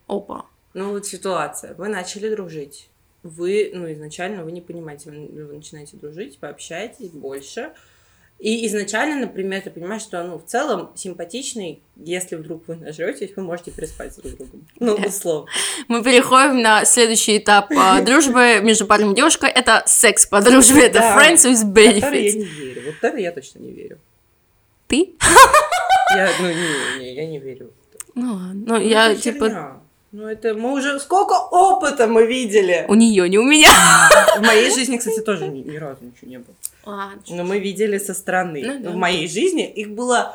опа. 0.07 0.47
Ну 0.75 0.91
вот 0.91 1.07
ситуация. 1.07 1.75
Вы 1.75 1.89
начали 1.89 2.29
дружить. 2.35 2.89
Вы, 3.23 3.73
ну, 3.75 3.91
изначально 3.93 4.45
вы 4.45 4.53
не 4.53 4.61
понимаете, 4.61 5.11
вы, 5.11 5.45
вы 5.45 5.55
начинаете 5.57 5.97
дружить, 5.97 6.39
вы 6.41 6.49
общаетесь 6.49 7.11
больше. 7.11 7.73
И 8.39 8.67
изначально, 8.67 9.27
например, 9.27 9.63
ты 9.63 9.71
понимаешь, 9.71 10.03
что, 10.03 10.23
ну, 10.23 10.37
в 10.39 10.45
целом 10.45 10.91
симпатичный, 10.95 11.81
если 11.97 12.37
вдруг 12.37 12.69
вы 12.69 12.77
нажретесь, 12.77 13.31
вы 13.35 13.43
можете 13.43 13.71
переспать 13.71 14.13
с 14.13 14.17
друг 14.17 14.37
другом. 14.37 14.67
Ну, 14.79 14.95
условно. 14.95 15.49
Мы 15.89 16.03
переходим 16.05 16.61
на 16.61 16.85
следующий 16.85 17.39
этап 17.39 17.71
а, 17.75 18.01
дружбы 18.03 18.61
между 18.63 18.87
парнем 18.87 19.13
и 19.13 19.17
девушкой. 19.17 19.49
Это 19.51 19.83
секс 19.87 20.27
по 20.27 20.43
дружбе, 20.43 20.83
это 20.87 20.99
Да. 20.99 21.17
friends 21.19 21.51
with 21.51 21.65
В 21.65 21.75
который 21.75 21.95
я 21.95 22.29
benefits. 22.31 22.37
не 22.39 22.45
верю. 22.45 22.83
Вот 22.87 22.95
это 23.01 23.17
я 23.19 23.33
точно 23.33 23.59
не 23.61 23.73
верю. 23.73 23.99
Ты? 24.87 25.15
Я, 26.15 26.31
ну, 26.39 26.49
не, 26.49 26.99
не, 27.01 27.15
я 27.15 27.27
не 27.27 27.39
верю. 27.39 27.71
Ну 28.15 28.35
ладно. 28.35 28.53
Ну, 28.55 28.75
Ну, 28.75 28.81
я 28.81 29.13
это 29.13 29.21
типа. 29.23 29.81
Ну, 30.17 30.27
это 30.27 30.55
мы 30.55 30.73
уже... 30.73 30.99
Сколько 30.99 31.35
опыта 31.35 32.07
мы 32.07 32.27
видели? 32.27 32.87
у 32.89 32.95
нее, 32.95 33.29
не 33.29 33.37
у 33.37 33.43
меня. 33.43 33.69
В 34.39 34.41
моей 34.41 34.71
жизни, 34.71 34.97
кстати, 34.97 35.21
тоже 35.21 35.47
ни, 35.47 35.59
ни 35.59 35.77
разу 35.77 36.05
ничего 36.05 36.31
не 36.31 36.39
было. 36.39 36.55
Ладно. 36.87 37.23
Но 37.29 37.45
мы 37.45 37.59
видели 37.59 37.99
со 37.99 38.15
стороны. 38.15 38.63
Ну 38.65 38.83
да. 38.83 38.91
В 38.93 38.95
моей 38.95 39.29
жизни 39.29 39.71
их 39.71 39.91
было 39.91 40.35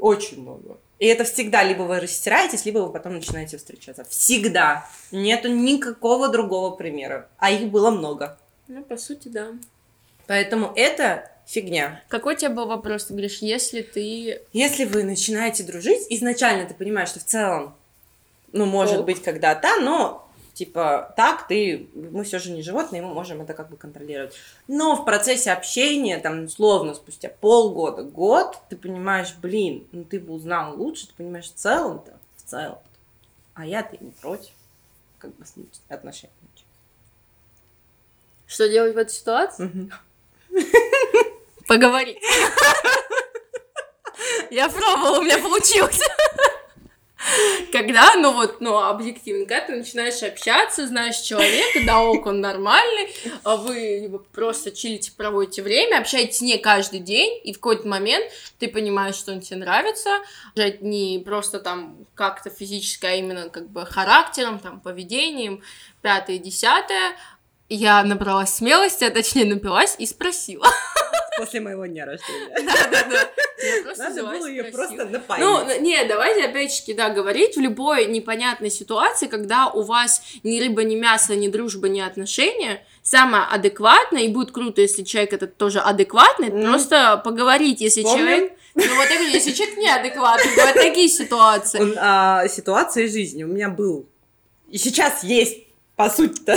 очень 0.00 0.42
много. 0.42 0.78
И 0.98 1.06
это 1.06 1.22
всегда 1.22 1.62
либо 1.62 1.82
вы 1.82 2.00
растираетесь, 2.00 2.64
либо 2.64 2.78
вы 2.78 2.92
потом 2.92 3.14
начинаете 3.14 3.56
встречаться. 3.56 4.04
Всегда. 4.10 4.88
Нету 5.12 5.48
никакого 5.48 6.28
другого 6.28 6.74
примера. 6.74 7.28
А 7.38 7.52
их 7.52 7.68
было 7.70 7.92
много. 7.92 8.36
Ну, 8.66 8.82
по 8.82 8.96
сути, 8.96 9.28
да. 9.28 9.52
Поэтому 10.26 10.72
это 10.74 11.30
фигня. 11.46 12.02
Какой 12.08 12.34
у 12.34 12.36
тебя 12.36 12.50
был 12.50 12.66
вопрос? 12.66 13.04
Ты 13.04 13.12
говоришь, 13.12 13.38
если 13.42 13.82
ты... 13.82 14.40
Если 14.52 14.86
вы 14.86 15.04
начинаете 15.04 15.62
дружить, 15.62 16.04
изначально 16.10 16.66
ты 16.66 16.74
понимаешь, 16.74 17.10
что 17.10 17.20
в 17.20 17.24
целом, 17.24 17.76
ну, 18.54 18.64
может 18.64 19.00
Ок. 19.00 19.06
быть, 19.06 19.22
когда-то, 19.22 19.80
но 19.80 20.26
типа 20.54 21.12
так 21.16 21.46
ты, 21.48 21.88
мы 21.94 22.24
все 22.24 22.38
же 22.38 22.52
не 22.52 22.62
животные, 22.62 23.02
мы 23.02 23.12
можем 23.12 23.42
это 23.42 23.52
как 23.52 23.68
бы 23.68 23.76
контролировать. 23.76 24.34
Но 24.68 24.96
в 24.96 25.04
процессе 25.04 25.52
общения, 25.52 26.18
там, 26.18 26.44
условно, 26.44 26.94
спустя 26.94 27.28
полгода, 27.28 28.02
год, 28.02 28.56
ты 28.70 28.76
понимаешь, 28.76 29.34
блин, 29.42 29.86
ну 29.92 30.04
ты 30.04 30.18
бы 30.18 30.32
узнал 30.32 30.76
лучше, 30.76 31.08
ты 31.08 31.14
понимаешь, 31.14 31.50
в 31.50 31.54
целом-то, 31.54 32.12
в 32.36 32.42
целом 32.48 32.78
а 33.54 33.64
я-то 33.64 33.96
и 33.96 34.04
не 34.04 34.10
против, 34.10 34.52
как 35.18 35.34
бы 35.36 35.46
с 35.46 35.56
ним 35.56 35.68
отношения. 35.88 36.32
Что 38.46 38.68
делать 38.68 38.94
в 38.94 38.98
этой 38.98 39.12
ситуации? 39.12 39.64
Мгм. 39.64 39.90
Поговорить. 41.66 42.18
Я 44.50 44.68
пробовала, 44.68 45.18
у 45.18 45.22
меня 45.22 45.38
получилось. 45.38 46.00
Когда, 47.72 48.14
ну 48.16 48.32
вот, 48.32 48.60
ну, 48.60 48.78
объективно, 48.78 49.46
когда 49.46 49.66
ты 49.66 49.76
начинаешь 49.76 50.22
общаться, 50.22 50.86
знаешь 50.86 51.18
человека, 51.18 51.80
да, 51.86 52.00
ок, 52.02 52.26
он 52.26 52.40
нормальный, 52.40 53.14
а 53.42 53.56
вы 53.56 54.20
просто 54.32 54.70
чилите, 54.70 55.12
проводите 55.12 55.62
время, 55.62 55.98
общаетесь 55.98 56.40
не 56.40 56.58
каждый 56.58 57.00
день, 57.00 57.40
и 57.44 57.52
в 57.52 57.56
какой-то 57.56 57.88
момент 57.88 58.26
ты 58.58 58.68
понимаешь, 58.68 59.14
что 59.14 59.32
он 59.32 59.40
тебе 59.40 59.58
нравится, 59.58 60.10
уже 60.56 60.78
не 60.80 61.22
просто 61.24 61.60
там 61.60 62.06
как-то 62.14 62.50
физически, 62.50 63.06
а 63.06 63.14
именно 63.14 63.48
как 63.48 63.68
бы 63.68 63.86
характером, 63.86 64.58
там, 64.58 64.80
поведением, 64.80 65.62
пятое, 66.02 66.38
десятое, 66.38 67.16
я 67.68 68.04
набралась 68.04 68.54
смелости, 68.54 69.04
а 69.04 69.10
точнее 69.10 69.46
напилась 69.46 69.96
и 69.98 70.06
спросила. 70.06 70.66
После 71.38 71.60
моего 71.60 71.86
дня 71.86 72.06
рождения. 72.06 72.54
Да-да-да. 72.56 73.94
Надо 73.96 74.22
было 74.24 74.46
ее 74.46 74.64
просто 74.64 75.04
напаять. 75.04 75.42
Ну, 75.42 75.80
не, 75.80 76.04
давайте 76.04 76.44
опять-таки, 76.44 76.94
да, 76.94 77.10
говорить 77.10 77.56
в 77.56 77.60
любой 77.60 78.06
непонятной 78.06 78.70
ситуации, 78.70 79.26
когда 79.26 79.68
у 79.68 79.82
вас 79.82 80.22
ни 80.42 80.60
рыба, 80.60 80.84
ни 80.84 80.96
мясо, 80.96 81.34
ни 81.34 81.48
дружба, 81.48 81.88
ни 81.88 82.00
отношения, 82.00 82.84
самое 83.02 83.44
адекватное, 83.44 84.22
и 84.22 84.28
будет 84.28 84.52
круто, 84.52 84.80
если 84.80 85.02
человек 85.02 85.32
этот 85.32 85.56
тоже 85.56 85.80
адекватный, 85.80 86.50
просто 86.50 87.20
поговорить, 87.24 87.80
если 87.80 88.02
Помним? 88.02 88.26
человек... 88.26 88.52
Ну, 88.74 88.96
вот 88.96 89.08
я 89.08 89.16
говорю, 89.16 89.32
если 89.32 89.52
человек 89.52 89.76
неадекватный, 89.78 90.50
бывают 90.56 90.76
такие 90.76 91.08
ситуации. 91.08 91.80
Он, 91.80 91.94
а, 91.96 92.48
ситуация 92.48 93.08
жизни. 93.08 93.44
У 93.44 93.48
меня 93.48 93.68
был 93.68 94.08
и 94.74 94.78
сейчас 94.78 95.22
есть, 95.22 95.68
по 95.94 96.10
сути-то, 96.10 96.56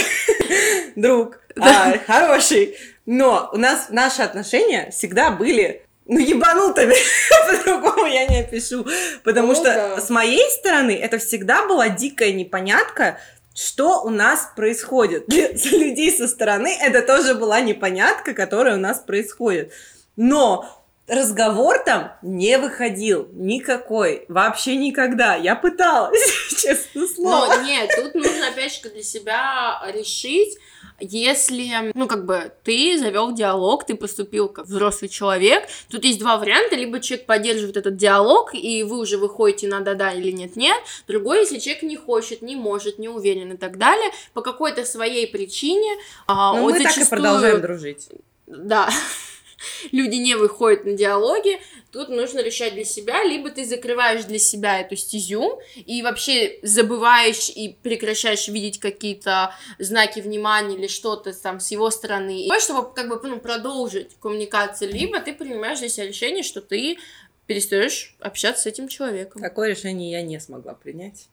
друг 0.95 1.39
а, 1.55 1.99
хороший, 1.99 2.75
но 3.07 3.49
у 3.53 3.57
нас 3.57 3.87
наши 3.89 4.21
отношения 4.21 4.91
всегда 4.91 5.31
были 5.31 5.81
ну, 6.05 6.19
ебанутыми, 6.19 6.93
по-другому 7.47 8.05
я 8.05 8.27
не 8.27 8.41
опишу, 8.41 8.85
потому 9.23 9.49
Ну 9.49 9.55
что 9.55 9.63
да. 9.63 10.01
с 10.01 10.09
моей 10.09 10.47
стороны 10.51 10.91
это 10.91 11.17
всегда 11.17 11.65
была 11.65 11.89
дикая 11.89 12.33
непонятка, 12.33 13.19
что 13.55 14.03
у 14.03 14.09
нас 14.09 14.51
происходит. 14.55 15.25
Для 15.27 15.49
людей 15.49 16.11
со 16.15 16.27
стороны 16.27 16.77
это 16.79 17.01
тоже 17.01 17.33
была 17.33 17.61
непонятка, 17.61 18.33
которая 18.33 18.75
у 18.75 18.79
нас 18.79 18.99
происходит. 18.99 19.71
Но 20.15 20.69
разговор 21.07 21.79
там 21.83 22.11
не 22.21 22.57
выходил 22.57 23.29
никакой, 23.31 24.25
вообще 24.27 24.75
никогда. 24.75 25.35
Я 25.35 25.55
пыталась, 25.55 26.19
честное 26.49 27.07
слово. 27.07 27.55
Но 27.55 27.61
нет, 27.63 27.89
тут 27.95 28.15
нужно 28.15 28.49
опять 28.49 28.73
же 28.73 28.89
для 28.89 29.03
себя 29.03 29.81
решить, 29.93 30.57
если, 30.99 31.91
ну, 31.93 32.07
как 32.07 32.25
бы, 32.25 32.51
ты 32.63 32.97
завел 32.97 33.31
диалог, 33.33 33.85
ты 33.85 33.95
поступил 33.95 34.49
как 34.49 34.65
взрослый 34.65 35.09
человек, 35.09 35.67
тут 35.89 36.03
есть 36.03 36.19
два 36.19 36.37
варианта, 36.37 36.75
либо 36.75 36.99
человек 36.99 37.25
поддерживает 37.25 37.77
этот 37.77 37.97
диалог, 37.97 38.53
и 38.53 38.83
вы 38.83 38.97
уже 38.99 39.17
выходите 39.17 39.67
на 39.67 39.81
да-да 39.81 40.11
или 40.11 40.31
нет-нет, 40.31 40.77
другой, 41.07 41.41
если 41.41 41.59
человек 41.59 41.83
не 41.83 41.95
хочет, 41.97 42.41
не 42.41 42.55
может, 42.55 42.97
не 42.99 43.09
уверен 43.09 43.51
и 43.53 43.57
так 43.57 43.77
далее, 43.77 44.09
по 44.33 44.41
какой-то 44.41 44.85
своей 44.85 45.27
причине, 45.27 45.91
а, 46.25 46.53
он 46.53 46.61
мы 46.63 46.71
так 46.73 46.81
и 46.81 46.83
зачастую- 46.85 47.09
продолжаем 47.09 47.61
дружить. 47.61 48.09
да, 48.47 48.89
люди 49.91 50.15
не 50.15 50.35
выходят 50.35 50.85
на 50.85 50.93
диалоги, 50.93 51.59
тут 51.97 52.09
нужно 52.09 52.41
решать 52.41 52.75
для 52.75 52.83
себя, 52.83 53.23
либо 53.23 53.49
ты 53.49 53.65
закрываешь 53.65 54.23
для 54.25 54.37
себя 54.37 54.79
эту 54.79 54.95
стезю 54.95 55.59
и 55.75 56.03
вообще 56.03 56.59
забываешь 56.61 57.49
и 57.49 57.75
прекращаешь 57.81 58.47
видеть 58.47 58.79
какие-то 58.79 59.55
знаки 59.79 60.19
внимания 60.19 60.75
или 60.75 60.87
что-то 60.87 61.33
там 61.33 61.59
с 61.59 61.71
его 61.71 61.89
стороны, 61.89 62.45
и 62.45 62.59
чтобы 62.59 62.93
как 62.93 63.09
бы 63.09 63.19
ну, 63.27 63.39
продолжить 63.39 64.11
коммуникацию, 64.19 64.91
либо 64.91 65.19
ты 65.19 65.33
принимаешь 65.33 65.79
для 65.79 65.89
себя 65.89 66.07
решение, 66.07 66.43
что 66.43 66.61
ты 66.61 66.99
перестаешь 67.47 68.15
общаться 68.19 68.63
с 68.63 68.65
этим 68.67 68.87
человеком. 68.87 69.41
Такое 69.41 69.69
решение 69.69 70.11
я 70.11 70.21
не 70.21 70.39
смогла 70.39 70.75
принять. 70.75 71.27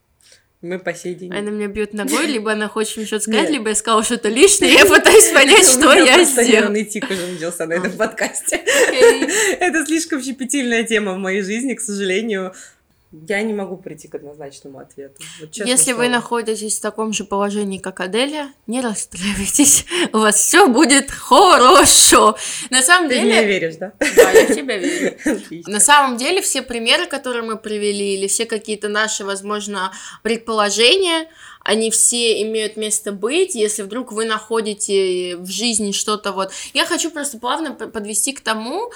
Мы 0.64 0.78
по 0.78 0.94
сей 0.94 1.14
день... 1.14 1.30
Она 1.30 1.50
меня 1.50 1.68
бьет 1.68 1.92
ногой, 1.92 2.26
либо 2.34 2.52
она 2.52 2.68
хочет 2.68 2.96
мне 2.96 3.04
что-то 3.04 3.24
сказать, 3.24 3.50
либо 3.50 3.68
я 3.68 3.74
сказала 3.74 4.02
что-то 4.02 4.30
лишнее, 4.30 4.72
я 4.72 4.86
пытаюсь 4.86 5.28
понять, 5.28 5.66
что 5.66 5.90
У 5.90 5.92
я 5.92 6.24
сделала. 6.24 6.48
нервный 6.48 6.84
тик 6.86 7.04
уже 7.10 7.26
начался 7.26 7.66
на 7.66 7.74
этом 7.74 7.92
подкасте. 7.92 8.64
Окей. 8.88 9.28
Это 9.60 9.84
слишком 9.84 10.22
щепетильная 10.22 10.82
тема 10.84 11.12
в 11.12 11.18
моей 11.18 11.42
жизни, 11.42 11.74
к 11.74 11.82
сожалению. 11.82 12.54
Я 13.28 13.42
не 13.42 13.52
могу 13.52 13.76
прийти 13.76 14.08
к 14.08 14.16
однозначному 14.16 14.78
ответу. 14.80 15.22
Вот 15.40 15.54
Если 15.54 15.92
слово. 15.92 15.98
вы 15.98 16.08
находитесь 16.08 16.78
в 16.78 16.82
таком 16.82 17.12
же 17.12 17.24
положении, 17.24 17.78
как 17.78 18.00
Аделя, 18.00 18.52
не 18.66 18.80
расстраивайтесь, 18.80 19.86
у 20.12 20.18
вас 20.18 20.36
все 20.36 20.66
будет 20.66 21.10
хорошо. 21.10 22.36
На 22.70 22.82
самом 22.82 23.08
Ты 23.08 23.16
деле... 23.16 23.28
меня 23.28 23.44
веришь, 23.44 23.76
да? 23.76 23.92
Да, 24.00 24.30
я 24.32 24.46
в 24.46 24.54
тебя 24.54 24.78
верю. 24.78 25.16
Отлично. 25.24 25.72
На 25.72 25.80
самом 25.80 26.16
деле 26.16 26.42
все 26.42 26.62
примеры, 26.62 27.06
которые 27.06 27.44
мы 27.44 27.56
привели, 27.56 28.14
или 28.14 28.26
все 28.26 28.46
какие-то 28.46 28.88
наши, 28.88 29.24
возможно, 29.24 29.92
предположения, 30.22 31.28
они 31.64 31.90
все 31.90 32.42
имеют 32.42 32.76
место 32.76 33.10
быть, 33.10 33.54
если 33.54 33.82
вдруг 33.82 34.12
вы 34.12 34.26
находите 34.26 35.36
в 35.36 35.46
жизни 35.46 35.92
что-то 35.92 36.32
вот... 36.32 36.52
Я 36.74 36.84
хочу 36.84 37.10
просто 37.10 37.38
плавно 37.38 37.72
подвести 37.72 38.32
к 38.32 38.40
тому, 38.40 38.92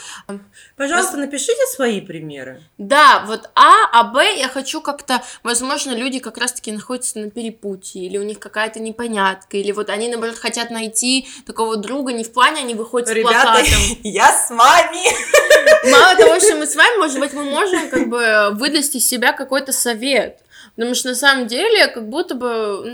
Пожалуйста, 0.76 1.16
напишите 1.16 1.66
свои 1.74 2.00
примеры. 2.00 2.62
да, 2.76 3.24
вот 3.26 3.50
А, 3.54 3.72
а 3.92 4.04
Б 4.04 4.36
я 4.36 4.48
хочу 4.48 4.80
как-то, 4.80 5.22
возможно, 5.42 5.92
люди 5.92 6.18
как 6.18 6.36
раз-таки 6.36 6.70
находятся 6.70 7.18
на 7.18 7.30
перепутье, 7.30 8.04
или 8.04 8.18
у 8.18 8.22
них 8.22 8.38
какая-то 8.38 8.80
непонятка, 8.80 9.56
или 9.56 9.72
вот 9.72 9.88
они, 9.88 10.08
наоборот, 10.08 10.36
хотят 10.36 10.70
найти 10.70 11.26
такого 11.46 11.76
друга, 11.76 12.12
не 12.12 12.22
в 12.22 12.32
плане 12.32 12.60
они 12.60 12.74
выходят 12.74 13.08
с 13.08 13.12
Ребята, 13.12 13.42
плакатом. 13.42 13.80
я 14.02 14.30
с 14.30 14.50
вами! 14.50 15.90
Мало 15.90 16.16
того, 16.16 16.38
что 16.38 16.56
мы 16.56 16.66
с 16.66 16.76
вами, 16.76 16.98
может 16.98 17.18
быть, 17.18 17.32
мы 17.32 17.44
можем 17.44 17.88
как 17.88 18.08
бы 18.08 18.50
выдать 18.52 18.94
из 18.94 19.06
себя 19.06 19.32
какой-то 19.32 19.72
совет. 19.72 20.40
Потому 20.78 20.94
что 20.94 21.08
на 21.08 21.16
самом 21.16 21.48
деле, 21.48 21.88
как 21.88 22.08
будто 22.08 22.36
бы, 22.36 22.84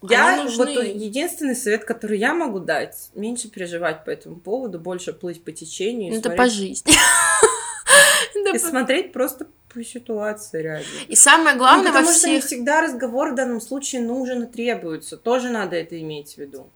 ну, 0.00 0.08
Я 0.08 0.44
нужны. 0.44 0.64
вот 0.64 0.84
единственный 0.84 1.56
совет, 1.56 1.84
который 1.84 2.20
я 2.20 2.32
могу 2.34 2.60
дать, 2.60 3.10
меньше 3.16 3.50
переживать 3.50 4.04
по 4.04 4.10
этому 4.10 4.36
поводу, 4.36 4.78
больше 4.78 5.12
плыть 5.12 5.42
по 5.42 5.50
течению. 5.50 6.12
Это 6.12 6.28
смотреть- 6.28 6.36
по 6.36 6.48
жизни. 6.48 6.92
И 8.54 8.58
смотреть 8.58 9.12
просто 9.12 9.48
по 9.74 9.82
ситуации 9.82 10.62
реально. 10.62 10.86
И 11.08 11.16
самое 11.16 11.54
Ну, 11.54 11.58
главное 11.58 11.90
во 11.90 11.98
потому 11.98 12.14
что 12.16 12.28
не 12.28 12.38
всех... 12.38 12.46
всегда 12.46 12.80
разговор 12.80 13.32
в 13.32 13.34
данном 13.34 13.60
случае 13.60 14.02
нужен 14.02 14.44
и 14.44 14.46
требуется. 14.46 15.16
Тоже 15.16 15.50
надо 15.50 15.74
это 15.74 16.00
иметь 16.00 16.34
в 16.34 16.38
виду. 16.38 16.70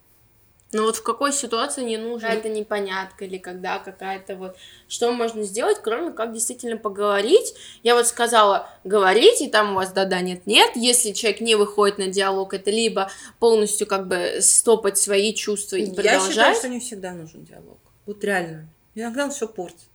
Ну 0.72 0.84
вот 0.84 0.96
в 0.96 1.02
какой 1.02 1.32
ситуации 1.32 1.82
не 1.82 1.96
нужна 1.96 2.32
эта 2.32 2.48
непонятка 2.48 3.24
или 3.24 3.38
когда 3.38 3.80
какая-то 3.80 4.36
вот... 4.36 4.56
Что 4.88 5.10
можно 5.10 5.42
сделать, 5.42 5.78
кроме 5.82 6.12
как 6.12 6.32
действительно 6.32 6.76
поговорить? 6.76 7.54
Я 7.82 7.96
вот 7.96 8.06
сказала, 8.06 8.68
говорить, 8.84 9.40
и 9.40 9.48
там 9.48 9.72
у 9.72 9.74
вас 9.74 9.92
да-да, 9.92 10.20
нет-нет. 10.20 10.70
Если 10.76 11.10
человек 11.12 11.40
не 11.40 11.56
выходит 11.56 11.98
на 11.98 12.06
диалог, 12.06 12.54
это 12.54 12.70
либо 12.70 13.10
полностью 13.40 13.86
как 13.86 14.06
бы 14.06 14.38
стопать 14.40 14.96
свои 14.96 15.34
чувства 15.34 15.76
и 15.76 15.86
Я 15.86 15.92
продолжать. 15.92 16.28
считаю, 16.28 16.54
что 16.54 16.68
не 16.68 16.80
всегда 16.80 17.12
нужен 17.12 17.44
диалог. 17.44 17.78
Вот 18.06 18.22
реально. 18.22 18.68
Иногда 18.94 19.24
он 19.24 19.30
все 19.32 19.48
портит. 19.48 19.89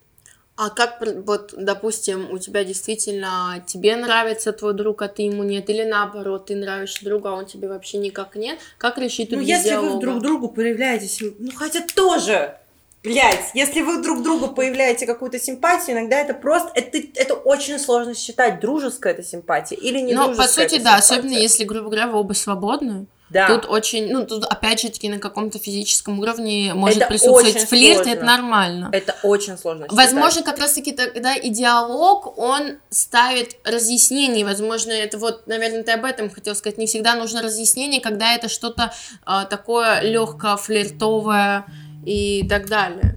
А 0.58 0.70
как, 0.70 1.03
вот, 1.26 1.53
допустим, 1.58 2.32
у 2.32 2.38
тебя 2.38 2.64
действительно 2.64 3.62
тебе 3.68 3.97
нравится 3.97 4.53
твой 4.53 4.74
друг, 4.74 5.01
а 5.01 5.10
ты 5.10 5.24
ему 5.24 5.43
нет, 5.43 5.70
или 5.70 5.84
наоборот, 5.84 6.45
ты 6.45 6.56
нравишься 6.56 7.03
другу, 7.03 7.28
а 7.28 7.34
он 7.34 7.45
тебе 7.45 7.68
вообще 7.68 7.97
никак 7.97 8.38
нет? 8.38 8.58
Как 8.78 8.97
решить 8.97 9.32
Ну, 9.32 9.38
тут 9.38 9.45
без 9.45 9.58
если 9.58 9.76
вы 9.76 9.82
диалога? 9.82 9.99
друг 10.01 10.22
другу 10.22 10.47
появляетесь, 10.47 11.20
ну, 11.39 11.51
хотя 11.58 11.82
тоже, 11.93 12.58
блядь, 13.03 13.51
если 13.53 13.82
вы 13.82 14.01
друг 14.01 14.24
другу 14.24 14.47
появляете 14.47 15.06
какую-то 15.06 15.39
симпатию, 15.39 15.97
иногда 15.97 16.22
это 16.22 16.34
просто, 16.34 16.72
это, 16.74 16.99
это 17.16 17.34
очень 17.34 17.78
сложно 17.78 18.16
считать, 18.16 18.62
дружеская 18.62 19.12
это 19.12 19.24
симпатия 19.24 19.76
или 19.76 19.99
не 19.99 20.14
Ну, 20.14 20.34
по 20.36 20.43
сути, 20.47 20.78
да, 20.78 21.01
симпатия. 21.01 21.16
особенно 21.16 21.34
если, 21.38 21.66
грубо 21.66 21.88
говоря, 21.89 22.08
вы 22.08 22.18
оба 22.20 22.32
свободны. 22.32 23.08
Да. 23.30 23.47
Тут 23.47 23.65
очень, 23.67 24.11
ну, 24.11 24.26
тут 24.26 24.45
опять 24.45 24.82
же 24.82 24.89
таки 24.89 25.09
на 25.09 25.17
каком-то 25.17 25.57
физическом 25.57 26.19
уровне 26.19 26.73
может 26.76 26.97
Это 26.97 27.07
присутствовать 27.07 27.67
флирт, 27.67 28.03
сложно. 28.03 28.11
это 28.11 28.23
нормально. 28.23 28.89
Это 28.91 29.15
очень 29.23 29.57
сложно 29.57 29.86
считать. 29.86 29.97
Возможно, 29.97 30.43
как 30.43 30.59
раз-таки 30.59 30.91
тогда 30.91 31.36
и 31.36 31.49
диалог, 31.49 32.38
он 32.38 32.78
ставит 32.91 33.57
разъяснение. 33.63 34.45
Возможно, 34.45 34.91
это 34.91 35.17
вот, 35.17 35.47
наверное, 35.47 35.84
ты 35.84 35.91
об 35.93 36.05
этом 36.05 36.30
хотел 36.30 36.55
сказать. 36.55 36.78
Не 36.78 36.86
всегда 36.86 37.15
нужно 37.15 37.41
разъяснение, 37.41 37.99
когда 37.99 38.36
это 38.36 38.47
что-то 38.47 38.93
а, 39.26 39.45
такое 39.45 40.01
легкое, 40.01 40.55
флиртовое 40.55 41.65
и 42.05 42.47
так 42.47 42.67
далее. 42.67 43.15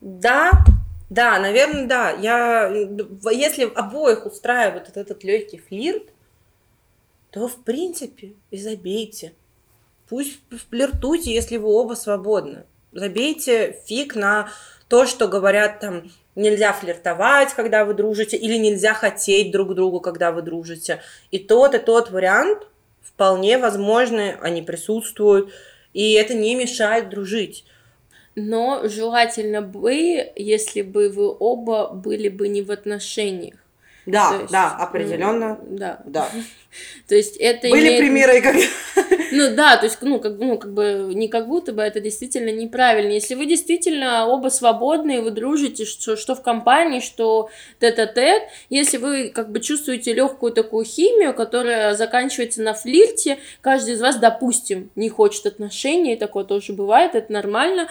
Да, 0.00 0.50
да, 1.10 1.38
наверное, 1.40 1.86
да. 1.86 2.10
Я, 2.12 2.68
если 3.32 3.64
обоих 3.64 4.24
устраивает 4.24 4.86
вот 4.86 4.96
этот 4.96 5.24
легкий 5.24 5.58
флирт, 5.58 6.04
то, 7.30 7.48
в 7.48 7.62
принципе, 7.62 8.32
и 8.50 8.58
забейте. 8.58 9.32
Пусть 10.08 10.40
флиртуйте, 10.70 11.32
если 11.32 11.56
вы 11.56 11.68
оба 11.68 11.94
свободны. 11.94 12.64
Забейте 12.92 13.80
фиг 13.86 14.16
на 14.16 14.48
то, 14.88 15.06
что 15.06 15.28
говорят 15.28 15.78
там, 15.78 16.10
нельзя 16.34 16.72
флиртовать, 16.72 17.54
когда 17.54 17.84
вы 17.84 17.94
дружите, 17.94 18.36
или 18.36 18.56
нельзя 18.56 18.94
хотеть 18.94 19.52
друг 19.52 19.74
другу, 19.74 20.00
когда 20.00 20.32
вы 20.32 20.42
дружите. 20.42 21.00
И 21.30 21.38
тот, 21.38 21.76
и 21.76 21.78
тот 21.78 22.10
вариант 22.10 22.66
вполне 23.00 23.58
возможны, 23.58 24.36
они 24.40 24.62
присутствуют, 24.62 25.52
и 25.92 26.14
это 26.14 26.34
не 26.34 26.56
мешает 26.56 27.08
дружить. 27.10 27.64
Но 28.34 28.88
желательно 28.88 29.62
бы, 29.62 30.32
если 30.34 30.82
бы 30.82 31.08
вы 31.08 31.36
оба 31.38 31.90
были 31.90 32.28
бы 32.28 32.48
не 32.48 32.62
в 32.62 32.72
отношениях. 32.72 33.59
Да, 34.10 34.30
То 34.30 34.40
есть, 34.40 34.52
да, 34.52 34.76
ну, 34.78 34.84
определенно. 34.84 35.58
да. 35.62 36.00
Да. 36.04 36.28
То 37.08 37.14
есть 37.14 37.36
это 37.36 37.68
Были 37.68 37.88
имеет- 37.88 38.00
примеры, 38.00 38.40
когда... 38.40 38.60
Ну 39.32 39.54
да, 39.54 39.76
то 39.76 39.86
есть, 39.86 39.98
ну 40.02 40.18
как, 40.18 40.38
ну, 40.38 40.58
как 40.58 40.72
бы, 40.72 41.12
не 41.14 41.28
как 41.28 41.46
будто 41.46 41.72
бы 41.72 41.82
это 41.82 42.00
действительно 42.00 42.50
неправильно. 42.50 43.12
Если 43.12 43.36
вы 43.36 43.46
действительно 43.46 44.26
оба 44.26 44.48
свободны, 44.48 45.18
и 45.18 45.20
вы 45.20 45.30
дружите, 45.30 45.84
что, 45.84 46.16
что 46.16 46.34
в 46.34 46.42
компании, 46.42 46.98
что 46.98 47.48
тет-а-тет, 47.78 48.42
если 48.70 48.96
вы 48.96 49.28
как 49.28 49.52
бы 49.52 49.60
чувствуете 49.60 50.12
легкую 50.14 50.52
такую 50.52 50.84
химию, 50.84 51.32
которая 51.32 51.94
заканчивается 51.94 52.62
на 52.62 52.74
флирте, 52.74 53.38
каждый 53.60 53.94
из 53.94 54.00
вас, 54.00 54.16
допустим, 54.16 54.90
не 54.96 55.08
хочет 55.08 55.46
отношений, 55.46 56.16
такое 56.16 56.42
тоже 56.42 56.72
бывает, 56.72 57.14
это 57.14 57.32
нормально, 57.32 57.88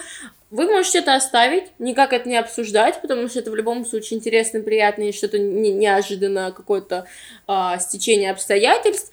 вы 0.50 0.66
можете 0.66 0.98
это 0.98 1.14
оставить, 1.14 1.64
никак 1.78 2.12
это 2.12 2.28
не 2.28 2.36
обсуждать, 2.36 3.00
потому 3.00 3.28
что 3.28 3.38
это 3.38 3.50
в 3.50 3.54
любом 3.54 3.84
случае 3.84 4.18
интересно, 4.18 4.60
приятно 4.60 5.04
и 5.04 5.12
что-то 5.12 5.38
не- 5.38 5.72
неожиданно 5.72 6.52
какое-то 6.52 7.06
а, 7.46 7.78
стечение 7.78 8.30
обстоятельств. 8.32 9.12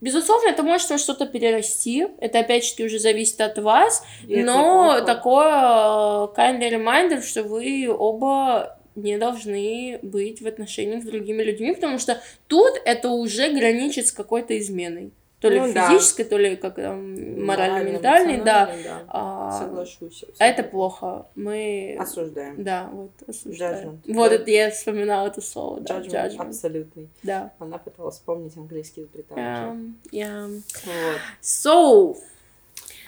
Безусловно, 0.00 0.50
это 0.50 0.62
может 0.62 0.88
во 0.90 0.98
что-то 0.98 1.26
перерасти. 1.26 2.06
Это 2.20 2.38
опять-таки 2.38 2.84
уже 2.84 3.00
зависит 3.00 3.40
от 3.40 3.58
вас. 3.58 4.04
И 4.26 4.42
но 4.42 5.00
такое 5.04 5.48
э, 5.48 6.28
kindly 6.36 6.70
reminder, 6.70 7.20
что 7.20 7.42
вы 7.42 7.88
оба 7.90 8.78
не 8.94 9.18
должны 9.18 9.98
быть 10.02 10.40
в 10.40 10.46
отношениях 10.46 11.02
с 11.02 11.06
другими 11.06 11.42
людьми, 11.42 11.74
потому 11.74 11.98
что 11.98 12.20
тут 12.46 12.80
это 12.84 13.10
уже 13.10 13.50
граничит 13.52 14.06
с 14.06 14.12
какой-то 14.12 14.56
изменой. 14.58 15.10
То 15.40 15.48
ли 15.48 15.60
Ну 15.60 15.72
да. 15.72 15.88
физической, 15.88 16.24
то 16.24 16.36
ли 16.36 16.56
как 16.56 16.74
там, 16.74 17.44
морально-ментальной, 17.46 18.38
да. 18.40 18.64
эмоциональный, 18.64 19.04
А, 19.08 19.58
Соглашусь. 19.60 20.24
а 20.38 20.44
это 20.46 20.64
плохо. 20.64 21.26
Мы... 21.36 21.96
Осуждаем. 22.00 22.62
Да, 22.64 22.88
вот, 22.92 23.10
осуждаем. 23.28 24.00
Judgment. 24.04 24.14
Вот 24.14 24.28
Да. 24.30 24.34
это 24.34 24.50
я 24.50 24.70
вспоминала 24.72 25.28
это 25.28 25.40
слово, 25.40 25.80
да, 25.80 26.00
Judgment 26.00 26.10
judgment. 26.10 26.46
абсолютный. 26.48 27.08
Да. 27.22 27.52
Она 27.60 27.78
пыталась 27.78 28.16
вспомнить 28.16 28.56
английский 28.56 29.02
изобретатель. 29.02 29.42
Um, 29.42 29.94
yeah. 30.10 30.62
Вот. 30.84 31.20
So, 31.40 32.16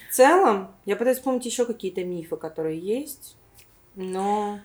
В 0.09 0.13
целом, 0.15 0.71
я 0.87 0.95
пытаюсь 0.97 1.19
вспомнить 1.19 1.47
еще 1.47 1.65
какие-то 1.67 2.05
мифы, 2.05 2.37
которые 2.37 2.79
есть, 2.79 3.37
но 3.97 4.61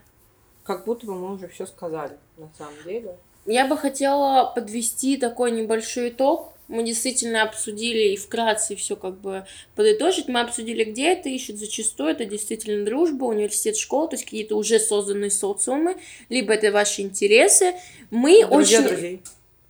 как 0.64 0.86
будто 0.86 1.06
бы 1.08 1.16
мы 1.16 1.34
уже 1.34 1.48
все 1.48 1.66
сказали, 1.66 2.18
на 2.38 2.50
самом 2.58 2.74
деле. 2.84 3.16
Я 3.48 3.68
бы 3.68 3.78
хотела 3.78 4.52
подвести 4.54 5.18
такой 5.18 5.52
небольшой 5.52 6.10
итог. 6.10 6.52
Мы 6.68 6.84
действительно 6.84 7.44
обсудили 7.44 8.14
и 8.14 8.18
вкратце 8.18 8.76
все 8.76 8.96
как 8.96 9.20
бы 9.20 9.46
подытожить. 9.76 10.28
Мы 10.28 10.42
обсудили, 10.42 10.84
где 10.84 11.14
это 11.14 11.30
ищут. 11.30 11.58
Зачастую 11.58 12.10
это 12.10 12.26
действительно 12.26 12.86
дружба, 12.86 13.26
университет, 13.26 13.78
школа, 13.78 14.08
то 14.08 14.16
есть 14.16 14.26
какие-то 14.26 14.56
уже 14.56 14.80
созданные 14.80 15.32
социумы, 15.32 15.98
либо 16.30 16.54
это 16.54 16.72
ваши 16.72 17.02
интересы. 17.02 17.74
Мы 18.10 18.46
Друзья 18.46 18.80
очень... 18.80 18.90
друзей. 18.90 19.22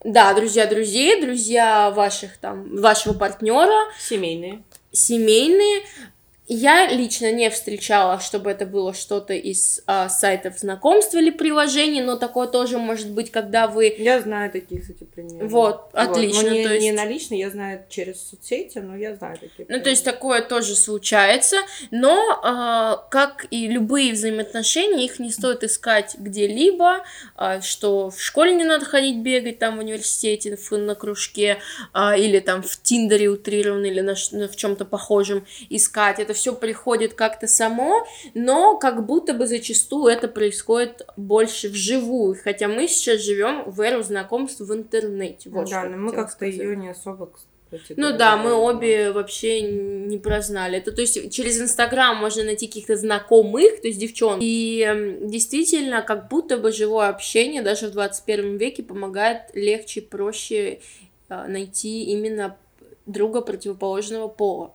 Да, 0.04 0.34
друзья 0.36 0.68
друзей, 0.68 1.20
друзья 1.20 1.90
ваших 1.90 2.38
там, 2.38 2.78
вашего 2.78 3.14
партнера, 3.14 3.92
Семейные. 4.00 4.62
семейные. 4.92 5.82
Я 6.48 6.88
лично 6.92 7.32
не 7.32 7.50
встречала, 7.50 8.20
чтобы 8.20 8.52
это 8.52 8.68
было 8.68 8.94
что-то 8.94 9.34
из 9.34 9.82
а, 9.88 10.10
сайтов 10.10 10.60
знакомств 10.60 11.16
или 11.16 11.32
приложений, 11.32 12.02
но 12.04 12.18
такое 12.18 12.46
тоже 12.46 12.78
может 12.78 13.10
быть, 13.10 13.32
когда 13.32 13.66
вы 13.66 13.96
Я 13.98 14.22
знаю 14.22 14.52
таких, 14.52 14.82
кстати, 14.82 15.06
примеры. 15.06 15.48
Вот, 15.48 15.90
отлично, 15.94 16.44
Но 16.44 16.50
не, 16.50 16.64
то 16.64 16.74
есть- 16.74 16.84
не 16.84 16.92
на 16.92 17.06
лично, 17.06 17.34
я 17.34 17.50
знаю 17.50 17.84
через 17.90 18.30
соцсети, 18.30 18.78
но 18.78 18.96
я 18.96 19.16
знаю 19.16 19.40
такие 19.40 19.66
Ну, 19.68 19.82
то 19.82 19.90
есть 19.90 20.06
такое 20.06 20.44
тоже 20.44 20.76
случается, 20.76 21.58
но 21.90 22.40
а, 22.44 22.98
как 23.10 23.48
и 23.50 23.68
любые 23.68 24.14
взаимоотношения, 24.14 25.04
их 25.04 25.18
не 25.18 25.32
стоит 25.32 25.64
искать 25.64 26.16
где-либо, 26.20 27.04
а, 27.36 27.60
что 27.62 28.12
в 28.12 28.22
школе 28.22 28.54
не 28.54 28.66
надо 28.66 28.86
ходить 28.86 29.18
бегать, 29.18 29.58
там 29.58 29.78
в 29.78 29.80
университете, 29.80 30.56
в, 30.58 30.72
на 30.78 30.94
кружке, 30.94 31.58
а, 31.92 32.16
или 32.16 32.38
там 32.40 32.62
в 32.62 32.80
Тиндере 32.84 33.30
утрированно, 33.30 33.88
или 33.88 34.02
на, 34.02 34.14
на- 34.32 34.48
в 34.48 34.56
чем-то 34.56 34.86
похожем 34.86 35.44
искать. 35.72 36.20
Это 36.20 36.35
все 36.36 36.54
приходит 36.54 37.14
как-то 37.14 37.48
само, 37.48 38.06
но 38.34 38.78
как 38.78 39.06
будто 39.06 39.34
бы 39.34 39.48
зачастую 39.48 40.08
это 40.08 40.28
происходит 40.28 41.08
больше 41.18 41.70
вживую, 41.70 42.38
хотя 42.42 42.68
мы 42.68 42.88
сейчас 42.88 43.22
живем 43.22 43.64
в 43.66 43.82
эру 43.82 44.04
знакомств 44.04 44.62
в 44.62 44.74
интернете. 44.74 45.50
Вот 45.50 45.70
да, 45.70 45.86
но 45.86 45.98
мы 45.98 46.12
как-то 46.12 46.46
ее 46.46 46.76
не 46.76 46.90
особо 46.90 47.32
ну 47.98 48.16
да, 48.16 48.38
мы 48.38 48.54
обе 48.54 49.12
вообще 49.12 49.62
не 49.62 50.18
прознали. 50.18 50.78
Это 50.78 50.92
то 50.92 51.02
есть 51.02 51.34
через 51.34 51.60
Инстаграм 51.60 52.16
можно 52.16 52.44
найти 52.44 52.68
каких-то 52.68 52.96
знакомых, 52.96 53.82
то 53.82 53.88
есть 53.88 54.00
девчонок. 54.00 54.40
И 54.42 55.18
действительно, 55.22 56.02
как 56.02 56.30
будто 56.30 56.58
бы 56.58 56.72
живое 56.72 57.10
общение 57.10 57.62
даже 57.62 57.88
в 57.88 57.92
21 57.92 58.58
веке 58.58 58.84
помогает 58.84 59.42
легче, 59.54 60.02
проще 60.02 60.80
а, 61.28 61.48
найти 61.48 62.04
именно 62.04 62.56
друга 63.06 63.42
противоположного 63.42 64.28
пола. 64.28 64.74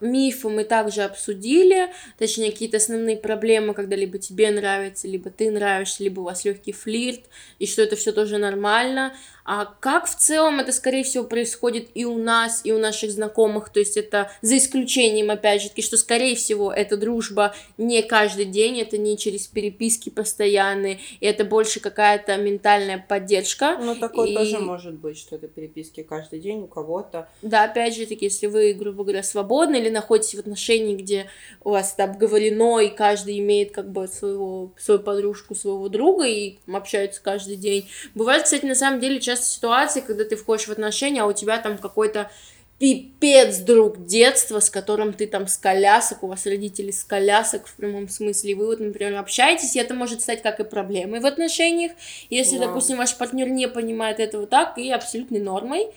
Мифы 0.00 0.48
мы 0.48 0.64
также 0.64 1.02
обсудили, 1.02 1.88
точнее, 2.18 2.50
какие-то 2.50 2.78
основные 2.78 3.16
проблемы, 3.16 3.74
когда 3.74 3.94
либо 3.94 4.18
тебе 4.18 4.50
нравится, 4.50 5.06
либо 5.06 5.30
ты 5.30 5.50
нравишься, 5.50 6.02
либо 6.02 6.20
у 6.20 6.24
вас 6.24 6.44
легкий 6.44 6.72
флирт, 6.72 7.20
и 7.58 7.66
что 7.66 7.82
это 7.82 7.94
все 7.94 8.12
тоже 8.12 8.38
нормально. 8.38 9.14
А 9.44 9.66
как 9.66 10.06
в 10.06 10.16
целом 10.16 10.60
это, 10.60 10.72
скорее 10.72 11.04
всего, 11.04 11.24
происходит 11.24 11.88
и 11.94 12.06
у 12.06 12.16
нас, 12.16 12.62
и 12.64 12.72
у 12.72 12.78
наших 12.78 13.10
знакомых, 13.10 13.68
то 13.68 13.78
есть 13.78 13.98
это 13.98 14.30
за 14.40 14.56
исключением, 14.56 15.30
опять 15.30 15.60
же, 15.62 15.70
что, 15.82 15.98
скорее 15.98 16.34
всего, 16.34 16.72
эта 16.72 16.96
дружба 16.96 17.54
не 17.76 18.02
каждый 18.02 18.46
день, 18.46 18.80
это 18.80 18.96
не 18.96 19.18
через 19.18 19.46
переписки 19.46 20.08
постоянные, 20.08 20.98
и 21.20 21.26
это 21.26 21.44
больше 21.44 21.80
какая-то 21.80 22.36
ментальная 22.38 23.04
поддержка. 23.06 23.76
Ну, 23.78 23.94
такое 23.96 24.28
и... 24.28 24.34
тоже 24.34 24.60
может 24.60 24.94
быть, 24.94 25.18
что 25.18 25.36
это 25.36 25.46
переписки 25.46 26.02
каждый 26.02 26.40
день 26.40 26.60
у 26.60 26.66
кого-то. 26.66 27.28
Да, 27.42 27.64
опять 27.64 27.94
же 27.94 28.06
таки, 28.06 28.24
если 28.24 28.46
вы, 28.46 28.72
грубо 28.72 29.04
говоря, 29.04 29.22
свободны 29.22 29.76
или 29.76 29.90
находитесь 29.90 30.36
в 30.36 30.38
отношении, 30.38 30.96
где 30.96 31.26
у 31.62 31.70
вас 31.70 31.92
это 31.92 32.04
обговорено, 32.04 32.78
и 32.78 32.88
каждый 32.88 33.38
имеет 33.40 33.72
как 33.72 33.90
бы 33.90 34.08
своего, 34.08 34.72
свою 34.78 35.00
подружку, 35.00 35.54
своего 35.54 35.88
друга, 35.90 36.24
и 36.24 36.56
общаются 36.72 37.20
каждый 37.22 37.56
день. 37.56 37.90
Бывает, 38.14 38.44
кстати, 38.44 38.64
на 38.64 38.74
самом 38.74 39.00
деле, 39.00 39.20
часто 39.20 39.33
часто 39.34 39.52
ситуации, 39.52 40.00
когда 40.00 40.24
ты 40.24 40.36
входишь 40.36 40.68
в 40.68 40.72
отношения, 40.72 41.22
а 41.22 41.26
у 41.26 41.32
тебя 41.32 41.58
там 41.58 41.78
какой-то 41.78 42.30
пипец 42.78 43.58
друг 43.58 44.04
детства, 44.04 44.60
с 44.60 44.68
которым 44.68 45.12
ты 45.12 45.26
там 45.26 45.46
с 45.46 45.56
колясок, 45.56 46.22
у 46.22 46.26
вас 46.26 46.44
родители 46.44 46.90
с 46.90 47.04
колясок 47.04 47.66
в 47.66 47.74
прямом 47.74 48.08
смысле, 48.08 48.50
и 48.50 48.54
вы 48.54 48.66
вот, 48.66 48.80
например, 48.80 49.16
общаетесь, 49.16 49.76
и 49.76 49.78
это 49.78 49.94
может 49.94 50.20
стать 50.20 50.42
как 50.42 50.60
и 50.60 50.64
проблемой 50.64 51.20
в 51.20 51.26
отношениях, 51.26 51.92
если, 52.30 52.56
wow. 52.56 52.66
допустим, 52.66 52.96
ваш 52.98 53.16
партнер 53.16 53.48
не 53.48 53.68
понимает 53.68 54.18
этого 54.18 54.46
так, 54.46 54.76
и 54.76 54.90
абсолютной 54.90 55.40
нормой. 55.40 55.88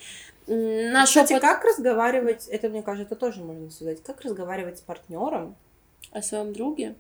Наш 0.46 1.10
Кстати, 1.10 1.34
опыт... 1.34 1.42
как 1.42 1.66
разговаривать, 1.66 2.48
это, 2.48 2.70
мне 2.70 2.84
кажется, 2.84 3.16
тоже 3.16 3.42
можно 3.42 3.70
сказать, 3.70 4.02
как 4.04 4.22
разговаривать 4.22 4.78
с 4.78 4.82
партнером 4.82 5.56
о 6.12 6.22
своем 6.22 6.54
друге? 6.54 6.96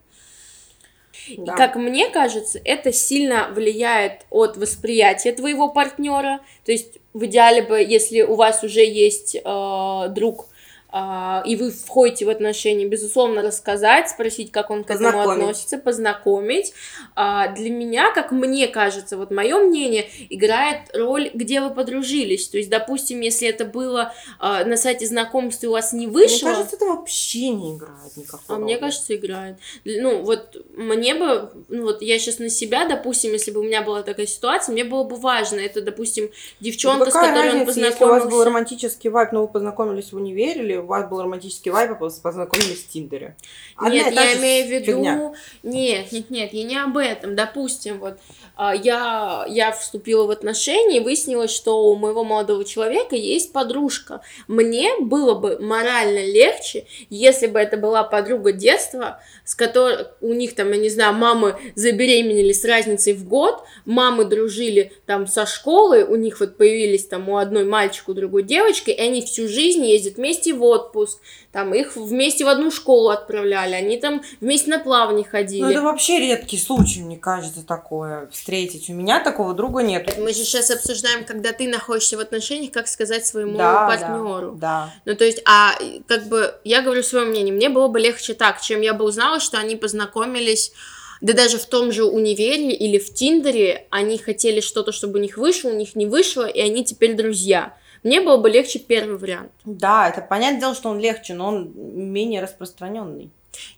И 1.28 1.46
как 1.46 1.76
мне 1.76 2.10
кажется, 2.10 2.60
это 2.64 2.92
сильно 2.92 3.50
влияет 3.54 4.26
от 4.30 4.58
восприятия 4.58 5.32
твоего 5.32 5.70
партнера. 5.70 6.40
То 6.66 6.72
есть 6.72 6.98
в 7.14 7.26
идеале 7.26 7.62
бы, 7.62 7.78
если 7.82 8.22
у 8.22 8.36
вас 8.36 8.64
уже 8.64 8.86
есть 8.86 9.36
э, 9.36 10.06
друг, 10.10 10.48
и 10.94 11.56
вы 11.58 11.72
входите 11.72 12.26
в 12.26 12.30
отношения, 12.30 12.86
безусловно, 12.86 13.42
рассказать, 13.42 14.10
спросить, 14.10 14.52
как 14.52 14.70
он 14.70 14.84
к 14.84 14.92
этому 14.92 15.30
относится, 15.30 15.78
познакомить. 15.78 16.74
А, 17.16 17.50
для 17.50 17.70
меня, 17.70 18.12
как 18.12 18.32
мне 18.32 18.68
кажется, 18.68 19.18
вот 19.18 19.30
мое 19.30 19.58
мнение, 19.60 20.10
играет 20.30 20.90
роль, 20.94 21.30
где 21.34 21.60
вы 21.62 21.72
подружились. 21.72 22.48
То 22.48 22.58
есть, 22.58 22.70
допустим, 22.70 23.20
если 23.20 23.50
это 23.50 23.66
было 23.66 24.14
а, 24.40 24.64
на 24.64 24.78
сайте 24.78 25.06
знакомств 25.06 25.64
и 25.64 25.68
у 25.68 25.72
вас 25.72 25.92
не 25.92 26.08
вышло... 26.08 26.48
Мне 26.48 26.56
кажется, 26.56 26.76
это 26.78 26.86
вообще 26.86 27.50
не 27.50 27.76
играет 27.76 28.16
никакой 28.16 28.46
А 28.48 28.54
роли. 28.54 28.64
мне 28.64 28.78
кажется, 28.78 29.16
играет. 29.16 29.58
Ну, 29.84 30.24
вот 30.24 30.56
мне 30.76 31.16
бы, 31.16 31.52
ну 31.68 31.84
вот 31.84 32.02
я 32.02 32.18
сейчас 32.18 32.40
на 32.40 32.50
себя, 32.50 32.86
допустим, 32.86 33.34
если 33.34 33.52
бы 33.52 33.60
у 33.60 33.64
меня 33.64 33.82
была 33.82 34.04
такая 34.04 34.26
ситуация, 34.26 34.72
мне 34.72 34.86
было 34.86 35.04
бы 35.04 35.18
важно, 35.18 35.60
это, 35.60 35.82
допустим, 35.82 36.30
девчонка, 36.62 37.06
ну, 37.06 37.12
с 37.12 37.14
которой 37.14 37.34
разница, 37.34 37.58
он 37.58 37.66
познакомился... 37.66 37.92
если 37.92 38.06
у 38.06 38.08
вас 38.08 38.30
был 38.30 38.44
романтический 38.46 39.10
вайп, 39.10 39.32
но 39.34 39.42
вы 39.42 39.48
познакомились 39.50 40.14
в 40.14 40.16
универе, 40.16 40.62
или 40.62 40.77
у 40.80 40.86
вас 40.86 41.10
был 41.10 41.22
романтический 41.22 41.72
вайп, 41.72 41.92
а 41.92 41.96
познакомились 41.96 42.84
в 42.84 42.90
Тиндере. 42.90 43.36
Одна 43.76 43.90
нет, 43.90 44.14
я 44.14 44.38
имею 44.38 44.68
в 44.68 44.72
виду... 44.72 44.86
Фигня. 44.86 45.34
Нет, 45.64 46.12
нет, 46.12 46.30
нет, 46.30 46.54
я 46.54 46.64
не 46.64 46.78
об 46.78 46.98
этом. 46.98 47.36
Допустим, 47.36 48.00
вот 48.00 48.18
а, 48.56 48.76
я, 48.76 49.46
я 49.48 49.72
вступила 49.72 50.26
в 50.26 50.32
отношения 50.32 50.98
и 50.98 51.00
выяснилось, 51.00 51.52
что 51.52 51.90
у 51.90 51.96
моего 51.96 52.24
молодого 52.24 52.66
человека 52.66 53.16
есть 53.16 53.54
подружка. 53.54 54.22
Мне 54.48 54.98
было 55.00 55.36
бы 55.36 55.60
морально 55.60 56.26
легче, 56.26 56.86
если 57.10 57.48
бы 57.48 57.60
это 57.60 57.78
была 57.78 58.04
подруга 58.04 58.52
детства, 58.52 59.22
с 59.46 59.54
которой 59.54 60.08
у 60.22 60.34
них 60.34 60.56
там, 60.56 60.72
я 60.72 60.78
не 60.78 60.90
знаю, 60.90 61.14
мамы 61.14 61.58
забеременели 61.76 62.52
с 62.52 62.66
разницей 62.66 63.14
в 63.14 63.28
год, 63.28 63.64
мамы 63.86 64.26
дружили 64.26 64.92
там 65.06 65.28
со 65.28 65.46
школы, 65.46 66.04
у 66.04 66.16
них 66.16 66.40
вот 66.40 66.58
появились 66.58 67.06
там 67.06 67.30
у 67.30 67.38
одной 67.38 67.64
мальчик, 67.64 68.10
у 68.10 68.14
другой 68.14 68.44
девочки, 68.44 68.90
и 68.90 69.00
они 69.00 69.22
всю 69.22 69.48
жизнь 69.48 69.86
ездят 69.86 70.16
вместе 70.16 70.54
в 70.54 70.64
отпуск, 70.68 71.20
там 71.52 71.74
их 71.74 71.96
вместе 71.96 72.46
в 72.46 72.48
одну 72.48 72.72
школу 72.72 73.10
отправляли, 73.10 73.74
они 73.74 73.98
там 73.98 74.22
вместе 74.42 74.70
на 74.70 74.80
плавание 74.80 75.26
ходили. 75.26 75.62
Ну, 75.62 75.70
это 75.70 75.82
вообще 75.82 76.20
редкий 76.20 76.58
случай, 76.58 77.02
мне 77.02 77.18
кажется, 77.18 77.66
такое 77.66 78.28
встретить. 78.32 78.90
У 78.90 78.94
меня 78.94 79.20
такого 79.20 79.54
друга 79.54 79.82
нет. 79.82 80.18
Мы 80.18 80.30
же 80.30 80.44
сейчас 80.44 80.72
обсуждаем, 80.72 81.26
когда 81.26 81.54
ты 81.54 81.68
находишься 81.68 82.18
в 82.18 82.20
отношениях, 82.20 82.72
как 82.72 82.88
сказать 82.88 83.26
своему 83.26 83.58
да, 83.58 83.88
партнеру. 83.88 84.52
Да, 84.54 84.58
да. 84.58 84.94
Ну, 85.06 85.16
то 85.16 85.26
есть, 85.26 85.42
а 85.46 85.74
как 86.08 86.28
бы 86.28 86.54
я 86.64 86.82
говорю 86.82 87.04
свое 87.04 87.26
мнение, 87.26 87.54
мне 87.54 87.70
было 87.70 87.88
бы 87.88 88.00
легче 88.00 88.34
так, 88.34 88.62
чем 88.62 88.82
я 88.82 88.94
бы 88.94 89.06
узнала, 89.06 89.40
что 89.40 89.58
они 89.58 89.76
познакомились 89.76 90.74
да 91.22 91.34
даже 91.34 91.58
в 91.58 91.66
том 91.66 91.92
же 91.92 92.04
универе 92.06 92.72
или 92.72 92.98
в 93.00 93.14
Тиндере 93.14 93.88
они 93.90 94.18
хотели 94.18 94.60
что-то, 94.60 94.92
чтобы 94.92 95.20
у 95.20 95.22
них 95.22 95.38
вышло, 95.38 95.70
у 95.70 95.76
них 95.76 95.96
не 95.96 96.06
вышло, 96.06 96.48
и 96.48 96.60
они 96.60 96.84
теперь 96.84 97.16
друзья. 97.16 97.76
Мне 98.04 98.22
было 98.22 98.38
бы 98.38 98.50
легче 98.50 98.80
первый 98.80 99.18
вариант. 99.18 99.52
Да, 99.66 100.10
это 100.10 100.22
понятное 100.22 100.60
дело, 100.60 100.76
что 100.76 100.90
он 100.90 101.00
легче, 101.00 101.34
но 101.34 101.48
он 101.48 101.72
менее 101.76 102.42
распространенный. 102.42 103.30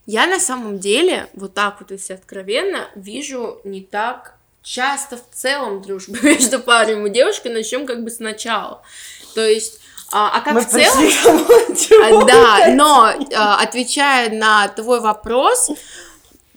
Я 0.05 0.27
на 0.27 0.39
самом 0.39 0.79
деле, 0.79 1.27
вот 1.33 1.53
так 1.53 1.77
вот, 1.79 1.91
если 1.91 2.13
откровенно, 2.13 2.87
вижу 2.95 3.61
не 3.63 3.81
так 3.81 4.35
часто 4.61 5.17
в 5.17 5.35
целом 5.35 5.81
дружбу 5.81 6.17
между 6.23 6.59
парнем 6.59 7.05
и 7.07 7.09
девушкой, 7.09 7.53
начнем 7.53 7.85
как 7.85 8.03
бы 8.03 8.09
сначала. 8.09 8.81
То 9.35 9.45
есть 9.47 9.79
а, 10.11 10.37
а 10.37 10.41
как 10.41 10.53
Мы 10.53 10.61
в 10.61 10.67
целом? 10.67 11.45
А, 12.03 12.25
да, 12.25 12.67
но 12.75 13.13
а, 13.35 13.61
отвечая 13.61 14.31
на 14.31 14.67
твой 14.69 15.01
вопрос, 15.01 15.69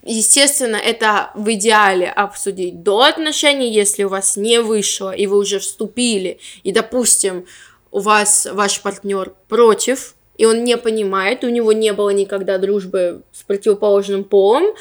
Естественно, 0.04 0.76
это 0.76 1.30
в 1.34 1.52
идеале 1.52 2.08
обсудить 2.08 2.82
до 2.82 3.02
отношений, 3.02 3.72
если 3.72 4.02
у 4.02 4.08
вас 4.08 4.36
не 4.36 4.60
вышло, 4.60 5.14
и 5.14 5.26
вы 5.26 5.38
уже 5.38 5.60
вступили, 5.60 6.40
и, 6.64 6.72
допустим, 6.72 7.46
у 7.92 8.00
вас 8.00 8.48
ваш 8.50 8.80
партнер 8.80 9.32
против, 9.48 10.16
и 10.36 10.44
он 10.44 10.64
не 10.64 10.76
понимает, 10.76 11.44
у 11.44 11.48
него 11.48 11.72
не 11.72 11.92
было 11.92 12.10
никогда 12.10 12.58
дружбы 12.58 13.22
с 13.32 13.44
противоположным 13.44 14.24
полом, 14.24 14.74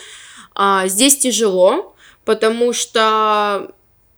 а, 0.56 0.88
здесь 0.88 1.20
тяжело, 1.20 1.96
потому 2.26 2.74
что 2.74 3.72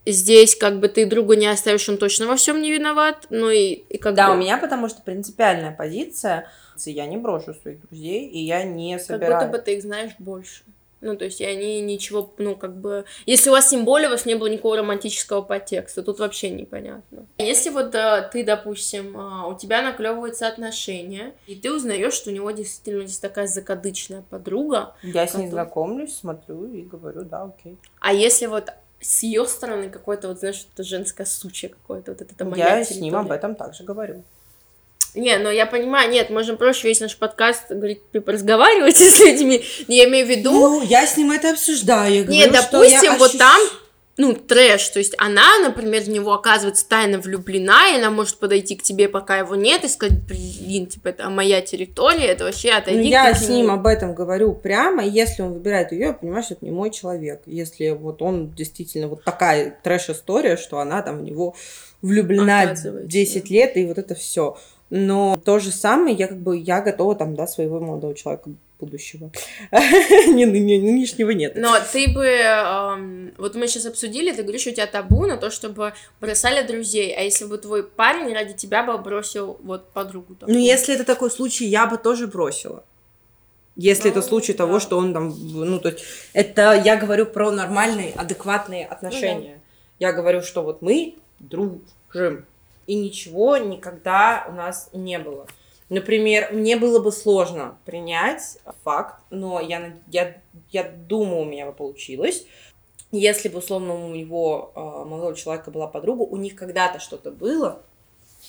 здесь 0.06 0.56
как 0.56 0.80
бы 0.80 0.88
ты 0.88 1.06
друга 1.06 1.36
не 1.36 1.47
оставишь, 1.47 1.89
он 1.89 1.97
точно 1.97 2.28
во 2.28 2.38
всем 2.38 2.62
не 2.62 2.72
виноват, 2.72 3.28
ну 3.30 3.49
и, 3.49 3.84
и 3.89 3.97
как 3.97 4.16
Да, 4.16 4.30
бы... 4.30 4.36
у 4.36 4.38
меня 4.38 4.58
потому 4.58 4.88
что 4.88 5.01
принципиальная 5.01 5.72
позиция, 5.72 6.49
я 6.86 7.06
не 7.08 7.18
брошу 7.18 7.54
своих 7.54 7.82
друзей, 7.88 8.28
и 8.28 8.39
я 8.39 8.64
не 8.64 8.97
собираю... 8.99 9.34
Как 9.34 9.49
будто 9.49 9.58
бы 9.58 9.64
ты 9.64 9.76
их 9.76 9.82
знаешь 9.82 10.12
больше. 10.18 10.64
Ну, 11.04 11.18
то 11.18 11.26
есть, 11.26 11.41
и 11.41 11.45
они 11.45 11.82
ничего, 11.82 12.34
ну, 12.38 12.56
как 12.56 12.76
бы... 12.78 13.04
Если 13.26 13.49
у 13.49 13.54
вас 13.54 13.70
тем 13.70 13.84
более, 13.84 14.08
у 14.08 14.12
вас 14.12 14.26
не 14.26 14.36
было 14.36 14.47
никакого 14.47 14.78
романтического 14.78 15.41
подтекста, 15.41 16.01
тут 16.01 16.20
вообще 16.20 16.49
непонятно. 16.49 17.26
Если 17.38 17.70
вот 17.70 17.91
да, 17.91 18.22
ты, 18.22 18.45
допустим, 18.45 19.18
а, 19.18 19.47
у 19.47 19.58
тебя 19.58 19.82
наклевываются 19.82 20.47
отношения, 20.47 21.34
и 21.45 21.56
ты 21.56 21.74
узнаешь, 21.74 22.14
что 22.14 22.30
у 22.30 22.34
него 22.34 22.51
действительно 22.51 23.01
есть 23.01 23.22
такая 23.22 23.47
закадычная 23.47 24.24
подруга. 24.30 24.95
Я 25.04 25.28
с 25.28 25.36
ней 25.36 25.49
знакомлюсь, 25.49 26.16
смотрю 26.16 26.66
и 26.66 26.82
говорю, 26.82 27.24
да, 27.24 27.43
окей. 27.43 27.78
А 27.99 28.14
если 28.14 28.45
вот 28.45 28.70
с 29.01 29.24
ее 29.24 29.45
стороны 29.45 29.89
какой-то, 29.89 30.30
вот, 30.30 30.39
знаешь, 30.39 30.66
это 30.74 30.84
женское 30.84 31.26
сучье 31.26 31.70
какое-то, 31.70 32.12
вот 32.14 32.22
это 32.22 32.45
моя 32.45 32.78
Я 32.78 32.86
с 32.86 32.95
ним 32.95 33.16
об 33.16 33.32
этом 33.32 33.56
также 33.56 33.84
говорю. 33.84 34.24
Не, 35.16 35.38
ну 35.38 35.49
я 35.49 35.66
понимаю, 35.66 36.09
нет, 36.11 36.30
можем 36.30 36.57
проще 36.57 36.88
весь 36.88 36.99
наш 36.99 37.16
подкаст 37.18 37.70
говорить, 37.70 38.01
типа, 38.11 38.32
разговаривайте 38.32 39.09
с 39.11 39.20
людьми. 39.20 39.64
Я 39.88 40.05
имею 40.05 40.26
в 40.26 40.30
виду... 40.30 40.51
Ну, 40.51 40.82
я 40.82 41.05
с 41.05 41.18
ним 41.18 41.32
это 41.32 41.51
обсуждаю. 41.51 42.14
Я 42.14 42.24
нет, 42.24 42.51
говорю, 42.51 42.68
допустим, 42.72 43.03
я 43.03 43.18
вот 43.18 43.30
ощущ... 43.30 43.39
там 43.39 43.61
ну, 44.16 44.36
трэш, 44.36 44.89
то 44.89 44.99
есть 44.99 45.16
она, 45.18 45.57
например, 45.59 46.03
в 46.03 46.09
него 46.09 46.34
оказывается 46.34 46.88
тайно 46.88 47.18
влюблена, 47.18 47.89
и 47.89 47.97
она 47.97 48.11
может 48.11 48.38
подойти 48.38 48.76
к 48.76 48.84
тебе, 48.84 49.09
пока 49.09 49.38
его 49.38 49.55
нет, 49.55 49.84
и 49.84 49.88
сказать, 49.88 50.20
блин, 50.28 50.86
типа, 50.86 51.07
это 51.07 51.30
моя 51.32 51.61
территория, 51.61 52.28
это 52.28 52.43
вообще 52.43 52.72
отойди 52.72 53.05
ну, 53.05 53.09
я 53.09 53.34
с 53.34 53.49
ним 53.49 53.72
об 53.72 53.88
этом 53.88 54.14
говорю 54.14 54.53
прямо, 54.53 55.03
если 55.03 55.41
он 55.41 55.53
выбирает 55.53 55.91
ее, 55.91 55.99
я 55.99 56.14
понимаю, 56.14 56.43
что 56.43 56.53
это 56.53 56.64
не 56.64 56.70
мой 56.72 56.91
человек, 56.91 57.41
если 57.47 57.89
вот 57.89 58.22
он 58.22 58.51
действительно 58.51 59.07
вот 59.07 59.24
такая 59.24 59.80
трэш-история, 59.82 60.57
что 60.57 60.78
она 60.78 61.01
там 61.01 61.18
в 61.18 61.24
него 61.24 61.55
влюблена 62.03 62.76
10 62.76 63.49
лет, 63.49 63.78
и 63.78 63.86
вот 63.86 63.97
это 63.97 64.14
все. 64.14 64.57
Но 64.90 65.38
то 65.44 65.60
же 65.60 65.72
самое, 65.72 66.16
я 66.16 66.28
как 66.28 66.40
бы, 66.40 66.58
я 66.58 66.82
готова 66.82 67.16
там, 67.16 67.36
да, 67.36 67.48
своего 67.48 67.80
молодого 67.80 68.14
человека 68.14 68.52
будущего. 68.80 69.32
не, 69.72 70.46
не, 70.46 70.80
нынешнего 70.80 71.32
нет. 71.32 71.54
Но 71.56 71.76
ты 71.92 72.12
бы, 72.14 72.26
эм, 72.26 73.34
вот 73.38 73.56
мы 73.56 73.68
сейчас 73.68 73.86
обсудили, 73.86 74.32
ты 74.32 74.44
говоришь, 74.44 74.68
у 74.68 74.72
тебя 74.72 74.88
табу 74.88 75.26
на 75.26 75.38
то, 75.38 75.50
чтобы 75.50 75.94
бросали 76.20 76.66
друзей, 76.66 77.14
а 77.16 77.22
если 77.22 77.46
бы 77.46 77.58
твой 77.58 77.84
парень 77.84 78.34
ради 78.34 78.54
тебя 78.54 78.84
бы 78.84 78.98
бросил 78.98 79.58
вот 79.64 79.90
подругу? 79.92 80.36
Такую? 80.36 80.56
Ну, 80.56 80.64
если 80.64 80.96
это 80.96 81.06
такой 81.06 81.32
случай, 81.32 81.66
я 81.66 81.88
бы 81.88 81.98
тоже 81.98 82.28
бросила. 82.28 82.84
Если 83.76 84.10
ну, 84.10 84.12
это 84.12 84.22
случай 84.22 84.54
да. 84.54 84.60
того, 84.60 84.80
что 84.80 84.98
он 84.98 85.14
там, 85.14 85.30
ну, 85.30 85.80
то 85.80 85.90
есть, 85.90 86.04
это 86.34 86.74
я 86.74 86.96
говорю 86.96 87.26
про 87.26 87.52
нормальные, 87.52 88.14
адекватные 88.14 88.86
отношения. 88.86 89.54
Ну, 89.54 89.56
да. 89.56 89.62
Я 90.00 90.14
говорю, 90.14 90.42
что 90.42 90.62
вот 90.62 90.82
мы 90.82 91.16
дружим, 91.40 92.46
и 92.88 92.96
ничего 92.96 93.58
никогда 93.58 94.46
у 94.50 94.54
нас 94.54 94.90
не 94.94 95.20
было. 95.20 95.48
Например, 95.90 96.50
мне 96.52 96.78
было 96.78 97.00
бы 97.00 97.12
сложно 97.12 97.78
принять 97.86 98.58
факт, 98.84 99.22
но 99.30 99.60
я, 99.60 99.94
я, 100.12 100.38
я 100.72 100.84
думаю, 100.84 101.42
у 101.42 101.46
меня 101.46 101.66
бы 101.66 101.74
получилось. 101.74 102.46
Если 103.12 103.48
бы, 103.50 103.60
условно, 103.60 103.94
у 103.94 104.16
него, 104.16 104.72
э, 104.76 104.80
молодого 104.80 105.36
человека, 105.36 105.70
была 105.70 105.88
подруга, 105.88 106.24
у 106.24 106.38
них 106.38 106.56
когда-то 106.56 107.00
что-то 107.00 107.30
было, 107.32 107.84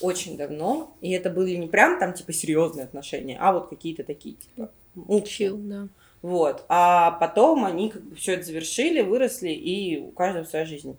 очень 0.00 0.36
давно, 0.36 0.96
и 1.00 1.10
это 1.12 1.28
были 1.28 1.54
не 1.56 1.66
прям 1.66 1.98
там, 1.98 2.14
типа, 2.14 2.32
серьезные 2.32 2.84
отношения, 2.84 3.36
а 3.38 3.52
вот 3.52 3.68
какие-то 3.68 4.04
такие, 4.04 4.36
типа, 4.36 4.70
Учил, 5.08 5.56
да. 5.58 5.88
Вот. 6.22 6.64
А 6.68 7.12
потом 7.12 7.64
они 7.64 7.90
как 7.90 8.02
бы 8.02 8.16
все 8.16 8.34
это 8.34 8.44
завершили, 8.44 9.02
выросли, 9.02 9.50
и 9.50 9.98
у 9.98 10.10
каждого 10.10 10.44
своя 10.44 10.64
жизнь. 10.64 10.96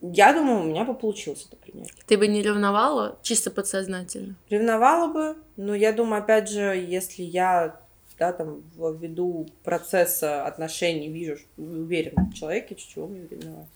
Я 0.00 0.32
думаю, 0.32 0.60
у 0.60 0.64
меня 0.64 0.84
бы 0.84 0.94
получилось 0.94 1.46
это 1.48 1.56
принять. 1.56 1.90
Ты 2.06 2.18
бы 2.18 2.28
не 2.28 2.42
ревновала 2.42 3.18
чисто 3.22 3.50
подсознательно? 3.50 4.36
Ревновала 4.50 5.12
бы, 5.12 5.36
но 5.56 5.74
я 5.74 5.92
думаю, 5.92 6.22
опять 6.22 6.48
же, 6.50 6.60
если 6.60 7.22
я 7.22 7.80
да, 8.18 8.32
там, 8.32 8.62
ввиду 8.76 9.46
процесса 9.62 10.46
отношений 10.46 11.08
вижу, 11.08 11.38
уверена 11.56 12.28
в 12.30 12.34
человеке, 12.34 12.74
чего 12.74 13.06
мне 13.06 13.26
ревновать. 13.28 13.68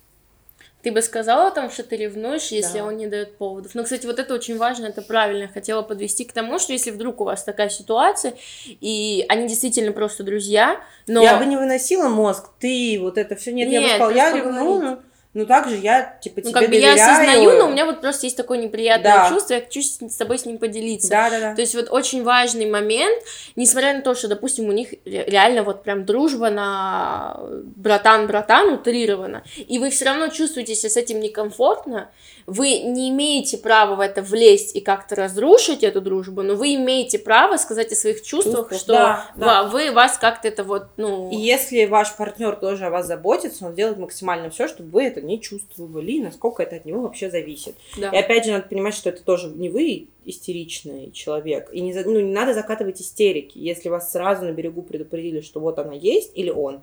Ты 0.82 0.92
бы 0.92 1.02
сказала 1.02 1.50
там, 1.50 1.70
что 1.70 1.82
ты 1.82 1.96
ревнуешь, 1.96 2.48
если 2.48 2.78
да. 2.78 2.86
он 2.86 2.96
не 2.96 3.06
дает 3.06 3.36
поводов. 3.36 3.74
Но, 3.74 3.84
кстати, 3.84 4.06
вот 4.06 4.18
это 4.18 4.32
очень 4.32 4.56
важно, 4.56 4.86
это 4.86 5.02
правильно. 5.02 5.42
Я 5.42 5.48
хотела 5.48 5.82
подвести 5.82 6.24
к 6.24 6.32
тому, 6.32 6.58
что 6.58 6.72
если 6.72 6.90
вдруг 6.90 7.20
у 7.20 7.24
вас 7.24 7.44
такая 7.44 7.68
ситуация, 7.68 8.34
и 8.66 9.26
они 9.28 9.46
действительно 9.46 9.92
просто 9.92 10.24
друзья, 10.24 10.80
но... 11.06 11.22
Я 11.22 11.36
бы 11.36 11.44
не 11.44 11.58
выносила 11.58 12.08
мозг, 12.08 12.48
ты, 12.58 12.98
вот 12.98 13.18
это 13.18 13.36
все 13.36 13.52
нет, 13.52 13.68
нет 13.68 13.82
я 13.82 13.88
бы 13.88 13.94
сказала, 13.94 14.10
я 14.10 14.32
ревную, 14.32 15.02
ну, 15.32 15.46
также 15.46 15.76
я, 15.76 16.18
типа, 16.20 16.40
ну, 16.42 16.50
тебе 16.50 16.52
как 16.52 16.62
бы 16.62 16.68
доверяю. 16.70 16.96
я 16.96 17.12
осознаю, 17.12 17.56
но 17.56 17.68
у 17.68 17.70
меня 17.70 17.86
вот 17.86 18.00
просто 18.00 18.26
есть 18.26 18.36
такое 18.36 18.58
неприятное 18.58 19.12
да. 19.12 19.28
чувство, 19.28 19.54
я 19.54 19.60
хочу 19.60 19.80
с 19.80 20.16
тобой 20.16 20.40
с 20.40 20.44
ним 20.44 20.58
поделиться. 20.58 21.08
Да, 21.08 21.30
да, 21.30 21.40
да. 21.40 21.54
То 21.54 21.60
есть 21.60 21.76
вот 21.76 21.86
очень 21.90 22.24
важный 22.24 22.68
момент, 22.68 23.22
несмотря 23.54 23.94
на 23.94 24.00
то, 24.02 24.16
что, 24.16 24.26
допустим, 24.26 24.68
у 24.68 24.72
них 24.72 24.92
реально 25.04 25.62
вот 25.62 25.84
прям 25.84 26.04
дружба 26.04 26.50
на 26.50 27.38
братан-братан 27.76 28.72
утрирована, 28.72 29.44
и 29.56 29.78
вы 29.78 29.90
все 29.90 30.06
равно 30.06 30.28
чувствуете 30.28 30.74
себя 30.74 30.90
с 30.90 30.96
этим 30.96 31.20
некомфортно, 31.20 32.10
вы 32.50 32.80
не 32.80 33.10
имеете 33.10 33.58
права 33.58 33.94
в 33.94 34.00
это 34.00 34.22
влезть 34.22 34.74
и 34.74 34.80
как-то 34.80 35.14
разрушить 35.14 35.84
эту 35.84 36.00
дружбу, 36.00 36.42
но 36.42 36.56
вы 36.56 36.74
имеете 36.74 37.20
право 37.20 37.56
сказать 37.56 37.92
о 37.92 37.94
своих 37.94 38.22
чувствах, 38.22 38.72
что 38.72 38.92
да, 38.92 39.30
да. 39.36 39.62
вы 39.64 39.92
вас 39.92 40.18
как-то 40.18 40.48
это 40.48 40.64
вот, 40.64 40.88
ну... 40.96 41.30
И 41.30 41.36
если 41.36 41.84
ваш 41.84 42.16
партнер 42.16 42.56
тоже 42.56 42.86
о 42.86 42.90
вас 42.90 43.06
заботится, 43.06 43.66
он 43.66 43.74
делает 43.74 43.98
максимально 43.98 44.50
все, 44.50 44.66
чтобы 44.66 44.90
вы 44.90 45.04
это 45.04 45.20
не 45.20 45.40
чувствовали, 45.40 46.18
насколько 46.18 46.64
это 46.64 46.74
от 46.74 46.84
него 46.84 47.02
вообще 47.02 47.30
зависит. 47.30 47.76
Да. 47.96 48.10
И 48.10 48.16
опять 48.16 48.44
же, 48.44 48.50
надо 48.50 48.66
понимать, 48.66 48.94
что 48.94 49.10
это 49.10 49.22
тоже 49.22 49.46
не 49.48 49.68
вы 49.68 50.08
истеричный 50.24 51.12
человек. 51.12 51.70
И 51.72 51.80
не, 51.80 51.94
ну, 51.94 52.18
не 52.18 52.32
надо 52.32 52.52
закатывать 52.52 53.00
истерики. 53.00 53.58
Если 53.58 53.88
вас 53.88 54.10
сразу 54.10 54.44
на 54.44 54.50
берегу 54.50 54.82
предупредили, 54.82 55.40
что 55.40 55.60
вот 55.60 55.78
она 55.78 55.94
есть 55.94 56.32
или 56.34 56.50
он, 56.50 56.80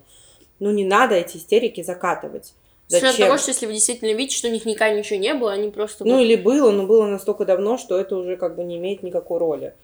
ну 0.60 0.72
не 0.72 0.86
надо 0.86 1.16
эти 1.16 1.36
истерики 1.36 1.84
закатывать. 1.84 2.54
Зачем? 2.88 3.12
С 3.12 3.16
того, 3.18 3.38
что 3.38 3.52
если 3.52 3.66
вы 3.66 3.74
действительно 3.74 4.14
видите, 4.14 4.38
что 4.38 4.48
у 4.48 4.52
них 4.52 4.66
никогда 4.66 4.98
ничего 4.98 5.20
не 5.20 5.34
было, 5.34 5.52
они 5.52 5.70
просто... 5.70 6.06
Ну, 6.06 6.20
или 6.20 6.36
было, 6.36 6.72
но 6.72 6.86
было 6.86 7.06
настолько 7.06 7.46
давно, 7.46 7.78
что 7.78 8.00
это 8.00 8.16
уже 8.16 8.38
как 8.38 8.56
бы 8.56 8.64
не 8.64 8.78
имеет 8.78 9.04
никакой 9.04 9.40
роли. 9.40 9.76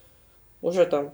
Уже 0.61 0.85
там 0.85 1.13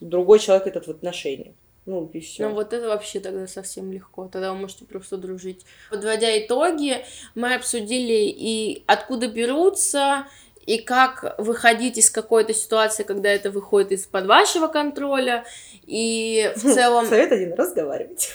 другой 0.00 0.38
человек 0.38 0.68
этот 0.68 0.86
в 0.86 0.90
отношениях. 0.90 1.54
Ну, 1.86 2.10
и 2.12 2.20
все. 2.20 2.48
Ну, 2.48 2.54
вот 2.54 2.72
это 2.72 2.88
вообще 2.88 3.20
тогда 3.20 3.46
совсем 3.46 3.92
легко. 3.92 4.28
Тогда 4.28 4.52
вы 4.52 4.58
можете 4.58 4.84
просто 4.84 5.16
дружить. 5.16 5.64
Подводя 5.88 6.36
итоги, 6.38 7.04
мы 7.36 7.54
обсудили 7.54 8.28
и 8.28 8.82
откуда 8.86 9.28
берутся, 9.28 10.26
и 10.66 10.78
как 10.78 11.36
выходить 11.38 11.96
из 11.96 12.10
какой-то 12.10 12.52
ситуации, 12.52 13.04
когда 13.04 13.30
это 13.30 13.50
выходит 13.50 13.92
из-под 13.92 14.26
вашего 14.26 14.66
контроля, 14.66 15.44
и 15.86 16.52
в 16.56 16.60
целом... 16.60 17.06
Совет 17.06 17.32
один, 17.32 17.54
разговаривать. 17.54 18.32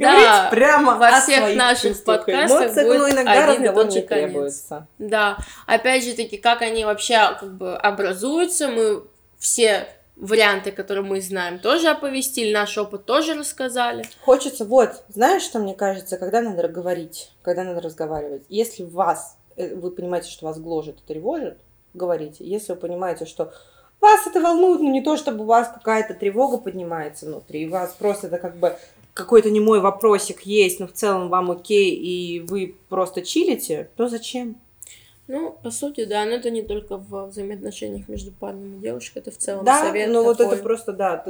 Да, 0.00 0.48
прямо 0.50 0.98
во 0.98 1.20
всех 1.20 1.54
наших 1.56 2.02
подкастах 2.04 2.74
будет 2.74 3.16
один 3.16 3.64
и 3.64 3.72
тот 3.72 3.92
же 3.92 4.02
конец. 4.02 4.68
Да, 4.98 5.38
опять 5.66 6.04
же 6.04 6.14
таки, 6.14 6.36
как 6.36 6.62
они 6.62 6.84
вообще 6.84 7.36
как 7.38 7.54
бы 7.54 7.76
образуются, 7.76 8.68
мы 8.68 9.04
все 9.38 9.86
варианты, 10.16 10.72
которые 10.72 11.04
мы 11.04 11.20
знаем, 11.20 11.58
тоже 11.58 11.88
оповестили, 11.88 12.52
наш 12.52 12.76
опыт 12.78 13.04
тоже 13.06 13.34
рассказали. 13.34 14.04
Хочется, 14.20 14.64
вот, 14.64 15.04
знаешь, 15.08 15.42
что 15.42 15.58
мне 15.58 15.74
кажется, 15.74 16.16
когда 16.16 16.40
надо 16.40 16.68
говорить, 16.68 17.30
когда 17.42 17.64
надо 17.64 17.80
разговаривать, 17.80 18.42
если 18.48 18.84
вас, 18.84 19.36
вы 19.56 19.90
понимаете, 19.90 20.30
что 20.30 20.46
вас 20.46 20.58
гложет 20.58 20.96
и 20.98 21.06
тревожит, 21.06 21.58
говорите. 21.94 22.44
Если 22.44 22.72
вы 22.72 22.78
понимаете, 22.78 23.26
что 23.26 23.52
вас 24.00 24.26
это 24.26 24.40
волнует, 24.40 24.80
ну 24.80 24.90
не 24.90 25.02
то, 25.02 25.16
чтобы 25.16 25.44
у 25.44 25.46
вас 25.46 25.68
какая-то 25.68 26.14
тревога 26.14 26.58
поднимается 26.58 27.26
внутри, 27.26 27.66
у 27.66 27.70
вас 27.70 27.94
просто 27.98 28.26
это 28.26 28.38
как 28.38 28.56
бы 28.56 28.76
какой-то 29.14 29.50
немой 29.50 29.80
вопросик 29.80 30.42
есть, 30.42 30.80
но 30.80 30.86
в 30.86 30.92
целом 30.92 31.28
вам 31.28 31.50
окей, 31.50 31.94
и 31.94 32.40
вы 32.40 32.74
просто 32.88 33.22
чилите, 33.22 33.88
то 33.96 34.08
зачем? 34.08 34.56
Ну, 35.28 35.56
по 35.62 35.70
сути, 35.70 36.04
да, 36.04 36.24
но 36.24 36.32
это 36.32 36.50
не 36.50 36.62
только 36.62 36.96
в 36.96 37.28
взаимоотношениях 37.28 38.08
между 38.08 38.32
парнем 38.32 38.78
и 38.78 38.80
девушкой, 38.80 39.18
это 39.18 39.30
в 39.30 39.36
целом 39.36 39.64
да, 39.64 39.86
совет 39.86 40.10
ну 40.10 40.24
вот 40.24 40.40
это 40.40 40.56
просто, 40.56 40.92
да, 40.92 41.22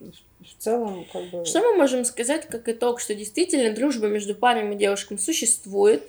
в 0.00 0.62
целом 0.62 1.04
как 1.12 1.30
бы... 1.30 1.44
Что 1.44 1.60
мы 1.60 1.76
можем 1.76 2.04
сказать 2.04 2.46
как 2.46 2.68
итог, 2.68 3.00
что 3.00 3.14
действительно 3.14 3.74
дружба 3.74 4.06
между 4.06 4.34
парнем 4.34 4.72
и 4.72 4.76
девушкой 4.76 5.18
существует, 5.18 6.02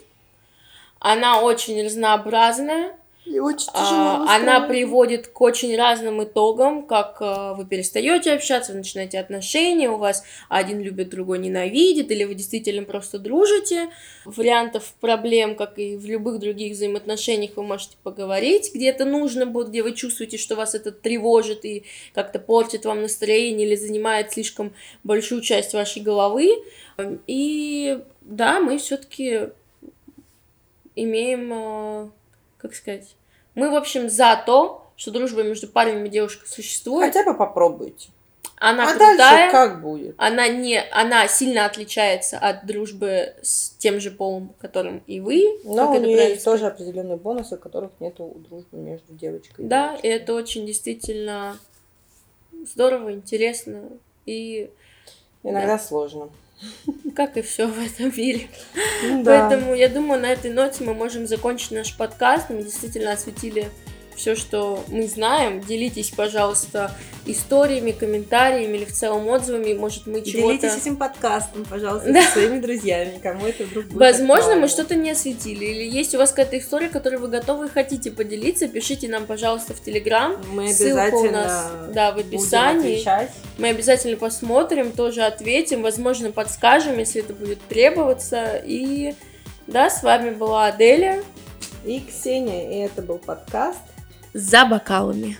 она 1.05 1.39
очень 1.41 1.85
разнообразная, 1.85 2.97
и 3.25 3.37
очень 3.37 3.67
тяжело 3.71 4.25
а, 4.27 4.35
она 4.35 4.61
приводит 4.61 5.27
к 5.27 5.39
очень 5.39 5.75
разным 5.77 6.23
итогам, 6.23 6.81
как 6.81 7.17
а, 7.19 7.53
вы 7.53 7.65
перестаете 7.65 8.33
общаться, 8.33 8.71
вы 8.71 8.79
начинаете 8.79 9.19
отношения, 9.19 9.87
у 9.87 9.97
вас 9.97 10.23
один 10.49 10.81
любит, 10.81 11.09
другой 11.09 11.37
ненавидит, 11.37 12.09
или 12.09 12.23
вы 12.23 12.33
действительно 12.33 12.83
просто 12.83 13.19
дружите. 13.19 13.89
Вариантов 14.25 14.95
проблем, 14.99 15.55
как 15.55 15.77
и 15.77 15.95
в 15.95 16.05
любых 16.07 16.39
других 16.39 16.73
взаимоотношениях, 16.73 17.51
вы 17.55 17.61
можете 17.61 17.97
поговорить, 18.01 18.71
где 18.73 18.89
это 18.89 19.05
нужно 19.05 19.45
будет, 19.45 19.69
где 19.69 19.83
вы 19.83 19.93
чувствуете, 19.93 20.39
что 20.39 20.55
вас 20.55 20.73
это 20.73 20.91
тревожит 20.91 21.65
и 21.65 21.83
как-то 22.15 22.39
портит 22.39 22.85
вам 22.85 23.03
настроение 23.03 23.67
или 23.67 23.75
занимает 23.75 24.31
слишком 24.31 24.73
большую 25.03 25.41
часть 25.41 25.75
вашей 25.75 26.01
головы. 26.01 26.49
И 27.27 27.99
да, 28.21 28.59
мы 28.59 28.79
все-таки 28.79 29.49
имеем 30.95 31.51
а, 31.53 32.09
как 32.57 32.75
сказать, 32.75 33.15
мы, 33.53 33.71
в 33.71 33.75
общем, 33.75 34.09
за 34.09 34.41
то, 34.45 34.91
что 34.95 35.11
дружба 35.11 35.43
между 35.43 35.67
парнем 35.67 36.05
и 36.05 36.09
девушкой 36.09 36.47
существует. 36.47 37.13
Хотя 37.13 37.29
бы 37.29 37.37
попробуйте. 37.37 38.09
Она 38.57 38.85
а 38.85 38.91
крутая. 38.91 39.17
дальше 39.17 39.51
как 39.51 39.81
будет? 39.81 40.15
Она 40.17 40.47
не, 40.47 40.81
она 40.91 41.27
сильно 41.27 41.65
отличается 41.65 42.39
от 42.39 42.65
дружбы 42.65 43.33
с 43.41 43.71
тем 43.71 43.99
же 43.99 44.11
полом, 44.11 44.53
которым 44.59 45.03
и 45.07 45.19
вы. 45.19 45.59
Но 45.65 45.91
у 45.91 45.99
нее 45.99 46.29
есть 46.29 46.45
тоже 46.45 46.67
определенные 46.67 47.17
бонусы, 47.17 47.57
которых 47.57 47.91
нет 47.99 48.19
у 48.19 48.33
дружбы 48.35 48.77
между 48.77 49.13
девочкой 49.13 49.65
и 49.65 49.67
Да, 49.67 49.89
девочкой. 49.89 50.09
и 50.09 50.13
это 50.13 50.33
очень 50.33 50.65
действительно 50.65 51.57
здорово, 52.65 53.11
интересно 53.11 53.89
и 54.25 54.69
иногда 55.43 55.75
да. 55.75 55.79
сложно. 55.79 56.29
Как 57.15 57.37
и 57.37 57.41
все 57.41 57.67
в 57.67 57.77
этом 57.79 58.11
мире. 58.15 58.47
Ну 59.03 59.23
да. 59.23 59.47
Поэтому 59.49 59.75
я 59.75 59.89
думаю, 59.89 60.21
на 60.21 60.31
этой 60.31 60.51
ноте 60.51 60.83
мы 60.83 60.93
можем 60.93 61.27
закончить 61.27 61.71
наш 61.71 61.95
подкаст. 61.95 62.49
Мы 62.49 62.63
действительно 62.63 63.11
осветили 63.11 63.69
все, 64.15 64.35
что 64.35 64.83
мы 64.87 65.07
знаем. 65.07 65.61
Делитесь, 65.61 66.09
пожалуйста, 66.09 66.91
историями, 67.25 67.91
комментариями 67.91 68.77
или 68.77 68.85
в 68.85 68.91
целом 68.91 69.27
отзывами. 69.27 69.73
Может, 69.73 70.07
мы 70.07 70.21
чего-то... 70.21 70.57
Делитесь 70.57 70.81
этим 70.81 70.97
подкастом, 70.97 71.65
пожалуйста, 71.65 72.11
да. 72.11 72.23
со 72.23 72.31
своими 72.31 72.59
друзьями, 72.59 73.19
кому 73.21 73.45
это 73.45 73.63
вдруг 73.63 73.85
будет 73.85 73.99
Возможно, 73.99 74.35
актуально. 74.35 74.61
мы 74.61 74.67
что-то 74.67 74.95
не 74.95 75.11
осветили. 75.11 75.65
Или 75.65 75.83
есть 75.89 76.13
у 76.15 76.17
вас 76.17 76.29
какая-то 76.29 76.57
история, 76.57 76.89
которой 76.89 77.17
вы 77.17 77.27
готовы 77.27 77.67
и 77.67 77.69
хотите 77.69 78.11
поделиться, 78.11 78.67
пишите 78.67 79.07
нам, 79.07 79.25
пожалуйста, 79.25 79.73
в 79.73 79.81
Телеграм. 79.81 80.37
Мы 80.51 80.71
Ссылка 80.71 81.15
у 81.15 81.31
нас 81.31 81.71
да, 81.93 82.11
в 82.11 82.17
описании. 82.17 83.05
Мы 83.57 83.69
обязательно 83.69 84.17
посмотрим, 84.17 84.91
тоже 84.91 85.23
ответим, 85.23 85.81
возможно, 85.81 86.31
подскажем, 86.31 86.97
если 86.99 87.21
это 87.21 87.33
будет 87.33 87.61
требоваться. 87.67 88.61
И 88.63 89.15
да, 89.67 89.89
с 89.89 90.03
вами 90.03 90.31
была 90.31 90.67
Аделя. 90.67 91.23
И 91.85 91.99
Ксения, 91.99 92.71
и 92.71 92.77
это 92.85 93.03
был 93.03 93.19
подкаст 93.19 93.79
за 94.35 94.65
бокалами. 94.65 95.37